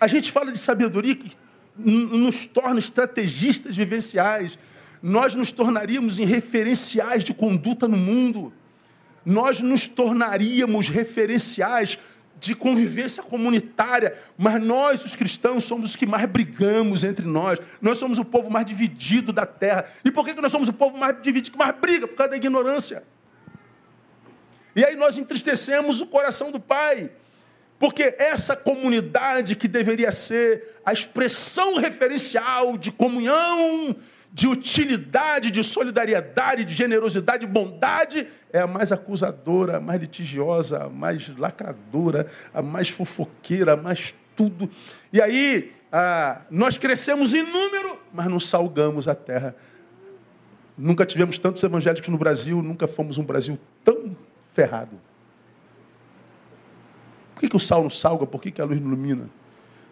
a 0.00 0.06
gente 0.06 0.30
fala 0.30 0.52
de 0.52 0.58
sabedoria 0.58 1.14
que 1.14 1.30
nos 1.76 2.46
torna 2.46 2.78
estrategistas 2.78 3.76
vivenciais. 3.76 4.58
Nós 5.02 5.34
nos 5.34 5.52
tornaríamos 5.52 6.18
em 6.18 6.24
referenciais 6.24 7.22
de 7.24 7.32
conduta 7.32 7.86
no 7.86 7.96
mundo. 7.96 8.52
Nós 9.24 9.60
nos 9.60 9.86
tornaríamos 9.86 10.88
referenciais 10.88 11.98
de 12.40 12.54
convivência 12.54 13.22
comunitária, 13.22 14.14
mas 14.36 14.62
nós, 14.62 15.04
os 15.04 15.16
cristãos, 15.16 15.64
somos 15.64 15.90
os 15.90 15.96
que 15.96 16.06
mais 16.06 16.24
brigamos 16.26 17.02
entre 17.02 17.26
nós. 17.26 17.58
Nós 17.82 17.98
somos 17.98 18.18
o 18.18 18.24
povo 18.24 18.48
mais 18.48 18.64
dividido 18.64 19.32
da 19.32 19.44
terra. 19.44 19.86
E 20.04 20.10
por 20.10 20.24
que 20.24 20.40
nós 20.40 20.52
somos 20.52 20.68
o 20.68 20.72
povo 20.72 20.96
mais 20.96 21.20
dividido, 21.20 21.52
que 21.52 21.58
mais 21.58 21.74
briga? 21.76 22.06
Por 22.06 22.16
causa 22.16 22.30
da 22.30 22.36
ignorância. 22.36 23.02
E 24.78 24.84
aí 24.84 24.94
nós 24.94 25.18
entristecemos 25.18 26.00
o 26.00 26.06
coração 26.06 26.52
do 26.52 26.60
Pai. 26.60 27.10
Porque 27.80 28.14
essa 28.16 28.54
comunidade 28.54 29.56
que 29.56 29.66
deveria 29.66 30.12
ser 30.12 30.76
a 30.86 30.92
expressão 30.92 31.78
referencial 31.78 32.78
de 32.78 32.92
comunhão, 32.92 33.96
de 34.32 34.46
utilidade, 34.46 35.50
de 35.50 35.64
solidariedade, 35.64 36.64
de 36.64 36.76
generosidade, 36.76 37.44
de 37.44 37.52
bondade, 37.52 38.28
é 38.52 38.60
a 38.60 38.68
mais 38.68 38.92
acusadora, 38.92 39.78
a 39.78 39.80
mais 39.80 40.00
litigiosa, 40.00 40.84
a 40.84 40.88
mais 40.88 41.28
lacradora, 41.36 42.28
a 42.54 42.62
mais 42.62 42.88
fofoqueira, 42.88 43.72
a 43.72 43.76
mais 43.76 44.14
tudo. 44.36 44.70
E 45.12 45.20
aí, 45.20 45.72
ah, 45.90 46.42
nós 46.52 46.78
crescemos 46.78 47.34
em 47.34 47.42
número, 47.42 47.98
mas 48.14 48.28
não 48.28 48.38
salgamos 48.38 49.08
a 49.08 49.14
terra. 49.16 49.56
Nunca 50.76 51.04
tivemos 51.04 51.36
tantos 51.36 51.64
evangélicos 51.64 52.08
no 52.08 52.16
Brasil, 52.16 52.62
nunca 52.62 52.86
fomos 52.86 53.18
um 53.18 53.24
Brasil 53.24 53.58
tão 53.82 54.16
ferrado. 54.58 54.98
Por 57.32 57.42
que, 57.42 57.48
que 57.48 57.56
o 57.56 57.60
sal 57.60 57.82
não 57.82 57.90
salga? 57.90 58.26
Por 58.26 58.42
que, 58.42 58.50
que 58.50 58.60
a 58.60 58.64
luz 58.64 58.80
não 58.80 58.88
ilumina? 58.88 59.30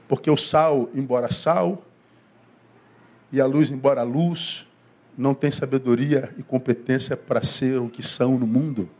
Porque 0.08 0.28
o 0.28 0.36
sal, 0.36 0.90
embora 0.92 1.32
sal, 1.32 1.84
e 3.30 3.40
a 3.40 3.46
luz, 3.46 3.70
embora 3.70 4.02
luz, 4.02 4.66
não 5.16 5.34
tem 5.34 5.52
sabedoria 5.52 6.34
e 6.36 6.42
competência 6.42 7.16
para 7.16 7.44
ser 7.44 7.78
o 7.78 7.88
que 7.88 8.04
são 8.04 8.36
no 8.36 8.46
mundo. 8.46 8.90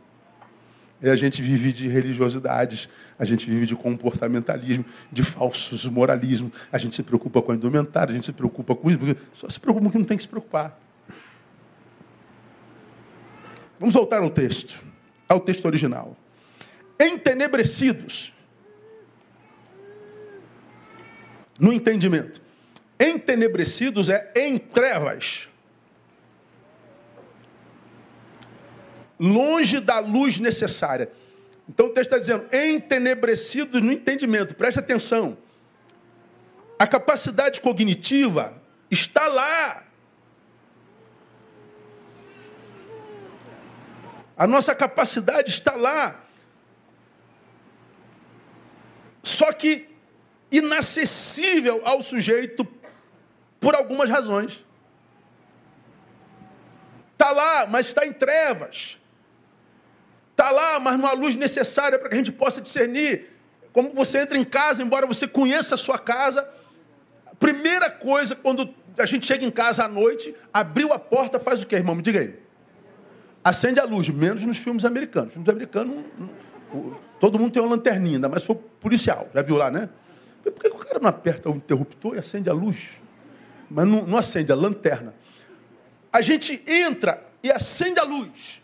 E 1.01 1.09
a 1.09 1.15
gente 1.17 1.41
vive 1.41 1.73
de 1.73 1.89
religiosidades, 1.89 2.87
a 3.19 3.25
gente 3.25 3.45
vive 3.45 3.65
de 3.65 3.75
comportamentalismo, 3.75 4.85
de 5.11 5.21
falsos 5.21 5.85
moralismo, 5.85 6.49
a 6.71 6.77
gente 6.77 6.95
se 6.95 7.03
preocupa 7.03 7.41
com 7.41 7.51
a 7.51 7.55
indumentária, 7.55 8.11
a 8.11 8.15
gente 8.15 8.25
se 8.25 8.33
preocupa 8.33 8.73
com 8.73 8.89
isso, 8.89 8.99
só 9.33 9.49
se 9.49 9.59
preocupa 9.59 9.83
com 9.83 9.89
o 9.89 9.91
que 9.91 9.97
não 9.99 10.05
tem 10.05 10.15
que 10.15 10.23
se 10.23 10.29
preocupar. 10.29 10.79
Vamos 13.77 13.93
voltar 13.93 14.21
ao 14.21 14.29
texto, 14.29 14.87
ao 15.27 15.39
texto 15.39 15.65
original. 15.65 16.15
Entenebrecidos 16.99 18.33
no 21.59 21.73
entendimento. 21.73 22.41
Entenebrecidos 22.99 24.09
é 24.09 24.31
em 24.35 24.57
trevas. 24.57 25.49
Longe 29.19 29.79
da 29.79 29.99
luz 29.99 30.39
necessária. 30.39 31.11
Então 31.67 31.87
o 31.87 31.89
texto 31.89 32.13
está 32.13 32.17
dizendo, 32.17 32.45
entenebrecidos 32.53 33.81
no 33.81 33.91
entendimento. 33.91 34.55
Preste 34.55 34.79
atenção. 34.79 35.37
A 36.79 36.85
capacidade 36.85 37.59
cognitiva 37.59 38.61
está 38.89 39.27
lá. 39.27 39.86
A 44.37 44.45
nossa 44.45 44.75
capacidade 44.75 45.49
está 45.49 45.75
lá. 45.75 46.23
Só 49.23 49.51
que 49.51 49.89
inacessível 50.51 51.81
ao 51.83 52.01
sujeito 52.01 52.65
por 53.59 53.75
algumas 53.75 54.09
razões. 54.09 54.63
Está 57.13 57.31
lá, 57.31 57.65
mas 57.67 57.87
está 57.87 58.05
em 58.05 58.13
trevas. 58.13 58.97
Está 60.31 60.51
lá, 60.51 60.79
mas 60.79 60.99
não 60.99 61.07
há 61.07 61.13
luz 61.13 61.35
necessária 61.35 61.97
para 61.97 62.07
que 62.07 62.13
a 62.13 62.17
gente 62.17 62.31
possa 62.31 62.61
discernir. 62.61 63.31
Como 63.73 63.89
você 63.91 64.19
entra 64.19 64.37
em 64.37 64.43
casa, 64.43 64.83
embora 64.83 65.07
você 65.07 65.27
conheça 65.27 65.73
a 65.73 65.77
sua 65.77 65.97
casa, 65.97 66.47
a 67.25 67.35
primeira 67.35 67.89
coisa, 67.89 68.35
quando 68.35 68.73
a 68.97 69.05
gente 69.05 69.25
chega 69.25 69.43
em 69.43 69.51
casa 69.51 69.85
à 69.85 69.87
noite, 69.87 70.35
abriu 70.53 70.93
a 70.93 70.99
porta, 70.99 71.39
faz 71.39 71.63
o 71.63 71.65
quê, 71.67 71.77
irmão? 71.77 71.95
Me 71.95 72.03
diga 72.03 72.19
aí. 72.19 72.46
Acende 73.47 73.79
a 73.79 73.85
luz, 73.85 74.09
menos 74.09 74.43
nos 74.43 74.57
filmes 74.57 74.83
americanos. 74.83 75.31
Filmes 75.31 75.47
americanos, 75.47 76.03
todo 77.17 77.39
mundo 77.39 77.53
tem 77.53 77.61
uma 77.61 77.71
lanterninha, 77.75 78.17
ainda 78.17 78.27
mais 78.27 78.41
se 78.41 78.47
for 78.47 78.55
policial. 78.55 79.29
Já 79.33 79.41
viu 79.41 79.55
lá, 79.55 79.71
né? 79.71 79.87
Por 80.43 80.51
que 80.51 80.67
o 80.67 80.75
cara 80.75 80.99
não 80.99 81.07
aperta 81.07 81.49
o 81.49 81.55
interruptor 81.55 82.15
e 82.15 82.19
acende 82.19 82.49
a 82.49 82.53
luz? 82.53 82.99
Mas 83.71 83.87
não, 83.87 84.05
não 84.05 84.17
acende 84.17 84.51
a 84.51 84.55
lanterna. 84.55 85.13
A 86.11 86.19
gente 86.19 86.61
entra 86.67 87.23
e 87.41 87.49
acende 87.49 87.97
a 88.01 88.03
luz. 88.03 88.61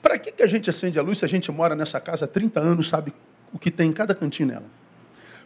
Para 0.00 0.16
que, 0.16 0.30
que 0.30 0.44
a 0.44 0.46
gente 0.46 0.70
acende 0.70 0.96
a 0.96 1.02
luz 1.02 1.18
se 1.18 1.24
a 1.24 1.28
gente 1.28 1.50
mora 1.50 1.74
nessa 1.74 1.98
casa 1.98 2.26
há 2.26 2.28
30 2.28 2.60
anos, 2.60 2.88
sabe 2.88 3.12
o 3.52 3.58
que 3.58 3.72
tem 3.72 3.90
em 3.90 3.92
cada 3.92 4.14
cantinho 4.14 4.50
nela? 4.50 4.66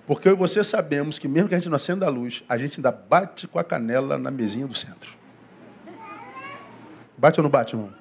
Porque 0.06 0.28
eu 0.28 0.34
e 0.34 0.36
você 0.36 0.62
sabemos 0.62 1.18
que 1.18 1.26
mesmo 1.26 1.48
que 1.48 1.54
a 1.54 1.58
gente 1.58 1.70
não 1.70 1.76
acenda 1.76 2.04
a 2.04 2.10
luz, 2.10 2.44
a 2.50 2.58
gente 2.58 2.80
ainda 2.80 2.92
bate 2.92 3.48
com 3.48 3.58
a 3.58 3.64
canela 3.64 4.18
na 4.18 4.30
mesinha 4.30 4.66
do 4.66 4.76
centro. 4.76 5.23
Bate 7.16 7.40
ou 7.40 7.44
não 7.44 7.50
bate, 7.50 7.74
irmão? 7.74 7.92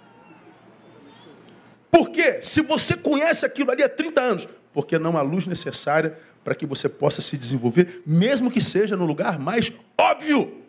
Por 1.92 2.10
quê? 2.10 2.42
Se 2.42 2.62
você 2.62 2.98
conhece 2.98 3.46
aquilo 3.46 3.72
ali 3.72 3.84
há 3.84 3.90
30 3.90 4.22
anos, 4.22 4.48
porque 4.74 4.98
não 4.98 5.18
há 5.18 5.22
luz 5.22 5.46
necessária 5.46 6.18
para 6.44 6.56
que 6.56 6.66
você 6.66 6.90
possa 6.90 7.22
se 7.22 7.38
desenvolver, 7.38 8.02
mesmo 8.06 8.50
que 8.50 8.60
seja 8.60 8.98
no 8.98 9.06
lugar 9.06 9.40
mais 9.40 9.72
óbvio. 9.98 10.64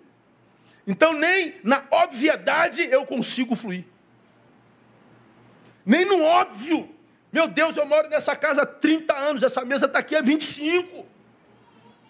Então, 0.86 1.14
nem 1.14 1.54
na 1.64 1.82
obviedade 1.90 2.82
eu 2.82 3.06
consigo 3.06 3.56
fluir. 3.56 3.84
Nem 5.84 6.04
no 6.04 6.22
óbvio. 6.22 6.88
Meu 7.32 7.48
Deus, 7.48 7.76
eu 7.76 7.86
moro 7.86 8.08
nessa 8.08 8.36
casa 8.36 8.62
há 8.62 8.66
30 8.66 9.14
anos, 9.14 9.42
essa 9.42 9.64
mesa 9.64 9.86
está 9.86 9.98
aqui 9.98 10.14
há 10.14 10.22
25. 10.22 11.06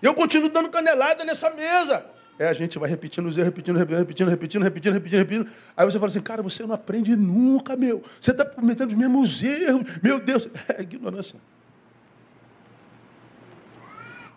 Eu 0.03 0.13
continuo 0.15 0.51
dando 0.51 0.69
canelada 0.69 1.25
nessa 1.25 1.49
mesa. 1.51 2.05
É, 2.39 2.49
a 2.49 2.53
gente 2.53 2.79
vai 2.79 2.91
repetindo 2.91 3.27
os 3.27 3.37
erros, 3.37 3.47
repetindo, 3.47 3.77
repetindo, 3.77 4.29
repetindo, 4.29 4.63
repetindo, 4.63 4.93
repetindo, 4.93 5.19
repetindo. 5.19 5.51
Aí 5.77 5.85
você 5.85 5.99
fala 5.99 6.09
assim, 6.09 6.21
cara, 6.21 6.43
você 6.43 6.65
não 6.65 6.75
aprende 6.75 7.15
nunca, 7.15 7.77
meu. 7.77 8.03
Você 8.21 8.33
está 8.33 8.45
cometendo 8.45 8.91
os 8.91 8.97
mesmos 8.97 9.43
erros. 9.43 9.85
Meu 10.03 10.19
Deus, 10.19 10.49
é 10.77 10.83
ignorância. 10.83 11.39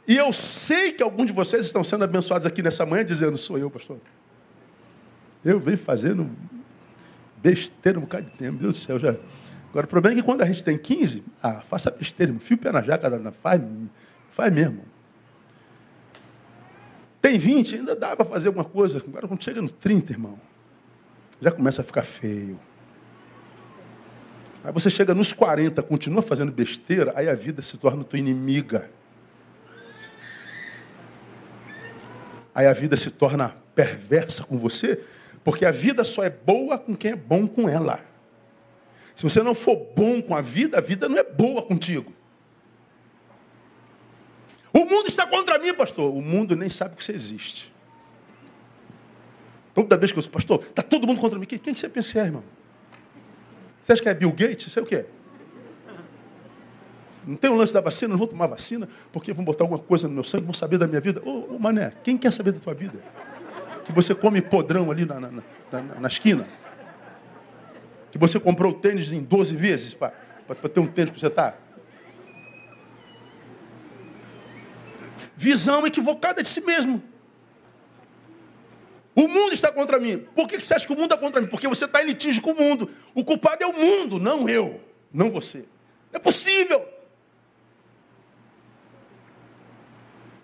E 0.07 0.15
eu 0.15 0.31
sei 0.31 0.93
que 0.93 1.03
alguns 1.03 1.27
de 1.27 1.33
vocês 1.33 1.65
estão 1.65 1.83
sendo 1.83 2.03
abençoados 2.03 2.45
aqui 2.45 2.61
nessa 2.61 2.85
manhã 2.85 3.03
dizendo, 3.03 3.35
sou 3.35 3.57
eu, 3.57 3.69
pastor. 3.69 3.97
Eu 5.43 5.59
venho 5.59 5.77
fazendo 5.77 6.29
besteira 7.37 7.97
um 7.97 8.03
bocado 8.03 8.25
de 8.25 8.37
tempo, 8.37 8.59
Deus 8.59 8.73
do 8.73 8.77
céu. 8.77 8.99
Já... 8.99 9.15
Agora, 9.69 9.85
o 9.85 9.89
problema 9.89 10.17
é 10.17 10.21
que 10.21 10.25
quando 10.25 10.43
a 10.43 10.45
gente 10.45 10.63
tem 10.63 10.77
15, 10.77 11.23
ah, 11.41 11.61
faça 11.61 11.91
besteira, 11.91 12.33
fio 12.39 12.55
o 12.55 12.59
pé 12.59 12.71
na 12.71 12.81
jaca, 12.81 13.09
faz, 13.33 13.61
faz 14.31 14.53
mesmo. 14.53 14.81
Tem 17.21 17.37
20, 17.37 17.75
ainda 17.75 17.95
dá 17.95 18.15
para 18.15 18.25
fazer 18.25 18.47
alguma 18.47 18.65
coisa. 18.65 18.99
Agora, 18.99 19.27
quando 19.27 19.43
chega 19.43 19.61
no 19.61 19.69
30, 19.69 20.13
irmão, 20.13 20.39
já 21.41 21.51
começa 21.51 21.81
a 21.81 21.85
ficar 21.85 22.03
feio. 22.03 22.59
Aí 24.63 24.71
você 24.71 24.89
chega 24.89 25.13
nos 25.13 25.33
40, 25.33 25.81
continua 25.83 26.21
fazendo 26.21 26.51
besteira, 26.51 27.13
aí 27.15 27.29
a 27.29 27.35
vida 27.35 27.61
se 27.61 27.77
torna 27.77 28.03
tua 28.03 28.19
inimiga. 28.19 28.89
aí 32.57 32.65
a 32.65 32.73
vida 32.73 32.97
se 32.97 33.11
torna 33.11 33.55
perversa 33.75 34.43
com 34.43 34.57
você, 34.57 34.99
porque 35.43 35.63
a 35.63 35.69
vida 35.69 36.03
só 36.03 36.23
é 36.23 36.29
boa 36.31 36.79
com 36.79 36.95
quem 36.95 37.11
é 37.11 37.15
bom 37.15 37.45
com 37.45 37.69
ela. 37.69 38.03
Se 39.13 39.23
você 39.23 39.43
não 39.43 39.53
for 39.53 39.75
bom 39.95 40.19
com 40.19 40.35
a 40.35 40.41
vida, 40.41 40.79
a 40.79 40.81
vida 40.81 41.07
não 41.07 41.19
é 41.19 41.23
boa 41.23 41.61
contigo. 41.61 42.11
O 44.77 44.85
mundo 44.85 45.07
está 45.07 45.25
contra 45.25 45.57
mim, 45.57 45.73
pastor. 45.73 46.13
O 46.13 46.21
mundo 46.21 46.55
nem 46.55 46.69
sabe 46.69 46.95
que 46.95 47.03
você 47.03 47.11
existe. 47.11 47.73
Toda 49.73 49.97
vez 49.97 50.11
que 50.11 50.19
eu 50.19 50.29
pastor, 50.29 50.61
está 50.61 50.83
todo 50.83 51.07
mundo 51.07 51.19
contra 51.19 51.39
mim. 51.39 51.47
Quem, 51.47 51.57
quem 51.57 51.75
você 51.75 51.89
pensa 51.89 52.13
que 52.13 52.19
é, 52.19 52.25
irmão? 52.25 52.43
Você 53.81 53.93
acha 53.93 54.03
que 54.03 54.07
é 54.09 54.13
Bill 54.13 54.31
Gates? 54.31 54.77
É 54.77 54.81
o 54.81 54.85
quê? 54.85 55.05
Não 57.25 57.35
tem 57.35 57.49
o 57.49 57.55
lance 57.55 57.73
da 57.73 57.81
vacina, 57.81 58.09
não 58.09 58.19
vou 58.19 58.27
tomar 58.27 58.45
vacina, 58.45 58.87
porque 59.11 59.33
vão 59.33 59.43
botar 59.43 59.63
alguma 59.63 59.79
coisa 59.79 60.07
no 60.07 60.13
meu 60.13 60.23
sangue, 60.23 60.45
vão 60.45 60.53
saber 60.53 60.77
da 60.77 60.85
minha 60.85 61.01
vida. 61.01 61.23
Ô, 61.25 61.55
ô 61.55 61.59
mané, 61.59 61.93
quem 62.03 62.15
quer 62.15 62.31
saber 62.31 62.51
da 62.51 62.59
tua 62.59 62.75
vida? 62.75 62.99
Que 63.83 63.91
você 63.91 64.13
come 64.13 64.43
podrão 64.43 64.91
ali 64.91 65.05
na, 65.05 65.19
na, 65.19 65.31
na, 65.71 65.81
na 65.81 66.07
esquina. 66.07 66.47
Que 68.11 68.19
você 68.19 68.39
comprou 68.39 68.73
o 68.73 68.75
tênis 68.75 69.11
em 69.11 69.23
12 69.23 69.55
vezes 69.55 69.95
para 69.95 70.11
ter 70.71 70.79
um 70.79 70.87
tênis 70.87 71.11
que 71.11 71.19
você 71.19 71.27
está. 71.27 71.55
Visão 75.39 75.85
equivocada 75.85 76.41
de 76.41 76.49
si 76.49 76.61
mesmo. 76.61 77.01
O 79.13 79.27
mundo 79.27 79.53
está 79.53 79.71
contra 79.71 79.99
mim. 79.99 80.17
Por 80.35 80.47
que 80.47 80.57
você 80.57 80.73
acha 80.73 80.87
que 80.87 80.91
o 80.91 80.95
mundo 80.95 81.13
está 81.13 81.17
contra 81.17 81.39
mim? 81.39 81.47
Porque 81.47 81.67
você 81.67 81.85
está 81.85 82.01
em 82.01 82.07
litígio 82.07 82.41
com 82.41 82.53
o 82.53 82.55
mundo. 82.55 82.89
O 83.13 83.23
culpado 83.23 83.63
é 83.63 83.67
o 83.67 83.73
mundo, 83.73 84.17
não 84.17 84.49
eu, 84.49 84.81
não 85.13 85.29
você. 85.29 85.59
Não 86.11 86.15
é 86.15 86.19
possível. 86.19 86.83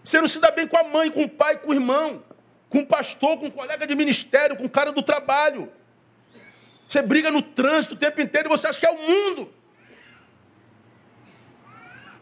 Você 0.03 0.21
não 0.21 0.27
se 0.27 0.39
dá 0.39 0.51
bem 0.51 0.67
com 0.67 0.77
a 0.77 0.83
mãe, 0.83 1.09
com 1.09 1.23
o 1.23 1.29
pai, 1.29 1.57
com 1.57 1.71
o 1.71 1.73
irmão, 1.73 2.23
com 2.69 2.79
o 2.79 2.85
pastor, 2.85 3.39
com 3.39 3.47
o 3.47 3.51
colega 3.51 3.87
de 3.87 3.95
ministério, 3.95 4.55
com 4.55 4.65
o 4.65 4.69
cara 4.69 4.91
do 4.91 5.01
trabalho. 5.01 5.71
Você 6.87 7.01
briga 7.01 7.31
no 7.31 7.41
trânsito 7.41 7.95
o 7.95 7.97
tempo 7.97 8.21
inteiro 8.21 8.47
e 8.47 8.49
você 8.49 8.67
acha 8.67 8.79
que 8.79 8.85
é 8.85 8.91
o 8.91 9.01
mundo. 9.01 9.51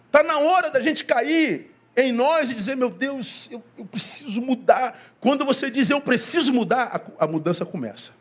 Está 0.05 0.23
na 0.23 0.37
hora 0.37 0.69
da 0.69 0.79
gente 0.79 1.03
cair 1.03 1.70
em 1.95 2.11
nós 2.11 2.49
e 2.49 2.53
dizer, 2.53 2.75
meu 2.75 2.89
Deus, 2.89 3.49
eu, 3.51 3.63
eu 3.77 3.85
preciso 3.85 4.41
mudar. 4.41 4.97
Quando 5.19 5.43
você 5.43 5.69
diz 5.69 5.89
eu 5.89 5.99
preciso 5.99 6.53
mudar, 6.53 7.11
a, 7.19 7.25
a 7.25 7.27
mudança 7.27 7.65
começa. 7.65 8.11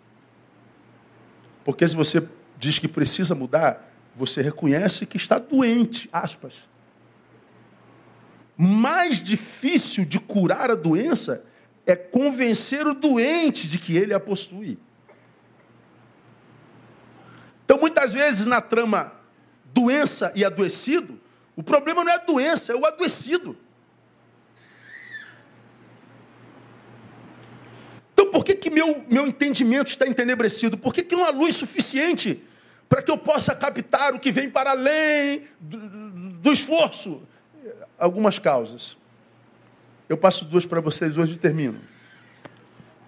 Porque 1.64 1.86
se 1.86 1.94
você 1.94 2.26
diz 2.58 2.78
que 2.78 2.88
precisa 2.88 3.34
mudar, 3.34 3.88
você 4.14 4.42
reconhece 4.42 5.06
que 5.06 5.16
está 5.16 5.38
doente, 5.38 6.08
aspas. 6.12 6.68
Mais 8.56 9.22
difícil 9.22 10.04
de 10.04 10.18
curar 10.18 10.70
a 10.70 10.74
doença 10.74 11.44
é 11.86 11.94
convencer 11.94 12.86
o 12.86 12.94
doente 12.94 13.68
de 13.68 13.78
que 13.78 13.96
ele 13.96 14.12
a 14.12 14.20
possui. 14.20 14.78
Então, 17.64 17.78
muitas 17.78 18.12
vezes, 18.12 18.46
na 18.46 18.60
trama 18.60 19.12
doença 19.72 20.32
e 20.34 20.44
adoecido, 20.44 21.19
o 21.61 21.62
problema 21.62 22.02
não 22.02 22.11
é 22.11 22.14
a 22.14 22.18
doença, 22.18 22.72
é 22.72 22.74
o 22.74 22.86
adoecido. 22.86 23.54
Então, 28.14 28.30
por 28.30 28.42
que, 28.42 28.54
que 28.54 28.70
meu, 28.70 29.04
meu 29.11 29.26
entendimento 29.26 29.88
está 29.88 30.06
entenebrecido? 30.06 30.78
Por 30.78 30.94
que, 30.94 31.02
que 31.02 31.14
não 31.14 31.22
há 31.22 31.28
luz 31.28 31.54
suficiente 31.56 32.42
para 32.88 33.02
que 33.02 33.11
eu 33.11 33.18
possa 33.18 33.54
captar 33.54 34.14
o 34.14 34.18
que 34.18 34.32
vem 34.32 34.48
para 34.48 34.70
além 34.70 35.48
do, 35.61 35.78
do 36.38 36.50
esforço? 36.50 37.20
Algumas 37.98 38.38
causas. 38.38 38.96
Eu 40.08 40.16
passo 40.16 40.46
duas 40.46 40.64
para 40.64 40.80
vocês 40.80 41.18
hoje 41.18 41.34
e 41.34 41.36
termino. 41.36 41.78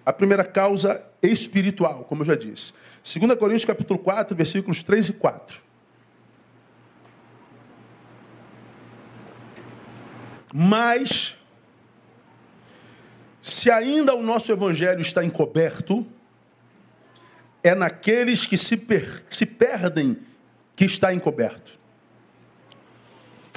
A 0.05 0.13
primeira 0.13 0.43
causa 0.43 1.03
espiritual, 1.23 2.03
como 2.03 2.21
eu 2.21 2.27
já 2.27 2.35
disse. 2.35 2.71
2 3.03 3.33
Coríntios 3.33 3.65
capítulo 3.65 3.97
4, 3.97 4.37
versículos 4.37 4.83
3 4.83 5.09
e 5.09 5.13
4. 5.13 5.72
Mas 10.55 11.35
se 13.41 13.71
ainda 13.71 14.13
o 14.13 14.21
nosso 14.21 14.51
evangelho 14.51 15.01
está 15.01 15.25
encoberto, 15.25 16.05
é 17.63 17.73
naqueles 17.73 18.45
que 18.45 18.55
se, 18.55 18.77
per 18.77 19.25
se 19.27 19.47
perdem 19.47 20.15
que 20.75 20.85
está 20.85 21.11
encoberto. 21.11 21.79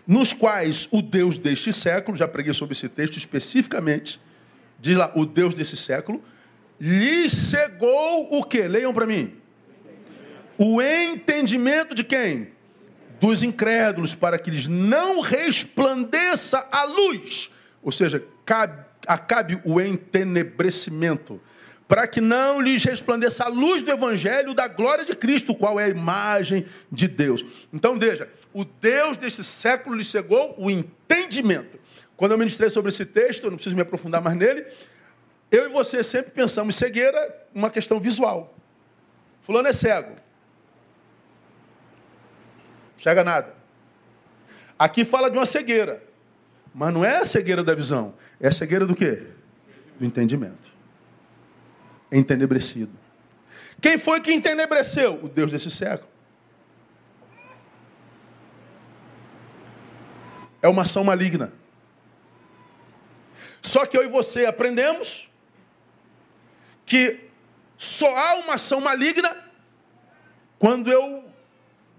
Nos 0.07 0.33
quais 0.33 0.89
o 0.91 1.03
Deus 1.03 1.37
deste 1.37 1.71
século, 1.73 2.17
já 2.17 2.27
preguei 2.27 2.55
sobre 2.55 2.73
esse 2.73 2.89
texto 2.89 3.19
especificamente, 3.19 4.19
diz 4.81 4.97
lá, 4.97 5.13
o 5.15 5.27
Deus 5.27 5.55
desse 5.55 5.77
século, 5.77 6.23
lhe 6.81 7.29
cegou 7.29 8.39
o 8.39 8.43
que? 8.43 8.67
Leiam 8.67 8.95
para 8.95 9.07
mim. 9.07 9.35
O 10.57 10.81
entendimento 10.81 11.95
de 11.95 12.05
quem? 12.05 12.56
Dos 13.21 13.43
incrédulos, 13.43 14.15
para 14.15 14.39
que 14.39 14.51
lhes 14.51 14.67
não 14.67 15.21
resplandeça 15.21 16.67
a 16.71 16.85
luz. 16.85 17.51
Ou 17.83 17.93
seja, 17.93 18.23
cabe 18.45 18.87
acabe 19.07 19.61
o 19.65 19.81
entenebrecimento, 19.81 21.41
para 21.87 22.07
que 22.07 22.21
não 22.21 22.61
lhes 22.61 22.83
resplandeça 22.83 23.45
a 23.45 23.49
luz 23.49 23.85
do 23.85 23.93
Evangelho 23.93 24.53
da 24.53 24.67
glória 24.67 25.05
de 25.05 25.15
Cristo, 25.15 25.55
qual 25.55 25.79
é 25.79 25.85
a 25.85 25.89
imagem 25.89 26.67
de 26.91 27.07
Deus. 27.07 27.45
Então 27.73 27.99
veja, 27.99 28.29
o 28.53 28.65
Deus 28.65 29.17
deste 29.17 29.45
século 29.45 29.95
lhe 29.95 30.05
cegou 30.05 30.55
o 30.59 30.69
entendimento. 30.69 31.79
Quando 32.17 32.33
eu 32.33 32.39
ministrei 32.39 32.69
sobre 32.71 32.89
esse 32.89 33.05
texto, 33.05 33.45
eu 33.45 33.51
não 33.51 33.57
preciso 33.57 33.77
me 33.77 33.83
aprofundar 33.83 34.21
mais 34.21 34.37
nele, 34.37 34.67
eu 35.51 35.67
e 35.67 35.69
você 35.69 36.03
sempre 36.03 36.33
pensamos 36.33 36.75
cegueira, 36.75 37.47
uma 37.55 37.71
questão 37.71 38.01
visual. 38.01 38.55
Fulano 39.41 39.69
é 39.69 39.73
cego. 39.73 40.17
Chega 42.97 43.23
nada. 43.23 43.55
Aqui 44.79 45.05
fala 45.05 45.31
de 45.31 45.37
uma 45.37 45.47
cegueira. 45.47 46.03
Mas 46.75 46.93
não 46.93 47.03
é 47.05 47.19
a 47.19 47.25
cegueira 47.25 47.65
da 47.65 47.75
visão, 47.75 48.15
é 48.39 48.49
a 48.49 48.53
cegueira 48.53 48.87
do 48.87 48.95
quê? 48.95 49.29
Do 49.99 50.05
entendimento. 50.05 50.71
Entenebrecido. 52.13 52.93
Quem 53.81 53.97
foi 53.97 54.21
que 54.21 54.33
entenebreceu? 54.33 55.19
O 55.23 55.29
Deus 55.29 55.51
desse 55.51 55.71
século. 55.71 56.11
É 60.61 60.69
uma 60.69 60.83
ação 60.83 61.03
maligna. 61.03 61.53
Só 63.63 63.87
que 63.87 63.97
eu 63.97 64.05
e 64.05 64.09
você 64.09 64.45
aprendemos 64.45 65.31
que 66.85 67.21
só 67.79 68.17
há 68.17 68.35
uma 68.35 68.55
ação 68.55 68.81
maligna 68.81 69.35
quando 70.59 70.91
eu 70.91 71.26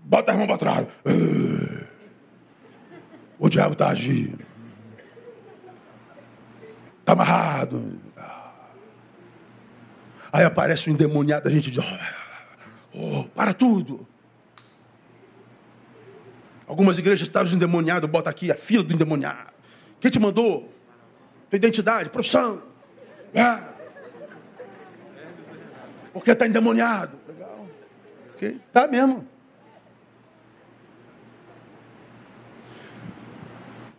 boto 0.08 0.32
as 0.32 0.38
mãos 0.38 0.48
para 0.48 0.58
trás. 0.58 0.88
O 3.38 3.50
diabo 3.50 3.74
está 3.74 3.90
agindo. 3.90 4.44
Está 7.00 7.14
amarrado. 7.14 8.00
Aí 10.32 10.44
aparece 10.44 10.90
um 10.90 10.94
endemoniado, 10.94 11.48
a 11.48 11.52
gente 11.52 11.72
diz, 11.72 11.84
oh, 12.94 13.24
para 13.36 13.54
tudo. 13.54 14.08
Algumas 16.68 16.98
igrejas 16.98 17.28
estavam 17.28 17.54
endemoniados, 17.54 18.10
bota 18.10 18.30
aqui 18.30 18.52
a 18.52 18.56
fila 18.56 18.84
do 18.84 18.94
endemoniado. 18.94 19.52
Quem 20.00 20.12
te 20.12 20.20
mandou? 20.20 20.74
Tua 21.50 21.56
identidade, 21.56 22.10
profissão. 22.10 22.62
É. 23.34 23.58
Porque 26.12 26.32
está 26.32 26.46
endemoniado. 26.46 27.18
Legal. 27.28 27.68
Okay. 28.36 28.60
Tá 28.74 28.86
mesmo. 28.86 29.26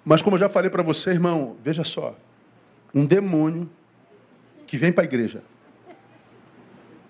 Mas 0.09 0.23
como 0.23 0.37
eu 0.37 0.41
já 0.41 0.49
falei 0.49 0.71
para 0.71 0.83
você, 0.83 1.11
irmão, 1.11 1.55
veja 1.61 1.85
só 1.85 2.17
um 2.95 3.05
demônio 3.05 3.69
que 4.67 4.79
vem 4.79 4.91
para 4.91 5.03
a 5.03 5.05
igreja 5.05 5.43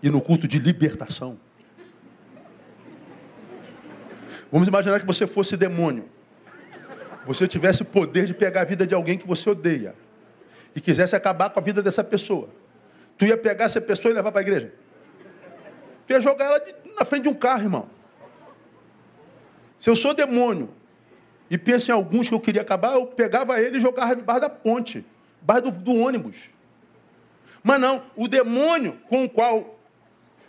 e 0.02 0.10
no 0.10 0.20
culto 0.20 0.48
de 0.48 0.58
libertação. 0.58 1.38
Vamos 4.50 4.66
imaginar 4.66 4.98
que 4.98 5.06
você 5.06 5.28
fosse 5.28 5.56
demônio. 5.56 6.08
Você 7.24 7.46
tivesse 7.46 7.82
o 7.82 7.84
poder 7.84 8.26
de 8.26 8.34
pegar 8.34 8.62
a 8.62 8.64
vida 8.64 8.84
de 8.84 8.96
alguém 8.96 9.16
que 9.16 9.28
você 9.28 9.48
odeia 9.48 9.94
e 10.74 10.80
quisesse 10.80 11.14
acabar 11.14 11.50
com 11.50 11.60
a 11.60 11.62
vida 11.62 11.80
dessa 11.80 12.02
pessoa. 12.02 12.48
Tu 13.16 13.26
ia 13.26 13.36
pegar 13.36 13.66
essa 13.66 13.80
pessoa 13.80 14.10
e 14.10 14.14
levar 14.16 14.32
para 14.32 14.40
a 14.40 14.42
igreja? 14.42 14.72
Tu 16.04 16.14
ia 16.14 16.20
jogar 16.20 16.46
ela 16.46 16.60
na 16.98 17.04
frente 17.04 17.22
de 17.22 17.28
um 17.28 17.34
carro, 17.34 17.62
irmão. 17.62 17.88
Se 19.78 19.88
eu 19.88 19.94
sou 19.94 20.12
demônio 20.12 20.76
e 21.50 21.56
penso 21.56 21.90
em 21.90 21.94
alguns 21.94 22.28
que 22.28 22.34
eu 22.34 22.40
queria 22.40 22.62
acabar, 22.62 22.94
eu 22.94 23.06
pegava 23.06 23.60
ele 23.60 23.78
e 23.78 23.80
jogava 23.80 24.16
debaixo 24.16 24.40
da 24.42 24.50
ponte 24.50 25.04
baixo 25.40 25.62
do, 25.62 25.70
do 25.70 25.94
ônibus. 25.94 26.50
Mas 27.62 27.80
não, 27.80 28.02
o 28.16 28.28
demônio 28.28 28.98
com 29.08 29.24
o 29.24 29.28
qual 29.28 29.78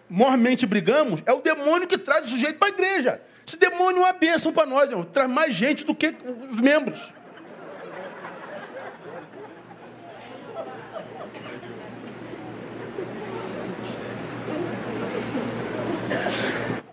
mormente 0.09 0.65
brigamos 0.65 1.21
é 1.25 1.33
o 1.33 1.41
demônio 1.41 1.87
que 1.87 1.97
traz 1.97 2.25
o 2.25 2.27
sujeito 2.27 2.57
para 2.57 2.67
a 2.67 2.71
igreja. 2.71 3.21
Esse 3.47 3.57
demônio 3.57 4.01
é 4.01 4.05
uma 4.05 4.13
bênção 4.13 4.51
para 4.51 4.65
nós, 4.65 4.89
irmão. 4.89 5.05
traz 5.05 5.29
mais 5.29 5.55
gente 5.55 5.85
do 5.85 5.95
que 5.95 6.15
os 6.51 6.59
membros. 6.59 7.13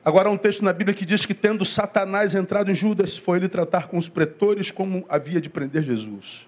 Agora, 0.07 0.29
há 0.29 0.31
um 0.31 0.39
texto 0.39 0.65
na 0.65 0.73
Bíblia 0.73 0.95
que 0.95 1.05
diz 1.05 1.27
que, 1.27 1.35
tendo 1.35 1.65
Satanás 1.65 2.33
entrado 2.33 2.71
em 2.71 2.75
Judas, 2.77 3.17
foi 3.17 3.39
ele 3.39 3.49
tratar 3.49 3.89
com 3.89 3.99
os 3.99 4.09
pretores 4.09 4.71
como 4.71 5.05
havia 5.09 5.41
de 5.41 5.51
prender 5.51 5.83
Jesus. 5.83 6.47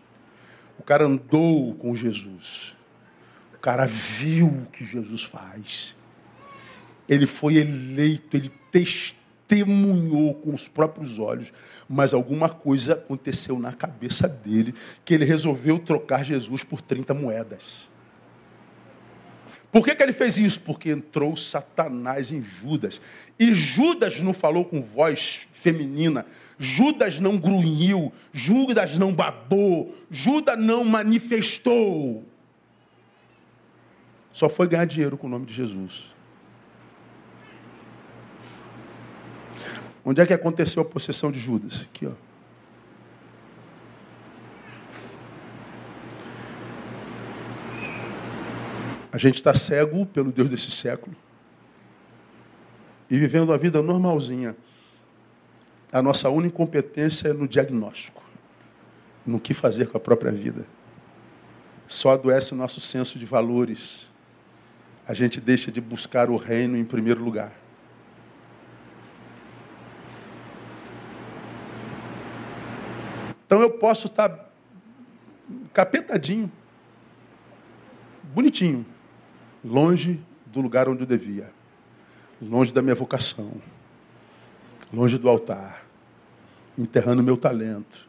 O 0.79 0.83
cara 0.85 1.07
andou 1.07 1.75
com 1.75 1.93
Jesus. 1.97 2.77
O 3.53 3.59
cara 3.59 3.85
viu 3.85 4.47
o 4.47 4.67
que 4.67 4.85
Jesus 4.85 5.25
faz. 5.25 5.97
Ele 7.09 7.27
foi 7.27 7.57
eleito, 7.57 8.37
ele 8.37 8.53
testemunhou 8.71 10.35
com 10.35 10.55
os 10.55 10.69
próprios 10.69 11.19
olhos, 11.19 11.53
mas 11.89 12.15
alguma 12.15 12.49
coisa 12.49 12.93
aconteceu 12.93 13.59
na 13.59 13.73
cabeça 13.73 14.29
dele 14.29 14.73
que 15.05 15.13
ele 15.13 15.25
resolveu 15.25 15.81
trocar 15.81 16.25
Jesus 16.25 16.63
por 16.63 16.81
30 16.81 17.13
moedas. 17.13 17.88
Por 19.71 19.85
que, 19.85 19.95
que 19.95 20.03
ele 20.03 20.15
fez 20.15 20.39
isso? 20.39 20.61
Porque 20.63 20.91
entrou 20.91 21.37
Satanás 21.37 22.33
em 22.33 22.43
Judas. 22.43 23.01
E 23.39 23.53
Judas 23.53 24.21
não 24.23 24.33
falou 24.33 24.65
com 24.65 24.81
voz 24.81 25.47
feminina, 25.53 26.25
Judas 26.59 27.21
não 27.21 27.37
grunhiu, 27.37 28.13
Judas 28.33 28.99
não 28.99 29.13
babou, 29.13 29.95
Judas 30.11 30.59
não 30.59 30.85
manifestou. 30.85 32.25
só 34.33 34.49
foi 34.49 34.69
ganhar 34.69 34.87
dinheiro 34.87 35.19
com 35.19 35.27
o 35.27 35.31
nome 35.31 35.45
de 35.45 35.53
Jesus. 35.53 36.05
Onde 40.05 40.23
é 40.23 40.27
que 40.27 40.33
aconteceu 40.33 40.83
a 40.83 40.87
possessão 40.87 41.31
de 41.31 41.39
Judas? 41.39 41.83
Aqui, 41.83 42.07
ó. 42.07 42.28
A 49.19 49.21
gente 49.21 49.35
está 49.35 49.53
cego 49.53 50.07
pelo 50.07 50.31
Deus 50.31 50.49
desse 50.49 50.71
século 50.71 51.17
e 53.11 53.19
vivendo 53.19 53.49
uma 53.49 53.59
vida 53.59 53.83
normalzinha. 53.83 54.57
A 55.93 56.01
nossa 56.01 56.31
única 56.31 56.55
incompetência 56.55 57.27
é 57.27 57.33
no 57.33 57.49
diagnóstico, 57.49 58.23
no 59.27 59.41
que 59.41 59.53
fazer 59.55 59.89
com 59.89 59.97
a 59.97 60.01
própria 60.01 60.31
vida. 60.31 60.65
Só 61.89 62.13
adoece 62.13 62.53
o 62.53 62.57
nosso 62.57 62.81
senso 62.81 63.19
de 63.19 63.27
valores. 63.27 64.09
A 65.05 65.13
gente 65.15 65.41
deixa 65.41 65.73
de 65.73 65.81
buscar 65.81 66.31
o 66.31 66.37
reino 66.37 66.77
em 66.77 66.85
primeiro 66.85 67.21
lugar. 67.21 67.53
Então 73.45 73.61
eu 73.63 73.71
posso 73.71 74.07
estar 74.07 74.49
capetadinho, 75.75 76.49
bonitinho, 78.33 78.87
longe 79.69 80.21
do 80.47 80.61
lugar 80.61 80.89
onde 80.89 81.03
eu 81.03 81.07
devia, 81.07 81.51
longe 82.41 82.73
da 82.73 82.81
minha 82.81 82.95
vocação, 82.95 83.53
longe 84.93 85.19
do 85.19 85.29
altar, 85.29 85.85
enterrando 86.77 87.23
meu 87.23 87.37
talento. 87.37 88.09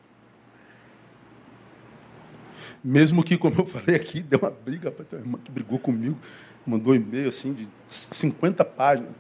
Mesmo 2.82 3.24
que, 3.24 3.38
como 3.38 3.60
eu 3.60 3.66
falei 3.66 3.96
aqui, 3.96 4.22
deu 4.24 4.40
uma 4.40 4.52
briga 4.52 4.90
para 4.90 5.04
tua 5.04 5.20
irmã 5.20 5.38
que 5.44 5.52
brigou 5.52 5.78
comigo, 5.78 6.18
mandou 6.66 6.94
um 6.94 6.96
e-mail 6.96 7.28
assim 7.30 7.54
de 7.54 7.68
50 7.88 8.64
páginas. 8.64 9.12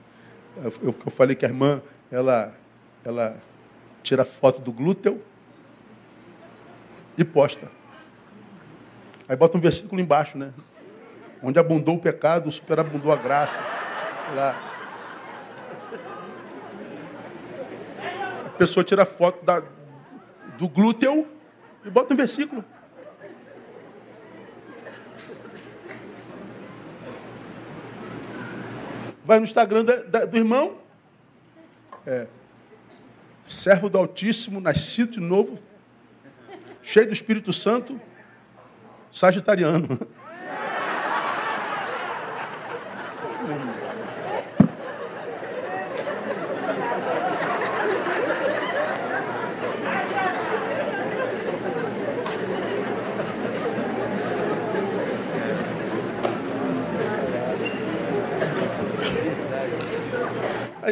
Eu, 0.58 0.96
eu 1.06 1.12
falei 1.12 1.36
que 1.36 1.46
a 1.46 1.50
irmã, 1.50 1.82
ela, 2.10 2.56
ela 3.04 3.38
tira 4.02 4.24
foto 4.24 4.62
do 4.62 4.72
glúteo 4.72 5.22
e 7.18 7.26
posta. 7.26 7.70
Aí 9.28 9.36
bota 9.36 9.58
um 9.58 9.62
versículo 9.62 10.02
embaixo, 10.02 10.38
né? 10.38 10.54
Onde 11.42 11.58
abundou 11.58 11.96
o 11.96 12.00
pecado, 12.00 12.52
superabundou 12.52 13.12
a 13.12 13.16
graça. 13.16 13.60
Lá. 14.36 14.60
A 18.46 18.50
pessoa 18.58 18.84
tira 18.84 19.06
foto 19.06 19.44
da, 19.46 19.64
do 20.58 20.68
glúteo 20.68 21.28
e 21.86 21.90
bota 21.90 22.14
um 22.14 22.18
versículo. 22.18 22.64
Vai 29.24 29.38
no 29.38 29.46
Instagram 29.46 29.86
da, 29.86 29.96
da, 29.98 30.26
do 30.26 30.38
irmão. 30.38 30.78
É, 32.06 32.28
servo 33.46 33.90
do 33.90 33.98
Altíssimo, 33.98 34.60
nascido 34.62 35.14
de 35.14 35.20
novo, 35.20 35.60
cheio 36.82 37.08
do 37.08 37.14
Espírito 37.14 37.52
Santo, 37.52 38.00
sagitariano. 39.12 39.88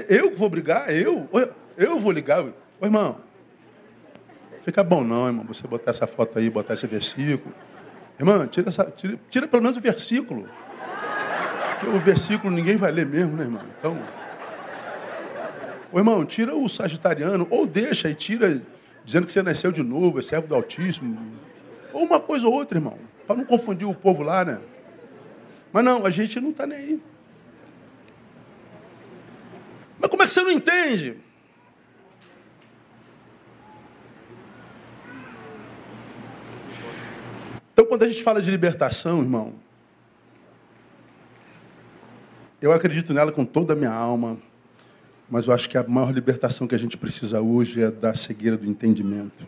Eu 0.08 0.27
vou 0.38 0.50
brigar? 0.50 0.90
Eu? 0.90 1.30
Eu 1.78 2.00
vou 2.00 2.12
ligar? 2.12 2.44
Ô, 2.44 2.86
irmão, 2.86 3.18
fica 4.62 4.84
bom 4.84 5.04
não, 5.04 5.28
irmão, 5.28 5.46
você 5.46 5.68
botar 5.68 5.92
essa 5.92 6.08
foto 6.08 6.40
aí, 6.40 6.50
botar 6.50 6.74
esse 6.74 6.88
versículo. 6.88 7.54
Irmão, 8.20 8.48
tira, 8.48 8.70
essa, 8.70 8.86
tira, 8.86 9.20
tira 9.30 9.48
pelo 9.48 9.62
menos 9.62 9.78
o 9.78 9.82
versículo. 9.82 10.48
Porque 11.80 11.96
o 11.96 12.00
versículo 12.00 12.52
ninguém 12.52 12.76
vai 12.76 12.92
ler 12.92 13.06
mesmo, 13.06 13.36
né, 13.36 13.44
irmão? 13.44 13.64
Então. 13.78 13.98
Ô, 15.92 16.00
irmão, 16.00 16.26
tira 16.26 16.56
o 16.56 16.68
sagitariano, 16.68 17.48
ou 17.50 17.68
deixa 17.68 18.10
e 18.10 18.16
tira, 18.16 18.62
dizendo 19.06 19.26
que 19.26 19.32
você 19.32 19.44
nasceu 19.44 19.72
de 19.72 19.84
novo, 19.84 20.20
é 20.20 20.24
servo 20.24 20.48
do 20.48 20.56
autismo. 20.56 21.18
Ou 21.94 22.04
uma 22.04 22.20
coisa 22.20 22.48
ou 22.48 22.54
outra, 22.54 22.78
irmão. 22.78 22.98
Para 23.26 23.36
não 23.36 23.46
confundir 23.46 23.88
o 23.88 23.94
povo 23.94 24.24
lá, 24.24 24.44
né? 24.44 24.60
Mas 25.72 25.84
não, 25.84 26.06
a 26.06 26.10
gente 26.10 26.40
não 26.40 26.50
está 26.50 26.66
nem 26.66 26.78
aí. 26.78 27.02
Mas 30.00 30.10
como 30.10 30.24
é 30.24 30.26
que 30.26 30.32
você 30.32 30.42
não 30.42 30.52
entende? 30.52 31.18
Então, 37.74 37.86
quando 37.86 38.04
a 38.04 38.08
gente 38.08 38.24
fala 38.24 38.42
de 38.42 38.50
libertação, 38.50 39.22
irmão, 39.22 39.54
eu 42.60 42.72
acredito 42.72 43.14
nela 43.14 43.32
com 43.32 43.46
toda 43.46 43.74
a 43.74 43.76
minha 43.76 43.94
alma, 43.94 44.38
mas 45.30 45.46
eu 45.46 45.54
acho 45.54 45.70
que 45.70 45.78
a 45.78 45.84
maior 45.84 46.12
libertação 46.12 46.68
que 46.68 46.74
a 46.74 46.80
gente 46.80 46.98
precisa 46.98 47.40
hoje 47.40 47.84
é 47.84 47.92
da 47.92 48.16
cegueira 48.16 48.58
do 48.58 48.66
entendimento. 48.66 49.48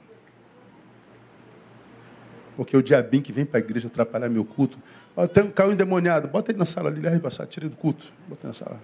Porque 2.55 2.75
o 2.75 2.83
diabinho 2.83 3.23
que 3.23 3.31
vem 3.31 3.45
para 3.45 3.57
a 3.57 3.61
igreja 3.61 3.87
atrapalhar 3.87 4.29
meu 4.29 4.45
culto, 4.45 4.77
ó, 5.15 5.25
tem 5.25 5.43
um 5.43 5.49
carro 5.49 5.71
endemoniado, 5.71 6.27
bota 6.27 6.51
ele 6.51 6.59
na 6.59 6.65
sala 6.65 6.89
ali, 6.89 7.01
leva 7.01 7.19
passar, 7.19 7.47
tira 7.47 7.65
ele 7.65 7.73
do 7.73 7.77
culto, 7.77 8.11
bota 8.27 8.45
ele 8.45 8.49
na 8.49 8.53
sala. 8.53 8.79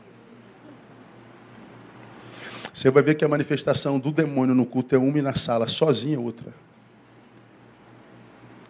Você 2.75 2.91
vai 2.91 3.01
ver 3.01 3.15
que 3.15 3.25
a 3.25 3.27
manifestação 3.27 3.97
do 3.97 4.11
demônio 4.11 4.53
no 4.53 4.67
culto 4.67 4.93
é 4.93 4.97
uma 4.99 5.17
e 5.17 5.21
na 5.23 5.33
sala 5.33 5.67
sozinha 5.67 6.19
outra. 6.19 6.53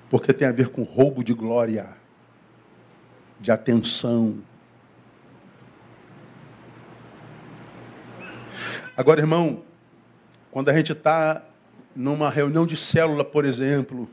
Porque 0.09 0.31
tem 0.31 0.47
a 0.47 0.51
ver 0.53 0.69
com 0.69 0.83
roubo 0.83 1.21
de 1.21 1.33
glória, 1.33 1.89
de 3.41 3.51
atenção, 3.51 4.37
Agora, 8.97 9.19
irmão, 9.19 9.61
quando 10.49 10.69
a 10.69 10.73
gente 10.73 10.93
está 10.93 11.43
numa 11.93 12.29
reunião 12.29 12.65
de 12.65 12.77
célula, 12.77 13.25
por 13.25 13.43
exemplo, 13.43 14.09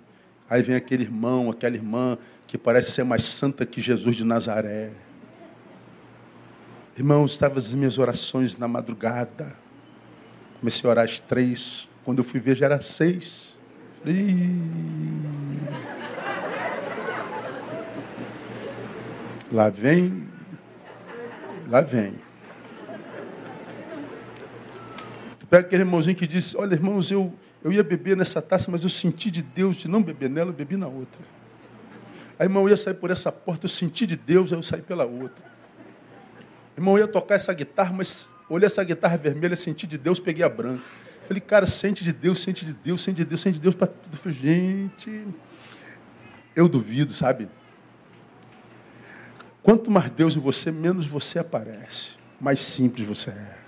aí 0.51 0.61
vem 0.61 0.75
aquele 0.75 1.05
irmão, 1.05 1.51
aquela 1.51 1.77
irmã 1.77 2.19
que 2.49 2.59
parece 2.59 2.91
ser 2.91 3.05
mais 3.05 3.23
santa 3.23 3.65
que 3.65 3.81
Jesus 3.81 4.17
de 4.17 4.25
Nazaré. 4.25 4.91
Irmão, 6.99 7.25
estava 7.25 7.59
as 7.59 7.73
minhas 7.73 7.97
orações 7.97 8.59
na 8.59 8.67
madrugada. 8.67 9.55
Comecei 10.63 10.89
a 10.89 10.91
orar 10.93 11.05
às 11.05 11.19
três. 11.19 11.89
Quando 12.05 12.19
eu 12.19 12.25
fui 12.25 12.39
ver, 12.39 12.57
já 12.57 12.67
era 12.67 12.81
seis. 12.81 13.53
Lá 19.51 19.69
vem, 19.69 20.29
lá 21.69 21.81
vem. 21.81 22.15
Pega 25.51 25.67
aquele 25.67 25.83
irmãozinho 25.83 26.15
que 26.15 26.29
diz: 26.29 26.55
Olha, 26.55 26.75
irmãos, 26.75 27.11
eu, 27.11 27.35
eu 27.65 27.73
ia 27.73 27.83
beber 27.83 28.17
nessa 28.17 28.41
taça, 28.41 28.71
mas 28.71 28.85
eu 28.85 28.89
senti 28.89 29.33
de 29.33 29.43
Deus 29.43 29.75
de 29.75 29.89
não 29.89 30.01
beber 30.01 30.31
nela, 30.31 30.51
eu 30.51 30.55
bebi 30.55 30.77
na 30.77 30.87
outra. 30.87 31.21
Aí, 32.39 32.47
irmão, 32.47 32.63
eu 32.63 32.69
ia 32.69 32.77
sair 32.77 32.95
por 32.95 33.11
essa 33.11 33.33
porta, 33.33 33.67
eu 33.67 33.69
senti 33.69 34.07
de 34.07 34.15
Deus, 34.15 34.53
aí 34.53 34.59
eu 34.61 34.63
saí 34.63 34.81
pela 34.81 35.05
outra. 35.05 35.45
Irmão, 36.77 36.97
eu 36.97 37.05
ia 37.05 37.09
tocar 37.09 37.35
essa 37.35 37.53
guitarra, 37.53 37.93
mas 37.93 38.29
olhei 38.53 38.67
essa 38.67 38.85
guitarra 38.85 39.17
vermelha, 39.17 39.57
senti 39.57 39.87
de 39.87 39.99
Deus, 39.99 40.21
peguei 40.21 40.45
a 40.45 40.49
branca. 40.49 40.83
Falei, 41.25 41.41
cara, 41.41 41.67
sente 41.67 42.05
de 42.05 42.13
Deus, 42.13 42.41
sente 42.41 42.65
de 42.65 42.73
Deus, 42.73 43.01
sente 43.01 43.17
de 43.17 43.25
Deus, 43.25 43.41
sente 43.41 43.55
de 43.55 43.61
Deus 43.61 43.75
para 43.75 43.87
tudo. 43.87 44.17
Falei, 44.17 44.37
gente, 44.37 45.27
eu 46.55 46.69
duvido, 46.69 47.13
sabe? 47.13 47.49
Quanto 49.63 49.91
mais 49.91 50.11
Deus 50.11 50.37
em 50.37 50.41
você, 50.41 50.73
menos 50.73 51.07
você 51.07 51.39
aparece. 51.39 52.11
Mais 52.41 52.61
simples 52.61 53.07
você 53.07 53.31
é. 53.31 53.59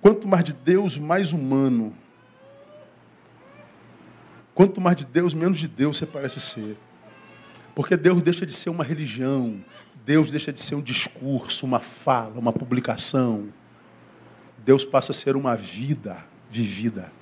Quanto 0.00 0.26
mais 0.26 0.44
de 0.44 0.52
Deus, 0.52 0.98
mais 0.98 1.32
humano. 1.32 1.96
Quanto 4.54 4.80
mais 4.80 4.96
de 4.96 5.04
Deus, 5.04 5.34
menos 5.34 5.58
de 5.58 5.68
Deus 5.68 5.96
você 5.96 6.06
parece 6.06 6.40
ser. 6.40 6.76
Porque 7.74 7.96
Deus 7.96 8.20
deixa 8.20 8.44
de 8.44 8.52
ser 8.52 8.70
uma 8.70 8.82
religião, 8.82 9.64
Deus 10.08 10.30
deixa 10.30 10.50
de 10.50 10.62
ser 10.62 10.74
um 10.74 10.80
discurso, 10.80 11.66
uma 11.66 11.80
fala, 11.80 12.38
uma 12.38 12.50
publicação. 12.50 13.52
Deus 14.56 14.82
passa 14.82 15.12
a 15.12 15.14
ser 15.14 15.36
uma 15.36 15.54
vida 15.54 16.24
vivida. 16.50 17.12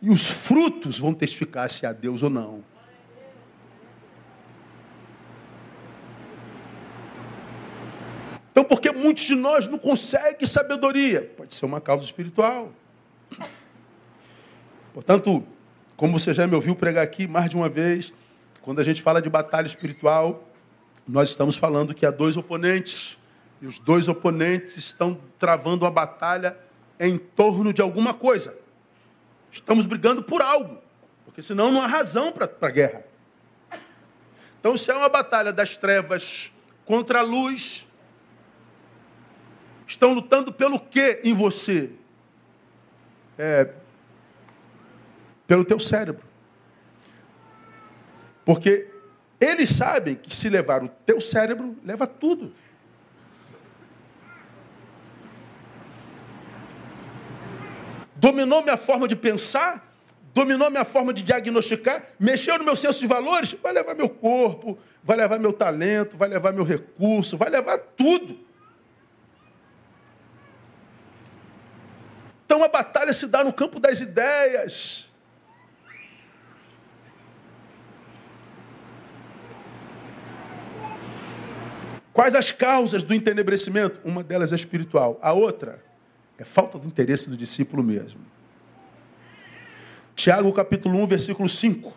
E 0.00 0.08
os 0.08 0.26
frutos 0.26 0.98
vão 0.98 1.12
testificar 1.12 1.68
se 1.68 1.84
há 1.84 1.92
Deus 1.92 2.22
ou 2.22 2.30
não. 2.30 2.64
Então, 8.50 8.64
porque 8.64 8.90
muitos 8.92 9.24
de 9.24 9.34
nós 9.34 9.68
não 9.68 9.76
conseguem 9.76 10.48
sabedoria? 10.48 11.20
Pode 11.36 11.54
ser 11.54 11.66
uma 11.66 11.82
causa 11.82 12.02
espiritual. 12.02 12.72
Portanto, 14.94 15.46
como 15.98 16.18
você 16.18 16.32
já 16.32 16.46
me 16.46 16.54
ouviu 16.54 16.74
pregar 16.74 17.04
aqui 17.04 17.26
mais 17.26 17.50
de 17.50 17.56
uma 17.56 17.68
vez, 17.68 18.10
quando 18.62 18.78
a 18.78 18.82
gente 18.82 19.02
fala 19.02 19.20
de 19.20 19.28
batalha 19.28 19.66
espiritual, 19.66 20.45
nós 21.06 21.30
estamos 21.30 21.56
falando 21.56 21.94
que 21.94 22.04
há 22.04 22.10
dois 22.10 22.36
oponentes. 22.36 23.16
E 23.60 23.66
os 23.66 23.78
dois 23.78 24.08
oponentes 24.08 24.76
estão 24.76 25.18
travando 25.38 25.84
uma 25.84 25.90
batalha 25.90 26.56
em 26.98 27.16
torno 27.16 27.72
de 27.72 27.80
alguma 27.80 28.12
coisa. 28.12 28.56
Estamos 29.50 29.86
brigando 29.86 30.22
por 30.22 30.42
algo. 30.42 30.78
Porque 31.24 31.42
senão 31.42 31.70
não 31.70 31.82
há 31.82 31.86
razão 31.86 32.32
para 32.32 32.50
a 32.60 32.70
guerra. 32.70 33.04
Então, 34.60 34.76
se 34.76 34.90
é 34.90 34.94
uma 34.94 35.08
batalha 35.08 35.52
das 35.52 35.76
trevas 35.76 36.50
contra 36.84 37.20
a 37.20 37.22
luz, 37.22 37.86
estão 39.86 40.12
lutando 40.12 40.52
pelo 40.52 40.80
que 40.80 41.20
em 41.22 41.32
você? 41.32 41.92
É, 43.38 43.72
pelo 45.46 45.64
teu 45.64 45.78
cérebro. 45.78 46.24
Porque 48.44 48.88
eles 49.40 49.70
sabem 49.70 50.14
que 50.14 50.34
se 50.34 50.48
levar 50.48 50.82
o 50.82 50.88
teu 50.88 51.20
cérebro, 51.20 51.76
leva 51.84 52.06
tudo. 52.06 52.52
Dominou 58.14 58.62
minha 58.62 58.78
forma 58.78 59.06
de 59.06 59.14
pensar, 59.14 59.94
dominou 60.32 60.70
minha 60.70 60.84
forma 60.84 61.12
de 61.12 61.22
diagnosticar, 61.22 62.02
mexeu 62.18 62.58
no 62.58 62.64
meu 62.64 62.74
senso 62.74 62.98
de 62.98 63.06
valores, 63.06 63.54
vai 63.62 63.72
levar 63.72 63.94
meu 63.94 64.08
corpo, 64.08 64.78
vai 65.02 65.16
levar 65.16 65.38
meu 65.38 65.52
talento, 65.52 66.16
vai 66.16 66.28
levar 66.28 66.52
meu 66.52 66.64
recurso, 66.64 67.36
vai 67.36 67.50
levar 67.50 67.78
tudo. 67.78 68.38
Então 72.46 72.62
a 72.62 72.68
batalha 72.68 73.12
se 73.12 73.26
dá 73.26 73.44
no 73.44 73.52
campo 73.52 73.78
das 73.78 74.00
ideias. 74.00 75.05
Quais 82.16 82.34
as 82.34 82.50
causas 82.50 83.04
do 83.04 83.12
entenebrecimento? 83.12 84.00
Uma 84.02 84.24
delas 84.24 84.50
é 84.50 84.54
espiritual. 84.54 85.18
A 85.20 85.34
outra 85.34 85.84
é 86.38 86.44
falta 86.44 86.78
do 86.78 86.88
interesse 86.88 87.28
do 87.28 87.36
discípulo 87.36 87.82
mesmo. 87.82 88.18
Tiago 90.14 90.50
capítulo 90.54 90.98
1, 91.02 91.06
versículo 91.08 91.46
5. 91.46 91.94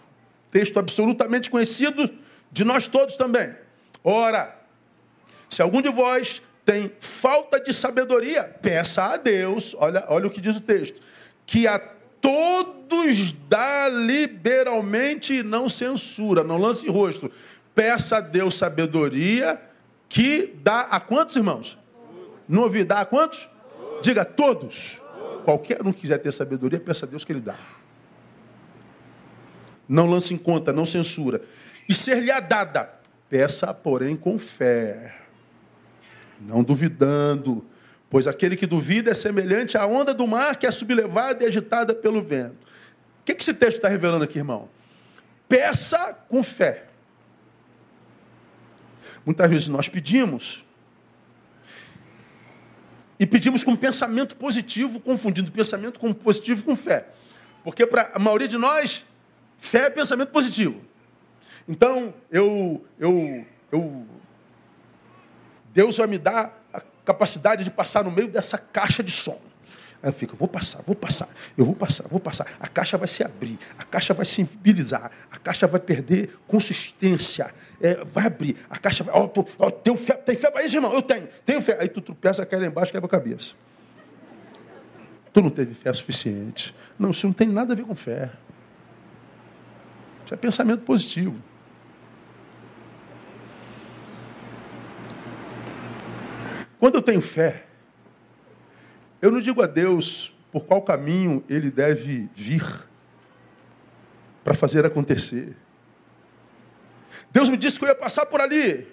Texto 0.52 0.78
absolutamente 0.78 1.50
conhecido 1.50 2.14
de 2.52 2.66
nós 2.66 2.86
todos 2.86 3.16
também. 3.16 3.56
Ora, 4.04 4.60
se 5.50 5.62
algum 5.62 5.82
de 5.82 5.88
vós 5.88 6.42
tem 6.66 6.92
falta 7.00 7.58
de 7.58 7.74
sabedoria, 7.74 8.44
peça 8.44 9.14
a 9.14 9.16
Deus, 9.16 9.74
olha, 9.80 10.04
olha 10.10 10.28
o 10.28 10.30
que 10.30 10.42
diz 10.42 10.58
o 10.58 10.62
texto, 10.62 11.02
que 11.46 11.66
a 11.66 11.80
todos 11.80 13.32
dá 13.48 13.88
liberalmente 13.88 15.36
e 15.36 15.44
não 15.44 15.70
censura, 15.70 16.44
não 16.44 16.58
lance 16.58 16.90
rosto. 16.90 17.32
Peça 17.74 18.18
a 18.18 18.20
Deus 18.20 18.56
sabedoria 18.56 19.69
que 20.10 20.56
dá 20.64 20.82
a 20.82 21.00
quantos 21.00 21.36
irmãos? 21.36 21.78
Não 22.48 22.64
ouvi, 22.64 22.84
dá 22.84 23.02
a 23.02 23.06
quantos? 23.06 23.48
Diga 24.02 24.26
todos. 24.26 25.00
Qualquer 25.46 25.86
um 25.86 25.94
que 25.94 26.02
quiser 26.02 26.18
ter 26.18 26.34
sabedoria, 26.34 26.80
peça 26.80 27.06
a 27.06 27.10
Deus 27.10 27.24
que 27.24 27.32
ele 27.32 27.42
dá. 27.42 27.56
Não 29.88 30.08
lance 30.08 30.34
em 30.34 30.38
conta, 30.38 30.74
não 30.74 30.86
censura. 30.86 31.42
E 31.88 31.94
ser-lhe-á 31.94 32.40
dada, 32.40 32.90
peça, 33.30 33.72
porém, 33.74 34.16
com 34.16 34.38
fé. 34.38 35.16
Não 36.42 36.64
duvidando, 36.64 37.66
pois 38.10 38.28
aquele 38.28 38.56
que 38.56 38.66
duvida 38.66 39.12
é 39.12 39.14
semelhante 39.14 39.78
à 39.78 39.86
onda 39.86 40.14
do 40.14 40.26
mar 40.26 40.56
que 40.56 40.66
é 40.66 40.72
sublevada 40.72 41.44
e 41.44 41.48
agitada 41.48 41.94
pelo 41.94 42.22
vento. 42.22 42.58
O 43.22 43.26
que 43.26 43.32
esse 43.32 43.54
texto 43.54 43.78
está 43.78 43.88
revelando 43.88 44.24
aqui, 44.24 44.40
irmão? 44.40 44.70
Peça 45.48 46.14
com 46.28 46.42
fé. 46.42 46.89
Muitas 49.30 49.48
vezes 49.48 49.68
nós 49.68 49.88
pedimos 49.88 50.66
e 53.20 53.28
pedimos 53.28 53.64
com 53.64 53.76
pensamento 53.76 54.36
positivo, 54.36 55.00
confundindo 55.00 55.52
pensamento 55.52 56.00
com 56.00 56.12
positivo 56.12 56.66
com 56.66 56.76
fé. 56.76 57.10
Porque 57.64 57.86
para 57.86 58.10
a 58.16 58.18
maioria 58.18 58.48
de 58.48 58.58
nós, 58.58 59.06
fé 59.60 59.82
é 59.82 59.90
pensamento 59.92 60.30
positivo. 60.30 60.82
Então, 61.68 62.12
eu, 62.32 62.84
eu, 62.98 63.46
eu, 63.72 64.08
Deus 65.76 65.96
vai 65.96 66.08
me 66.08 66.18
dar 66.18 66.66
a 66.74 66.82
capacidade 67.06 67.64
de 67.64 67.70
passar 67.70 68.04
no 68.04 68.10
meio 68.10 68.30
dessa 68.30 68.58
caixa 68.58 69.04
de 69.04 69.12
som. 69.12 69.40
Aí 70.02 70.10
eu 70.10 70.14
fico, 70.14 70.36
vou 70.36 70.48
passar, 70.48 70.82
vou 70.86 70.96
passar, 70.96 71.28
eu 71.58 71.66
vou 71.66 71.76
passar, 71.76 72.08
vou 72.08 72.22
passar. 72.22 72.48
A 72.58 72.68
caixa 72.68 72.98
vai 72.98 73.08
se 73.08 73.22
abrir, 73.22 73.60
a 73.78 73.84
caixa 73.84 74.14
vai 74.14 74.26
se 74.26 74.42
immobilizar, 74.42 75.12
a 75.30 75.38
caixa 75.38 75.68
vai 75.68 75.80
perder 75.80 76.38
consistência, 76.48 77.54
é, 77.82 78.04
vai 78.06 78.28
abrir, 78.28 78.56
a 78.70 78.78
caixa 78.78 79.04
vai. 79.04 79.14
Ó, 79.14 79.70
tem 79.70 79.98
fé, 79.98 80.14
tem 80.14 80.38
fé 80.38 80.50
para 80.50 80.64
isso, 80.64 80.78
irmão? 80.78 80.94
Eu 80.94 81.02
tenho, 81.02 81.28
tenho 81.46 81.62
fé. 81.62 81.78
Aí 81.82 81.90
tu 81.90 82.00
tropeça, 82.00 82.46
cai 82.46 82.60
lá 82.60 82.68
embaixo, 82.68 82.94
quebra 82.94 83.08
a 83.08 83.10
cabeça. 83.10 83.54
Tu 85.34 85.42
não 85.42 85.50
teve 85.50 85.74
fé 85.74 85.92
suficiente. 85.92 86.74
Não, 86.98 87.12
isso 87.12 87.28
não 87.28 87.34
tem 87.34 87.48
nada 87.48 87.74
a 87.74 87.76
ver 87.76 87.84
com 87.84 87.96
fé. 87.96 88.32
Isso 90.24 90.34
é 90.34 90.38
pensamento 90.38 90.84
positivo. 90.84 91.36
Quando 96.80 96.96
eu 96.96 97.02
tenho 97.02 97.22
fé, 97.22 97.66
eu 99.22 99.32
não 99.32 99.40
digo 99.40 99.62
a 99.62 99.68
Deus 99.68 100.34
por 100.52 100.66
qual 100.66 100.82
caminho 100.82 101.44
ele 101.50 101.70
deve 101.70 102.30
vir 102.34 102.64
para 104.44 104.54
fazer 104.54 104.86
acontecer. 104.86 105.56
Deus 107.32 107.50
me 107.50 107.58
disse 107.58 107.78
que 107.78 107.86
eu 107.86 107.90
ia 107.90 107.96
passar 107.96 108.26
por 108.26 108.42
ali. 108.42 108.88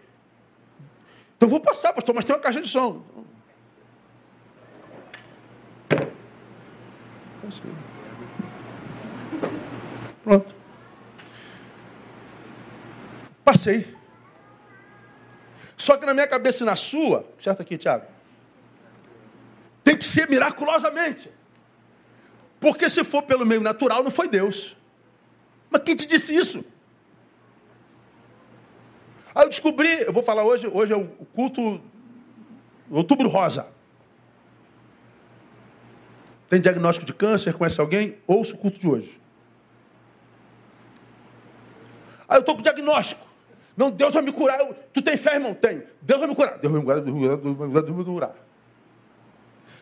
Então 1.37 1.49
vou 1.49 1.61
passar, 1.61 1.93
pastor, 1.93 2.15
mas 2.15 2.25
tem 2.25 2.35
uma 2.35 2.43
caixa 2.43 2.61
de 2.61 2.69
som. 2.69 3.05
Pronto. 10.25 10.55
Passei. 13.45 13.95
Só 15.77 15.97
que 15.97 16.07
na 16.07 16.13
minha 16.13 16.27
cabeça 16.27 16.65
e 16.65 16.67
na 16.67 16.75
sua, 16.75 17.25
certo 17.39 17.63
aqui, 17.63 17.79
Tiago? 17.79 18.16
Tem 19.97 19.99
que 19.99 20.07
ser 20.07 20.29
miraculosamente. 20.29 21.31
Porque 22.61 22.91
se 22.91 23.03
for 23.03 23.23
pelo 23.23 23.47
meio 23.47 23.63
natural, 23.63 24.03
não 24.03 24.11
foi 24.11 24.29
Deus. 24.29 24.77
Mas 25.71 25.83
quem 25.83 25.97
te 25.97 26.07
disse 26.07 26.35
isso? 26.35 26.63
Aí 29.35 29.45
eu 29.45 29.49
descobri, 29.49 30.03
eu 30.03 30.13
vou 30.13 30.23
falar 30.23 30.45
hoje, 30.45 30.67
hoje 30.67 30.93
é 30.93 30.97
o 30.97 31.07
culto 31.07 31.81
Outubro 32.91 33.29
Rosa. 33.29 33.69
Tem 36.49 36.61
diagnóstico 36.61 37.07
de 37.07 37.15
câncer, 37.15 37.55
conhece 37.55 37.81
alguém? 37.81 38.19
Ouça 38.27 38.55
o 38.55 38.59
culto 38.59 38.79
de 38.79 38.87
hoje. 38.87 39.19
Aí 42.29 42.37
eu 42.37 42.41
estou 42.41 42.55
com 42.55 42.63
diagnóstico. 42.63 43.27
Não, 43.75 43.91
Deus 43.91 44.13
vai 44.13 44.23
me 44.23 44.33
curar. 44.33 44.61
Eu, 44.61 44.75
tu 44.93 45.01
tem 45.01 45.17
fé, 45.17 45.35
irmão? 45.35 45.55
Curar. 45.55 45.75
Deus 46.03 46.21
vai 46.21 46.29
me 46.29 46.35
curar. 46.35 46.59
Deus 46.59 46.73
vai 46.73 46.81
me 46.81 46.87
curar. 46.87 47.01
Deus 47.01 47.57
vai 47.73 47.83
me 47.83 48.05
curar. 48.05 48.46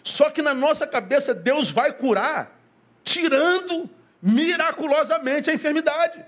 Só 0.04 0.28
que 0.28 0.42
na 0.42 0.52
nossa 0.52 0.86
cabeça 0.86 1.34
Deus 1.34 1.70
vai 1.70 1.90
curar, 1.90 2.60
tirando 3.02 3.88
miraculosamente 4.20 5.50
a 5.50 5.54
enfermidade. 5.54 6.22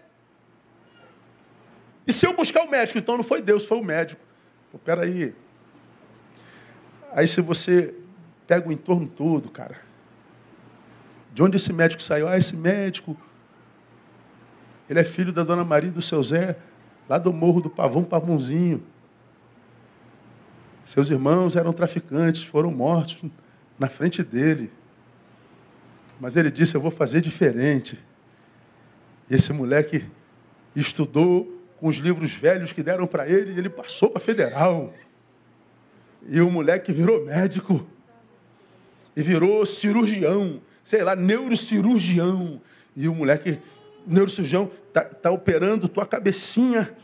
E 2.07 2.13
se 2.13 2.27
eu 2.27 2.35
buscar 2.35 2.63
o 2.63 2.71
médico, 2.71 2.99
então 2.99 3.19
não 3.19 3.25
foi 3.25 3.43
Deus, 3.43 3.67
foi 3.67 3.77
o 3.79 3.85
médico. 3.85 4.25
Pô, 4.73 4.79
peraí. 4.79 5.35
Aí 7.13 7.29
se 7.29 7.43
você 7.43 7.95
pega 8.47 8.67
o 8.67 8.73
entorno 8.73 9.07
todo, 9.07 9.51
cara. 9.51 9.79
De 11.35 11.43
onde 11.43 11.57
esse 11.57 11.71
médico 11.71 12.03
saiu? 12.03 12.29
Ah, 12.29 12.39
esse 12.39 12.57
médico, 12.57 13.15
ele 14.89 15.01
é 15.01 15.05
filho 15.05 15.35
da 15.35 15.43
dona 15.43 15.65
Maria 15.65 15.91
do 15.91 16.01
seu 16.01 16.23
Zé, 16.23 16.57
lá 17.07 17.19
do 17.19 17.31
Morro 17.31 17.61
do 17.61 17.69
Pavão, 17.69 18.05
Pavãozinho. 18.05 18.83
Seus 20.83 21.11
irmãos 21.11 21.57
eram 21.57 21.75
traficantes, 21.75 22.43
foram 22.43 22.71
mortos 22.71 23.23
na 23.79 23.89
frente 23.89 24.23
dele. 24.23 24.71
Mas 26.21 26.37
ele 26.37 26.51
disse: 26.51 26.75
Eu 26.75 26.81
vou 26.81 26.91
fazer 26.91 27.21
diferente. 27.21 27.99
Esse 29.31 29.53
moleque 29.53 30.05
estudou 30.75 31.53
com 31.79 31.89
os 31.89 31.97
livros 31.97 32.33
velhos 32.33 32.73
que 32.73 32.83
deram 32.83 33.07
para 33.07 33.29
ele 33.29 33.53
e 33.53 33.59
ele 33.59 33.69
passou 33.69 34.11
para 34.11 34.21
federal. 34.21 34.95
E 36.29 36.41
o 36.41 36.51
moleque 36.51 36.93
virou 36.93 37.25
médico. 37.25 37.87
E 39.17 39.23
virou 39.23 39.65
cirurgião, 39.65 40.61
sei 40.85 41.03
lá, 41.03 41.17
neurocirurgião. 41.17 42.61
E 42.95 43.09
o 43.09 43.15
moleque, 43.15 43.59
neurocirurgião, 44.07 44.71
está 44.89 45.05
tá 45.05 45.31
operando 45.31 45.89
tua 45.89 46.07
cabecinha. 46.07 46.95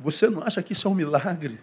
Você 0.00 0.28
não 0.28 0.42
acha 0.42 0.62
que 0.62 0.72
isso 0.72 0.86
é 0.86 0.90
um 0.90 0.94
milagre? 0.94 1.58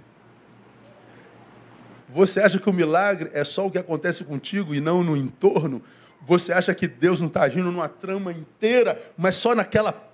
Você 2.15 2.39
acha 2.39 2.57
que 2.57 2.69
o 2.69 2.73
milagre 2.73 3.29
é 3.33 3.43
só 3.43 3.67
o 3.67 3.71
que 3.71 3.77
acontece 3.77 4.23
contigo 4.23 4.73
e 4.73 4.79
não 4.79 5.03
no 5.03 5.17
entorno? 5.17 5.83
Você 6.21 6.53
acha 6.53 6.73
que 6.73 6.87
Deus 6.87 7.19
não 7.19 7.27
está 7.27 7.41
agindo 7.41 7.69
numa 7.69 7.89
trama 7.89 8.31
inteira, 8.31 8.97
mas 9.17 9.35
só 9.35 9.53
naquela, 9.53 10.09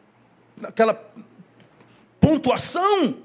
naquela 0.58 0.99
pontuação? 2.20 3.18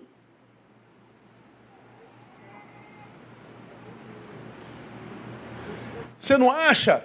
Você 6.21 6.37
não 6.37 6.51
acha 6.51 7.03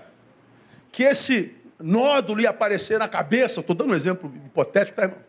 que 0.92 1.04
esse 1.04 1.56
nódulo 1.80 2.42
ia 2.42 2.50
aparecer 2.50 3.00
na 3.00 3.08
cabeça? 3.08 3.62
Estou 3.62 3.74
dando 3.78 3.92
um 3.92 3.96
exemplo 3.96 4.30
hipotético, 4.46 4.98
tá, 4.98 5.04
irmão? 5.04 5.20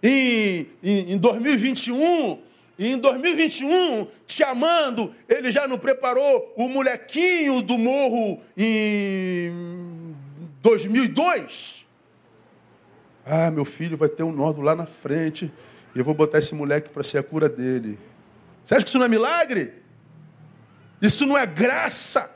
Em, 0.00 0.70
em, 0.80 1.14
em 1.14 1.18
2021, 1.18 2.46
e 2.78 2.86
em 2.86 2.98
2021, 2.98 4.06
te 4.24 4.44
amando, 4.44 5.12
ele 5.28 5.50
já 5.50 5.66
não 5.66 5.76
preparou 5.78 6.54
o 6.56 6.68
molequinho 6.68 7.60
do 7.60 7.76
morro 7.76 8.40
em 8.56 10.14
2002? 10.62 11.84
Ah, 13.26 13.50
meu 13.50 13.64
filho 13.64 13.96
vai 13.96 14.08
ter 14.08 14.22
um 14.22 14.30
nódulo 14.30 14.64
lá 14.64 14.76
na 14.76 14.86
frente 14.86 15.52
e 15.92 15.98
eu 15.98 16.04
vou 16.04 16.14
botar 16.14 16.38
esse 16.38 16.54
moleque 16.54 16.88
para 16.88 17.02
ser 17.02 17.18
a 17.18 17.22
cura 17.22 17.48
dele. 17.48 17.98
Você 18.64 18.76
acha 18.76 18.84
que 18.84 18.90
isso 18.90 18.98
não 18.98 19.06
é 19.06 19.08
milagre? 19.08 19.74
Isso 21.02 21.26
não 21.26 21.36
é 21.36 21.44
graça? 21.44 22.30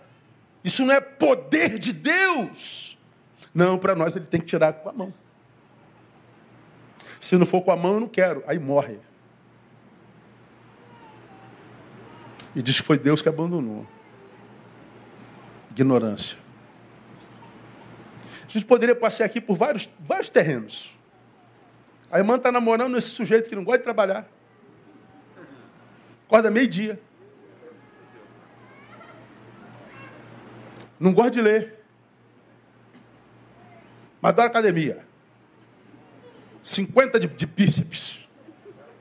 Isso 0.64 0.84
não 0.84 0.92
é 0.92 1.00
poder 1.00 1.78
de 1.78 1.92
Deus? 1.92 2.98
Não, 3.54 3.78
para 3.78 3.94
nós 3.94 4.16
ele 4.16 4.26
tem 4.26 4.40
que 4.40 4.46
tirar 4.46 4.72
com 4.72 4.88
a 4.88 4.92
mão. 4.92 5.14
Se 7.20 7.36
não 7.36 7.46
for 7.46 7.62
com 7.62 7.70
a 7.70 7.76
mão, 7.76 7.94
eu 7.94 8.00
não 8.00 8.08
quero. 8.08 8.42
Aí 8.48 8.58
morre. 8.58 8.98
E 12.54 12.62
diz 12.62 12.80
que 12.80 12.86
foi 12.86 12.98
Deus 12.98 13.22
que 13.22 13.28
abandonou. 13.28 13.86
Ignorância. 15.70 16.36
A 18.46 18.48
gente 18.52 18.66
poderia 18.66 18.94
passear 18.94 19.26
aqui 19.26 19.40
por 19.40 19.56
vários, 19.56 19.88
vários 19.98 20.28
terrenos. 20.28 20.94
A 22.10 22.18
irmã 22.18 22.36
está 22.36 22.52
namorando 22.52 22.98
esse 22.98 23.08
sujeito 23.08 23.48
que 23.48 23.56
não 23.56 23.64
gosta 23.64 23.78
de 23.78 23.84
trabalhar. 23.84 24.28
Acorda 26.26 26.50
meio-dia. 26.50 27.00
Não 31.00 31.14
gosta 31.14 31.30
de 31.30 31.40
ler. 31.40 31.78
Mas 34.20 34.28
adora 34.30 34.48
academia. 34.48 35.06
50 36.62 37.18
de, 37.18 37.28
de 37.28 37.46
bíceps. 37.46 38.28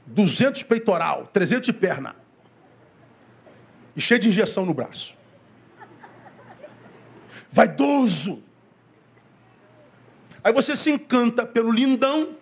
200 0.08 0.64
peitoral. 0.64 1.28
300 1.28 1.66
de 1.66 1.74
perna. 1.74 2.16
E 3.96 4.02
cheio 4.02 4.20
de 4.20 4.30
injeção 4.30 4.66
no 4.66 4.74
braço. 4.74 5.16
Vaidoso. 7.50 8.44
Aí 10.44 10.52
você 10.52 10.76
se 10.76 10.90
encanta 10.90 11.46
pelo 11.46 11.72
lindão, 11.72 12.36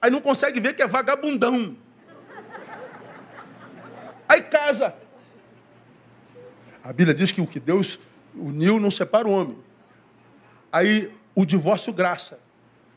aí 0.00 0.10
não 0.10 0.20
consegue 0.20 0.60
ver 0.60 0.74
que 0.74 0.82
é 0.82 0.86
vagabundão. 0.86 1.76
Aí 4.28 4.40
casa. 4.42 4.94
A 6.82 6.92
Bíblia 6.92 7.14
diz 7.14 7.30
que 7.30 7.40
o 7.40 7.46
que 7.46 7.60
Deus 7.60 7.98
uniu 8.34 8.80
não 8.80 8.90
separa 8.90 9.28
o 9.28 9.30
homem. 9.30 9.58
Aí 10.72 11.12
o 11.34 11.44
divórcio 11.44 11.92
graça. 11.92 12.40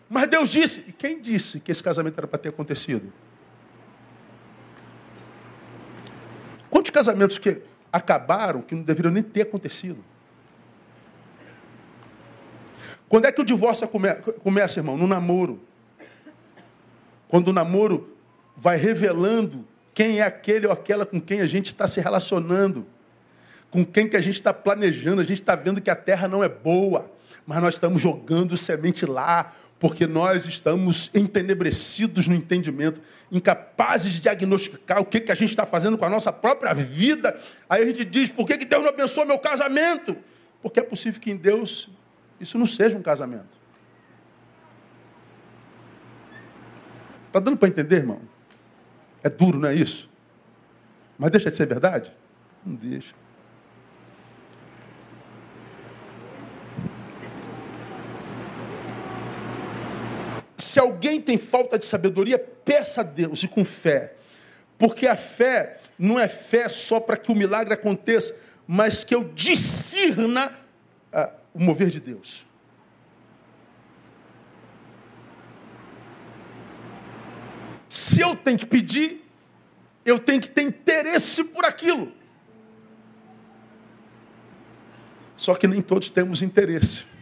Mas 0.09 0.29
Deus 0.29 0.49
disse, 0.49 0.85
e 0.87 0.91
quem 0.91 1.19
disse 1.19 1.59
que 1.59 1.71
esse 1.71 1.83
casamento 1.83 2.17
era 2.17 2.27
para 2.27 2.39
ter 2.39 2.49
acontecido? 2.49 3.11
Casamentos 6.95 7.37
que 7.37 7.61
acabaram 7.91 8.61
que 8.61 8.73
não 8.73 8.81
deveriam 8.81 9.11
nem 9.11 9.21
ter 9.21 9.41
acontecido? 9.41 10.01
Quando 13.09 13.25
é 13.25 13.31
que 13.33 13.41
o 13.41 13.43
divórcio 13.43 13.85
come, 13.89 14.15
começa, 14.41 14.79
irmão? 14.79 14.97
No 14.97 15.05
namoro. 15.05 15.61
Quando 17.27 17.49
o 17.49 17.53
namoro 17.53 18.15
vai 18.55 18.77
revelando 18.77 19.67
quem 19.93 20.19
é 20.19 20.23
aquele 20.23 20.67
ou 20.67 20.71
aquela 20.71 21.05
com 21.05 21.19
quem 21.19 21.41
a 21.41 21.45
gente 21.45 21.67
está 21.67 21.85
se 21.85 21.99
relacionando, 21.99 22.87
com 23.69 23.85
quem 23.85 24.07
que 24.07 24.15
a 24.15 24.21
gente 24.21 24.35
está 24.35 24.53
planejando, 24.53 25.19
a 25.19 25.25
gente 25.25 25.41
está 25.41 25.53
vendo 25.53 25.81
que 25.81 25.89
a 25.89 25.95
terra 25.97 26.29
não 26.29 26.41
é 26.41 26.47
boa, 26.47 27.11
mas 27.45 27.61
nós 27.61 27.73
estamos 27.73 28.01
jogando 28.01 28.55
semente 28.55 29.05
lá, 29.05 29.53
porque 29.79 30.07
nós 30.07 30.45
estamos 30.45 31.11
entenebrecidos 31.13 32.27
no 32.27 32.35
entendimento, 32.35 33.01
incapazes 33.31 34.13
de 34.13 34.21
diagnosticar 34.21 35.01
o 35.01 35.05
que, 35.05 35.19
que 35.19 35.31
a 35.31 35.35
gente 35.35 35.49
está 35.49 35.65
fazendo 35.65 35.97
com 35.97 36.05
a 36.05 36.09
nossa 36.09 36.31
própria 36.31 36.73
vida. 36.73 37.37
Aí 37.69 37.83
a 37.83 37.85
gente 37.85 38.05
diz: 38.05 38.31
por 38.31 38.47
que, 38.47 38.57
que 38.57 38.65
Deus 38.65 38.81
não 38.81 38.89
abençoou 38.89 39.27
meu 39.27 39.37
casamento? 39.37 40.15
Porque 40.61 40.79
é 40.79 40.83
possível 40.83 41.19
que 41.19 41.29
em 41.29 41.35
Deus 41.35 41.89
isso 42.39 42.57
não 42.57 42.65
seja 42.65 42.97
um 42.97 43.01
casamento. 43.01 43.59
Está 47.27 47.39
dando 47.39 47.57
para 47.57 47.67
entender, 47.67 47.97
irmão? 47.97 48.21
É 49.21 49.29
duro, 49.29 49.59
não 49.59 49.67
é 49.67 49.75
isso? 49.75 50.09
Mas 51.17 51.31
deixa 51.31 51.51
de 51.51 51.57
ser 51.57 51.67
verdade? 51.67 52.13
Não 52.65 52.75
deixa. 52.75 53.13
Se 60.75 60.79
alguém 60.81 61.21
tem 61.21 61.37
falta 61.37 61.79
de 61.79 61.85
sabedoria, 61.85 62.37
peça 62.37 62.99
a 62.99 63.03
Deus 63.05 63.41
e 63.43 63.47
com 63.47 63.63
fé. 63.63 64.13
Porque 64.77 65.07
a 65.07 65.15
fé 65.15 65.79
não 65.97 66.19
é 66.19 66.27
fé 66.27 66.67
só 66.67 66.99
para 66.99 67.15
que 67.15 67.31
o 67.31 67.33
milagre 67.33 67.73
aconteça, 67.73 68.35
mas 68.67 69.01
que 69.01 69.15
eu 69.15 69.23
discirna 69.23 70.51
ah, 71.13 71.31
o 71.53 71.63
mover 71.63 71.89
de 71.89 72.01
Deus. 72.01 72.45
Se 77.87 78.19
eu 78.19 78.35
tenho 78.35 78.57
que 78.57 78.65
pedir, 78.65 79.25
eu 80.03 80.19
tenho 80.19 80.41
que 80.41 80.49
ter 80.49 80.63
interesse 80.63 81.41
por 81.45 81.63
aquilo. 81.63 82.11
Só 85.37 85.55
que 85.55 85.69
nem 85.69 85.81
todos 85.81 86.09
temos 86.09 86.41
interesse. 86.41 87.14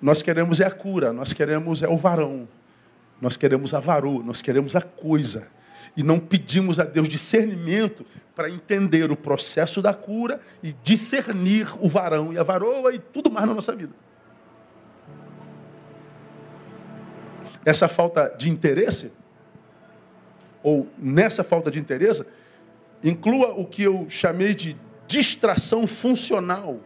Nós 0.00 0.22
queremos 0.22 0.60
é 0.60 0.66
a 0.66 0.70
cura, 0.70 1.12
nós 1.12 1.32
queremos 1.32 1.82
é 1.82 1.88
o 1.88 1.96
varão, 1.96 2.48
nós 3.20 3.36
queremos 3.36 3.74
a 3.74 3.80
varoa, 3.80 4.22
nós 4.22 4.40
queremos 4.40 4.76
a 4.76 4.80
coisa. 4.80 5.48
E 5.96 6.02
não 6.02 6.20
pedimos 6.20 6.78
a 6.78 6.84
Deus 6.84 7.08
discernimento 7.08 8.04
para 8.34 8.48
entender 8.48 9.10
o 9.10 9.16
processo 9.16 9.82
da 9.82 9.92
cura 9.92 10.40
e 10.62 10.72
discernir 10.84 11.68
o 11.80 11.88
varão 11.88 12.32
e 12.32 12.38
a 12.38 12.42
varoa 12.42 12.94
e 12.94 12.98
tudo 12.98 13.30
mais 13.30 13.46
na 13.46 13.54
nossa 13.54 13.74
vida. 13.74 13.92
Essa 17.64 17.88
falta 17.88 18.34
de 18.38 18.48
interesse, 18.48 19.12
ou 20.62 20.88
nessa 20.96 21.42
falta 21.42 21.70
de 21.70 21.78
interesse, 21.78 22.24
inclua 23.02 23.48
o 23.48 23.66
que 23.66 23.82
eu 23.82 24.06
chamei 24.08 24.54
de 24.54 24.76
distração 25.06 25.86
funcional. 25.86 26.78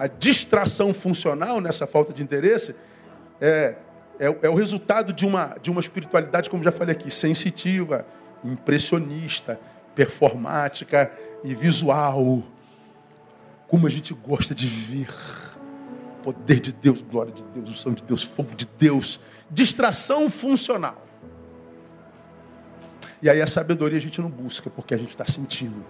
A 0.00 0.06
distração 0.06 0.94
funcional 0.94 1.60
nessa 1.60 1.86
falta 1.86 2.10
de 2.10 2.22
interesse 2.22 2.74
é, 3.38 3.74
é, 4.18 4.24
é, 4.24 4.48
o 4.48 4.54
resultado 4.54 5.12
de 5.12 5.26
uma, 5.26 5.58
de 5.60 5.70
uma 5.70 5.78
espiritualidade, 5.78 6.48
como 6.48 6.64
já 6.64 6.72
falei 6.72 6.94
aqui, 6.94 7.10
sensitiva, 7.10 8.06
impressionista, 8.42 9.60
performática 9.94 11.12
e 11.44 11.54
visual. 11.54 12.42
Como 13.68 13.86
a 13.86 13.90
gente 13.90 14.14
gosta 14.14 14.54
de 14.54 14.66
ver. 14.66 15.14
Poder 16.22 16.60
de 16.60 16.72
Deus, 16.72 17.02
glória 17.02 17.32
de 17.32 17.42
Deus, 17.42 17.68
o 17.68 17.74
som 17.74 17.92
de 17.92 18.02
Deus, 18.02 18.22
fogo 18.22 18.54
de 18.54 18.66
Deus. 18.78 19.20
Distração 19.50 20.30
funcional. 20.30 21.06
E 23.20 23.28
aí 23.28 23.42
a 23.42 23.46
sabedoria 23.46 23.98
a 23.98 24.00
gente 24.00 24.18
não 24.18 24.30
busca, 24.30 24.70
porque 24.70 24.94
a 24.94 24.96
gente 24.96 25.10
está 25.10 25.26
sentindo. 25.26 25.84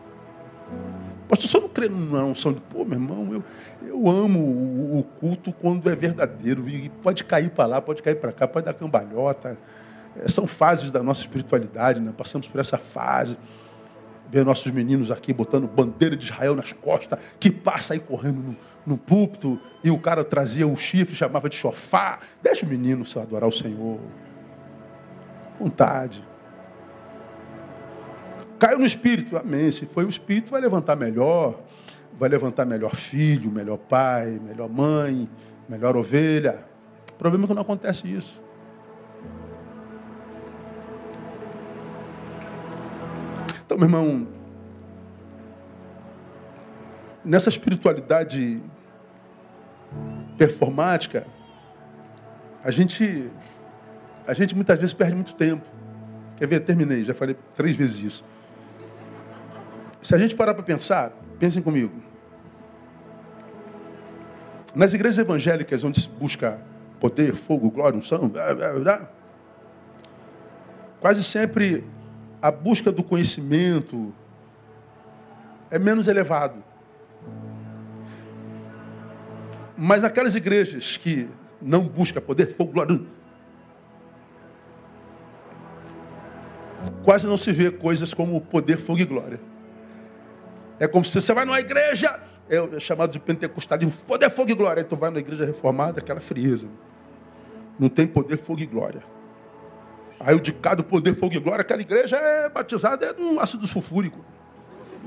Pastor, 1.30 1.48
só 1.48 1.60
não 1.60 1.68
crê 1.68 1.88
na 1.88 2.24
unção 2.24 2.52
de, 2.52 2.60
pô, 2.60 2.84
meu 2.84 2.94
irmão, 2.94 3.32
eu, 3.32 3.44
eu 3.86 4.10
amo 4.10 4.40
o, 4.40 4.98
o 4.98 5.04
culto 5.04 5.52
quando 5.52 5.88
é 5.88 5.94
verdadeiro. 5.94 6.68
E 6.68 6.88
pode 6.88 7.22
cair 7.22 7.50
para 7.50 7.66
lá, 7.66 7.80
pode 7.80 8.02
cair 8.02 8.16
para 8.16 8.32
cá, 8.32 8.48
pode 8.48 8.66
dar 8.66 8.74
cambalhota. 8.74 9.56
É, 10.16 10.26
são 10.26 10.44
fases 10.44 10.90
da 10.90 11.04
nossa 11.04 11.20
espiritualidade, 11.20 12.00
né? 12.00 12.12
passamos 12.16 12.48
por 12.48 12.60
essa 12.60 12.76
fase. 12.76 13.38
Ver 14.28 14.44
nossos 14.44 14.72
meninos 14.72 15.08
aqui 15.08 15.32
botando 15.32 15.68
bandeira 15.68 16.16
de 16.16 16.24
Israel 16.24 16.56
nas 16.56 16.72
costas, 16.72 17.16
que 17.38 17.48
passa 17.48 17.94
aí 17.94 18.00
correndo 18.00 18.42
no, 18.42 18.56
no 18.84 18.98
púlpito, 18.98 19.60
e 19.84 19.90
o 19.90 20.00
cara 20.00 20.24
trazia 20.24 20.66
o 20.66 20.74
chifre, 20.74 21.14
chamava 21.14 21.48
de 21.48 21.54
chofá. 21.54 22.18
Deixa 22.42 22.66
o 22.66 22.68
menino 22.68 23.04
se 23.06 23.16
adorar 23.20 23.48
o 23.48 23.52
Senhor. 23.52 24.00
Vontade. 25.56 26.24
Caiu 28.60 28.78
no 28.78 28.84
espírito, 28.84 29.38
amém. 29.38 29.72
Se 29.72 29.86
foi 29.86 30.04
o 30.04 30.08
espírito, 30.10 30.50
vai 30.50 30.60
levantar 30.60 30.94
melhor. 30.94 31.58
Vai 32.18 32.28
levantar 32.28 32.66
melhor 32.66 32.94
filho, 32.94 33.50
melhor 33.50 33.78
pai, 33.78 34.38
melhor 34.38 34.68
mãe, 34.68 35.26
melhor 35.66 35.96
ovelha. 35.96 36.62
O 37.10 37.14
problema 37.14 37.44
é 37.44 37.48
que 37.48 37.54
não 37.54 37.62
acontece 37.62 38.06
isso. 38.06 38.38
Então, 43.64 43.78
meu 43.78 43.86
irmão, 43.86 44.28
nessa 47.24 47.48
espiritualidade 47.48 48.62
performática, 50.36 51.26
a 52.62 52.70
gente, 52.70 53.30
a 54.26 54.34
gente 54.34 54.54
muitas 54.54 54.78
vezes 54.78 54.92
perde 54.92 55.14
muito 55.14 55.34
tempo. 55.34 55.66
Quer 56.36 56.46
ver? 56.46 56.60
Terminei, 56.60 57.04
já 57.04 57.14
falei 57.14 57.34
três 57.54 57.74
vezes 57.74 58.00
isso. 58.00 58.24
Se 60.00 60.14
a 60.14 60.18
gente 60.18 60.34
parar 60.34 60.54
para 60.54 60.62
pensar, 60.62 61.12
Pensem 61.40 61.62
comigo. 61.62 61.90
Nas 64.74 64.92
igrejas 64.92 65.18
evangélicas, 65.18 65.82
onde 65.82 65.98
se 65.98 66.06
busca 66.06 66.60
poder, 67.00 67.34
fogo, 67.34 67.70
glória, 67.70 67.98
unção, 67.98 68.30
quase 71.00 71.24
sempre 71.24 71.82
a 72.42 72.50
busca 72.50 72.92
do 72.92 73.02
conhecimento 73.02 74.14
é 75.70 75.78
menos 75.78 76.06
elevado. 76.06 76.62
Mas 79.78 80.04
aquelas 80.04 80.34
igrejas 80.34 80.98
que 80.98 81.26
não 81.60 81.84
buscam 81.84 82.20
poder, 82.20 82.54
fogo, 82.54 82.72
glória, 82.72 83.00
quase 87.02 87.26
não 87.26 87.38
se 87.38 87.50
vê 87.50 87.70
coisas 87.70 88.12
como 88.12 88.42
poder, 88.42 88.76
fogo 88.76 89.00
e 89.00 89.06
glória. 89.06 89.49
É 90.80 90.88
como 90.88 91.04
se 91.04 91.20
você 91.20 91.34
vai 91.34 91.44
numa 91.44 91.60
igreja, 91.60 92.18
é 92.48 92.80
chamado 92.80 93.12
de 93.12 93.20
pentecostalismo, 93.20 93.92
poder, 94.06 94.30
fogo 94.30 94.50
e 94.50 94.54
glória. 94.54 94.82
Aí 94.82 94.88
tu 94.88 94.96
vai 94.96 95.10
na 95.10 95.18
igreja 95.18 95.44
reformada, 95.44 96.00
aquela 96.00 96.20
frieza. 96.20 96.66
Não 97.78 97.90
tem 97.90 98.06
poder, 98.06 98.38
fogo 98.38 98.60
e 98.60 98.66
glória. 98.66 99.02
Aí 100.18 100.34
o 100.34 100.40
de 100.40 100.52
cada 100.52 100.82
poder, 100.82 101.14
fogo 101.14 101.34
e 101.34 101.38
glória, 101.38 101.60
aquela 101.60 101.82
igreja 101.82 102.16
é 102.16 102.48
batizada 102.48 103.06
é 103.06 103.12
no 103.12 103.38
ácido 103.38 103.66
sulfúrico. 103.66 104.24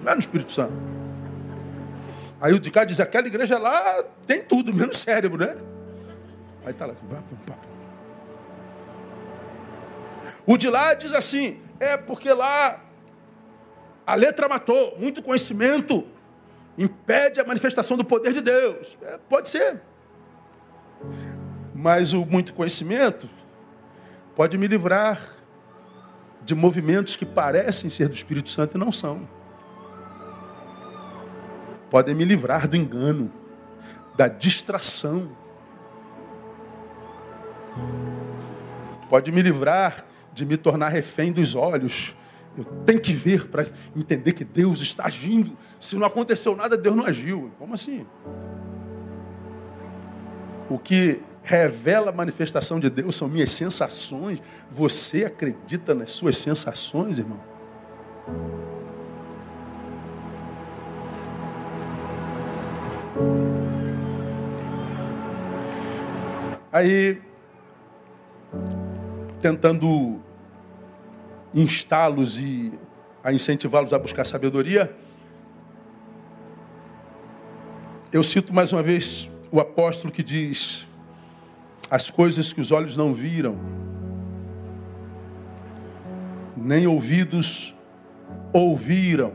Não 0.01 0.11
é 0.11 0.15
no 0.15 0.21
Espírito 0.21 0.51
Santo. 0.51 0.73
Aí 2.39 2.53
o 2.53 2.59
de 2.59 2.69
cá 2.69 2.83
diz, 2.85 2.99
aquela 2.99 3.25
igreja 3.25 3.57
lá 3.57 4.03
tem 4.27 4.43
tudo, 4.43 4.73
menos 4.73 4.97
cérebro, 4.99 5.39
né? 5.39 5.55
Aí 6.65 6.73
tá 6.73 6.85
lá. 6.85 6.93
O 10.45 10.55
de 10.55 10.69
lá 10.69 10.93
diz 10.93 11.13
assim, 11.13 11.61
é 11.79 11.97
porque 11.97 12.31
lá 12.31 12.79
a 14.05 14.15
letra 14.15 14.49
matou, 14.49 14.97
muito 14.99 15.21
conhecimento 15.21 16.05
impede 16.77 17.39
a 17.39 17.43
manifestação 17.43 17.95
do 17.95 18.03
poder 18.03 18.33
de 18.33 18.41
Deus. 18.41 18.97
É, 19.01 19.17
pode 19.29 19.49
ser. 19.49 19.81
Mas 21.73 22.13
o 22.13 22.25
muito 22.25 22.53
conhecimento 22.53 23.29
pode 24.35 24.57
me 24.57 24.67
livrar 24.67 25.19
de 26.43 26.55
movimentos 26.55 27.15
que 27.15 27.25
parecem 27.25 27.89
ser 27.89 28.07
do 28.07 28.15
Espírito 28.15 28.49
Santo 28.49 28.75
e 28.75 28.79
não 28.79 28.91
são. 28.91 29.27
Podem 31.89 32.15
me 32.15 32.25
livrar 32.25 32.67
do 32.67 32.75
engano, 32.75 33.31
da 34.15 34.27
distração. 34.27 35.29
Pode 39.09 39.31
me 39.31 39.41
livrar 39.41 40.03
de 40.33 40.45
me 40.45 40.57
tornar 40.57 40.89
refém 40.89 41.31
dos 41.31 41.53
olhos. 41.53 42.15
Eu 42.57 42.63
tenho 42.85 42.99
que 42.99 43.13
ver 43.13 43.47
para 43.47 43.65
entender 43.95 44.33
que 44.33 44.45
Deus 44.45 44.79
está 44.81 45.05
agindo. 45.05 45.57
Se 45.79 45.95
não 45.95 46.05
aconteceu 46.05 46.55
nada, 46.55 46.77
Deus 46.77 46.95
não 46.95 47.05
agiu. 47.05 47.51
Como 47.57 47.73
assim? 47.73 48.05
O 50.69 50.77
que 50.77 51.19
revela 51.43 52.09
a 52.09 52.13
manifestação 52.13 52.79
de 52.79 52.89
Deus 52.89 53.15
são 53.15 53.27
minhas 53.27 53.51
sensações. 53.51 54.41
Você 54.71 55.25
acredita 55.25 55.93
nas 55.93 56.11
suas 56.11 56.37
sensações, 56.37 57.19
irmão? 57.19 57.39
Aí, 66.71 67.21
tentando 69.39 70.22
instá-los 71.53 72.37
e 72.37 72.73
a 73.23 73.31
incentivá-los 73.31 73.93
a 73.93 73.99
buscar 73.99 74.25
sabedoria, 74.25 74.93
eu 78.11 78.21
cito 78.23 78.53
mais 78.53 78.71
uma 78.71 78.83
vez 78.83 79.29
o 79.51 79.59
apóstolo 79.59 80.11
que 80.11 80.23
diz: 80.23 80.87
as 81.89 82.09
coisas 82.09 82.51
que 82.51 82.61
os 82.61 82.71
olhos 82.71 82.97
não 82.97 83.13
viram, 83.13 83.57
nem 86.55 86.85
ouvidos 86.87 87.75
ouviram, 88.51 89.33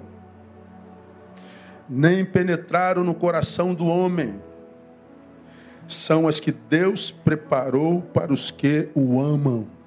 nem 1.88 2.24
penetraram 2.24 3.02
no 3.02 3.14
coração 3.14 3.74
do 3.74 3.86
homem, 3.86 4.40
são 5.88 6.28
as 6.28 6.38
que 6.38 6.52
Deus 6.52 7.10
preparou 7.10 8.02
para 8.02 8.32
os 8.32 8.50
que 8.50 8.88
o 8.94 9.20
amam. 9.20 9.77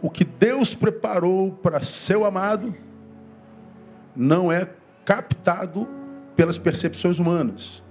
O 0.00 0.08
que 0.08 0.24
Deus 0.24 0.74
preparou 0.74 1.52
para 1.52 1.82
seu 1.82 2.24
amado 2.24 2.74
não 4.14 4.50
é 4.50 4.68
captado 5.04 5.88
pelas 6.36 6.58
percepções 6.58 7.18
humanas. 7.18 7.82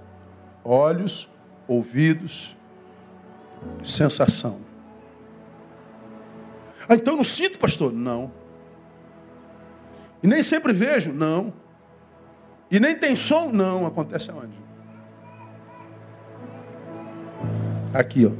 Olhos, 0.64 1.28
ouvidos, 1.66 2.56
sensação. 3.82 4.60
Ah, 6.88 6.94
então 6.94 7.16
não 7.16 7.24
sinto, 7.24 7.58
pastor? 7.58 7.92
Não. 7.92 8.32
E 10.22 10.26
nem 10.26 10.42
sempre 10.42 10.72
vejo? 10.72 11.12
Não. 11.12 11.52
E 12.70 12.80
nem 12.80 12.96
tem 12.96 13.14
som? 13.14 13.50
Não. 13.50 13.86
Acontece 13.86 14.30
aonde? 14.30 14.58
Aqui, 17.92 18.26
ó. 18.26 18.32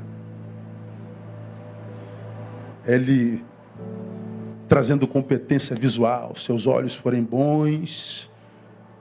Ele 2.85 3.45
trazendo 4.69 5.09
competência 5.09 5.75
visual, 5.75 6.37
seus 6.37 6.67
olhos 6.67 6.95
forem 6.95 7.25
bons, 7.25 8.31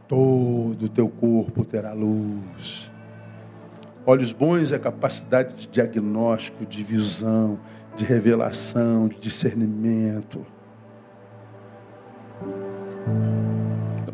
todo 0.08 0.86
o 0.86 0.90
teu 0.90 1.10
corpo 1.10 1.66
terá 1.66 1.92
luz. 1.92 2.90
Olhos 4.06 4.32
bons 4.32 4.72
é 4.72 4.80
capacidade 4.80 5.54
de 5.56 5.68
diagnóstico, 5.68 6.66
de 6.66 6.82
visão, 6.82 7.60
de 7.98 8.06
revelação, 8.06 9.10
de 9.10 9.18
discernimento. 9.18 10.46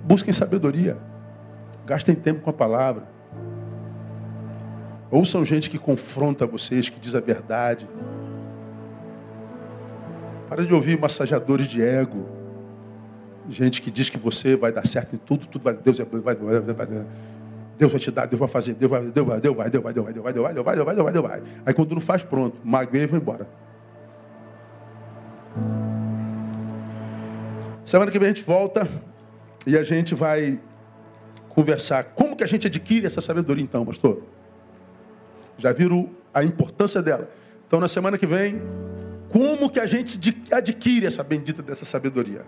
Busquem 0.03 0.33
sabedoria. 0.33 0.97
Gastem 1.85 2.15
tempo 2.15 2.41
com 2.41 2.49
a 2.49 2.53
palavra. 2.53 3.07
Ouçam 5.11 5.45
gente 5.45 5.69
que 5.69 5.77
confronta 5.77 6.47
vocês, 6.47 6.89
que 6.89 6.99
diz 6.99 7.13
a 7.13 7.19
verdade. 7.19 7.87
Para 10.53 10.67
de 10.67 10.71
ouvir 10.71 10.99
massageadores 10.99 11.67
de 11.67 11.81
ego. 11.81 12.27
Gente 13.49 13.81
que 13.81 13.89
diz 13.89 14.07
que 14.07 14.19
você 14.19 14.55
vai 14.55 14.71
dar 14.71 14.85
certo 14.85 15.15
em 15.15 15.17
tudo, 15.17 15.47
tudo 15.47 15.63
vai, 15.63 15.73
Deus 15.73 15.97
vai, 15.97 16.35
vai, 16.35 16.35
vai, 16.35 17.05
Deus 17.75 17.91
vai 17.91 17.99
te 17.99 18.11
dar, 18.11 18.27
Deus 18.27 18.39
vai 18.39 18.47
fazer, 18.47 18.75
Deus 18.75 18.91
vai, 18.91 19.01
Deus 19.01 19.25
vai, 19.25 19.41
Deus 19.41 19.55
vai, 19.55 19.69
Deus 19.71 19.83
vai, 19.83 19.93
Deus 19.93 20.05
vai, 20.05 20.13
Deus 20.13 20.23
vai, 20.23 20.33
Deus 20.33 20.43
vai, 20.45 20.53
Deus 20.53 20.63
vai, 20.63 20.75
Deus 20.75 21.03
vai, 21.03 21.13
Deus 21.13 21.25
vai. 21.25 21.43
Aí 21.65 21.73
quando 21.73 21.95
não 21.95 22.01
faz, 22.01 22.21
pronto, 22.21 22.61
magoei 22.63 23.01
e 23.01 23.07
vai 23.07 23.19
embora. 23.19 23.47
Semana 27.83 28.11
que 28.11 28.19
vem 28.19 28.27
a 28.27 28.31
gente 28.31 28.43
volta 28.43 28.87
e 29.65 29.75
a 29.75 29.81
gente 29.81 30.13
vai 30.13 30.59
conversar. 31.49 32.03
Como 32.03 32.35
que 32.35 32.43
a 32.43 32.47
gente 32.47 32.67
adquire 32.67 33.07
essa 33.07 33.21
sabedoria 33.21 33.63
então, 33.63 33.83
pastor? 33.83 34.21
Já 35.57 35.71
viram 35.71 36.11
a 36.31 36.43
importância 36.43 37.01
dela? 37.01 37.27
Então 37.65 37.79
na 37.79 37.87
semana 37.87 38.19
que 38.19 38.27
vem, 38.27 38.61
como 39.33 39.67
que 39.69 39.79
a 39.79 39.85
gente 39.87 40.19
adquire 40.51 41.07
essa 41.07 41.23
bendita 41.23 41.63
dessa 41.63 41.83
sabedoria? 41.83 42.45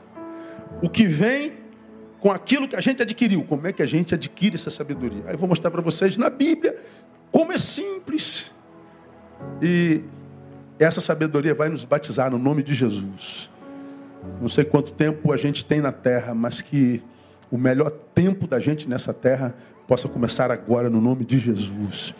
O 0.84 0.90
que 0.90 1.08
vem 1.08 1.66
com 2.26 2.32
aquilo 2.32 2.68
que 2.68 2.76
a 2.76 2.82
gente 2.82 3.04
adquiriu. 3.04 3.44
Como 3.44 3.68
é 3.68 3.72
que 3.72 3.84
a 3.84 3.86
gente 3.86 4.16
adquire 4.16 4.56
essa 4.56 4.72
sabedoria? 4.72 5.22
Aí 5.28 5.36
eu 5.36 5.38
vou 5.38 5.48
mostrar 5.48 5.70
para 5.70 5.80
vocês 5.80 6.18
na 6.18 6.28
Bíblia 6.28 6.76
como 7.32 7.52
é 7.52 7.58
simples. 7.60 8.52
E 9.62 10.02
essa 10.80 11.02
sabedoria 11.02 11.54
vai 11.54 11.70
nos 11.70 11.84
batizar 11.84 12.32
no 12.32 12.40
nome 12.40 12.64
de 12.64 12.74
Jesus. 12.74 13.48
Não 14.42 14.50
sei 14.50 14.66
quanto 14.66 14.92
tempo 14.92 15.32
a 15.32 15.38
gente 15.38 15.64
tem 15.64 15.82
na 15.82 15.92
terra, 15.92 16.34
mas 16.34 16.62
que 16.62 17.00
o 17.52 17.60
melhor 17.60 17.92
tempo 17.92 18.48
da 18.48 18.60
gente 18.60 18.90
nessa 18.90 19.14
terra 19.14 19.54
possa 19.88 20.08
começar 20.08 20.50
agora 20.50 20.90
no 20.90 21.00
nome 21.00 21.26
de 21.26 21.38
Jesus. 21.38 22.16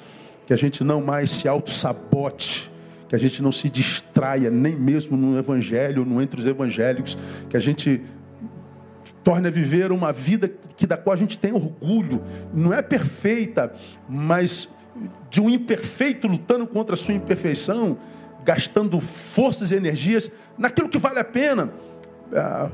Que 0.46 0.54
a 0.54 0.56
gente 0.56 0.84
não 0.84 1.02
mais 1.02 1.32
se 1.32 1.48
auto-sabote, 1.48 2.72
que 3.08 3.16
a 3.16 3.20
gente 3.20 3.42
não 3.42 3.52
se 3.52 3.70
distraia 3.70 4.50
nem 4.50 4.76
mesmo 4.76 5.16
no 5.16 5.38
evangelho, 5.38 6.06
no 6.06 6.22
entre 6.22 6.40
os 6.40 6.48
evangélicos, 6.48 7.18
que 7.50 7.56
a 7.56 7.60
gente 7.60 8.02
torne 9.24 9.48
a 9.48 9.52
viver 9.52 9.92
uma 9.92 10.12
vida 10.12 10.52
que 10.78 10.86
da 10.86 10.98
qual 10.98 11.14
a 11.14 11.18
gente 11.18 11.38
tem 11.38 11.52
orgulho. 11.52 12.22
Não 12.54 12.74
é 12.74 12.82
perfeita, 12.82 13.74
mas 14.08 14.70
de 15.30 15.42
um 15.42 15.50
imperfeito 15.50 16.28
lutando 16.28 16.68
contra 16.68 16.94
a 16.94 16.98
sua 16.98 17.14
imperfeição, 17.14 17.98
gastando 18.44 19.00
forças 19.02 19.72
e 19.72 19.76
energias 19.76 20.30
naquilo 20.58 20.88
que 20.88 20.98
vale 20.98 21.20
a 21.20 21.24
pena, 21.24 21.72
ah, 22.34 22.70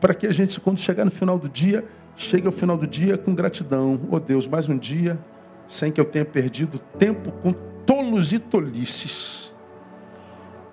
para 0.00 0.14
que 0.14 0.26
a 0.26 0.32
gente, 0.32 0.60
quando 0.60 0.78
chegar 0.78 1.04
no 1.04 1.10
final 1.10 1.38
do 1.38 1.48
dia, 1.48 1.84
chegue 2.16 2.46
ao 2.46 2.52
final 2.52 2.76
do 2.76 2.86
dia 2.86 3.16
com 3.16 3.34
gratidão. 3.34 4.00
Oh 4.10 4.20
Deus, 4.20 4.46
mais 4.46 4.68
um 4.68 4.76
dia 4.76 5.18
sem 5.66 5.90
que 5.90 6.00
eu 6.00 6.04
tenha 6.04 6.24
perdido 6.24 6.78
tempo 6.98 7.32
com 7.32 7.54
tolos 7.86 8.32
e 8.32 8.38
tolices. 8.38 9.54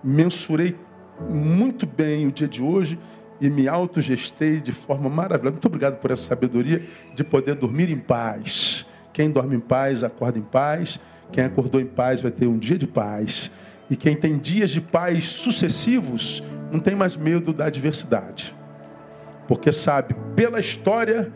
Mensurei 0.04 0.76
muito 1.30 1.86
bem 1.86 2.28
o 2.28 2.32
dia 2.32 2.48
de 2.48 2.62
hoje 2.62 3.00
e 3.40 3.50
me 3.50 3.68
autogestei 3.68 4.60
de 4.60 4.72
forma 4.72 5.10
maravilhosa. 5.10 5.52
Muito 5.52 5.68
obrigado 5.68 6.00
por 6.00 6.12
essa 6.12 6.24
sabedoria 6.24 6.84
de 7.16 7.24
poder 7.24 7.56
dormir 7.56 7.90
em 7.90 8.00
paz. 8.00 8.86
Quem 9.14 9.30
dorme 9.30 9.56
em 9.56 9.60
paz, 9.60 10.04
acorda 10.04 10.40
em 10.40 10.42
paz. 10.42 11.00
Quem 11.32 11.44
acordou 11.44 11.80
em 11.80 11.86
paz 11.86 12.20
vai 12.20 12.32
ter 12.32 12.48
um 12.48 12.58
dia 12.58 12.78
de 12.78 12.88
paz. 12.88 13.52
E 13.90 13.96
quem 13.96 14.16
tem 14.16 14.38
dias 14.38 14.72
de 14.72 14.82
paz 14.82 15.26
sucessivos, 15.26 16.44
não 16.72 16.80
tem 16.80 16.96
mais 16.96 17.16
medo 17.16 17.54
da 17.54 17.66
adversidade. 17.66 18.56
Porque 19.48 19.72
sabe, 19.72 20.16
pela 20.36 20.60
história, 20.60 21.32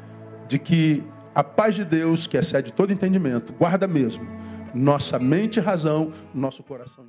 de 0.48 0.58
que 0.58 1.04
a 1.36 1.44
paz 1.44 1.76
de 1.76 1.86
Deus, 1.86 2.26
que 2.26 2.38
excede 2.38 2.74
todo 2.74 2.91
entendimento, 2.91 3.54
guarda 3.54 3.88
mesmo 3.88 4.37
nossa 4.73 5.19
mente 5.19 5.57
e 5.57 5.60
razão, 5.61 6.11
nosso 6.34 6.64
coração. 6.64 7.06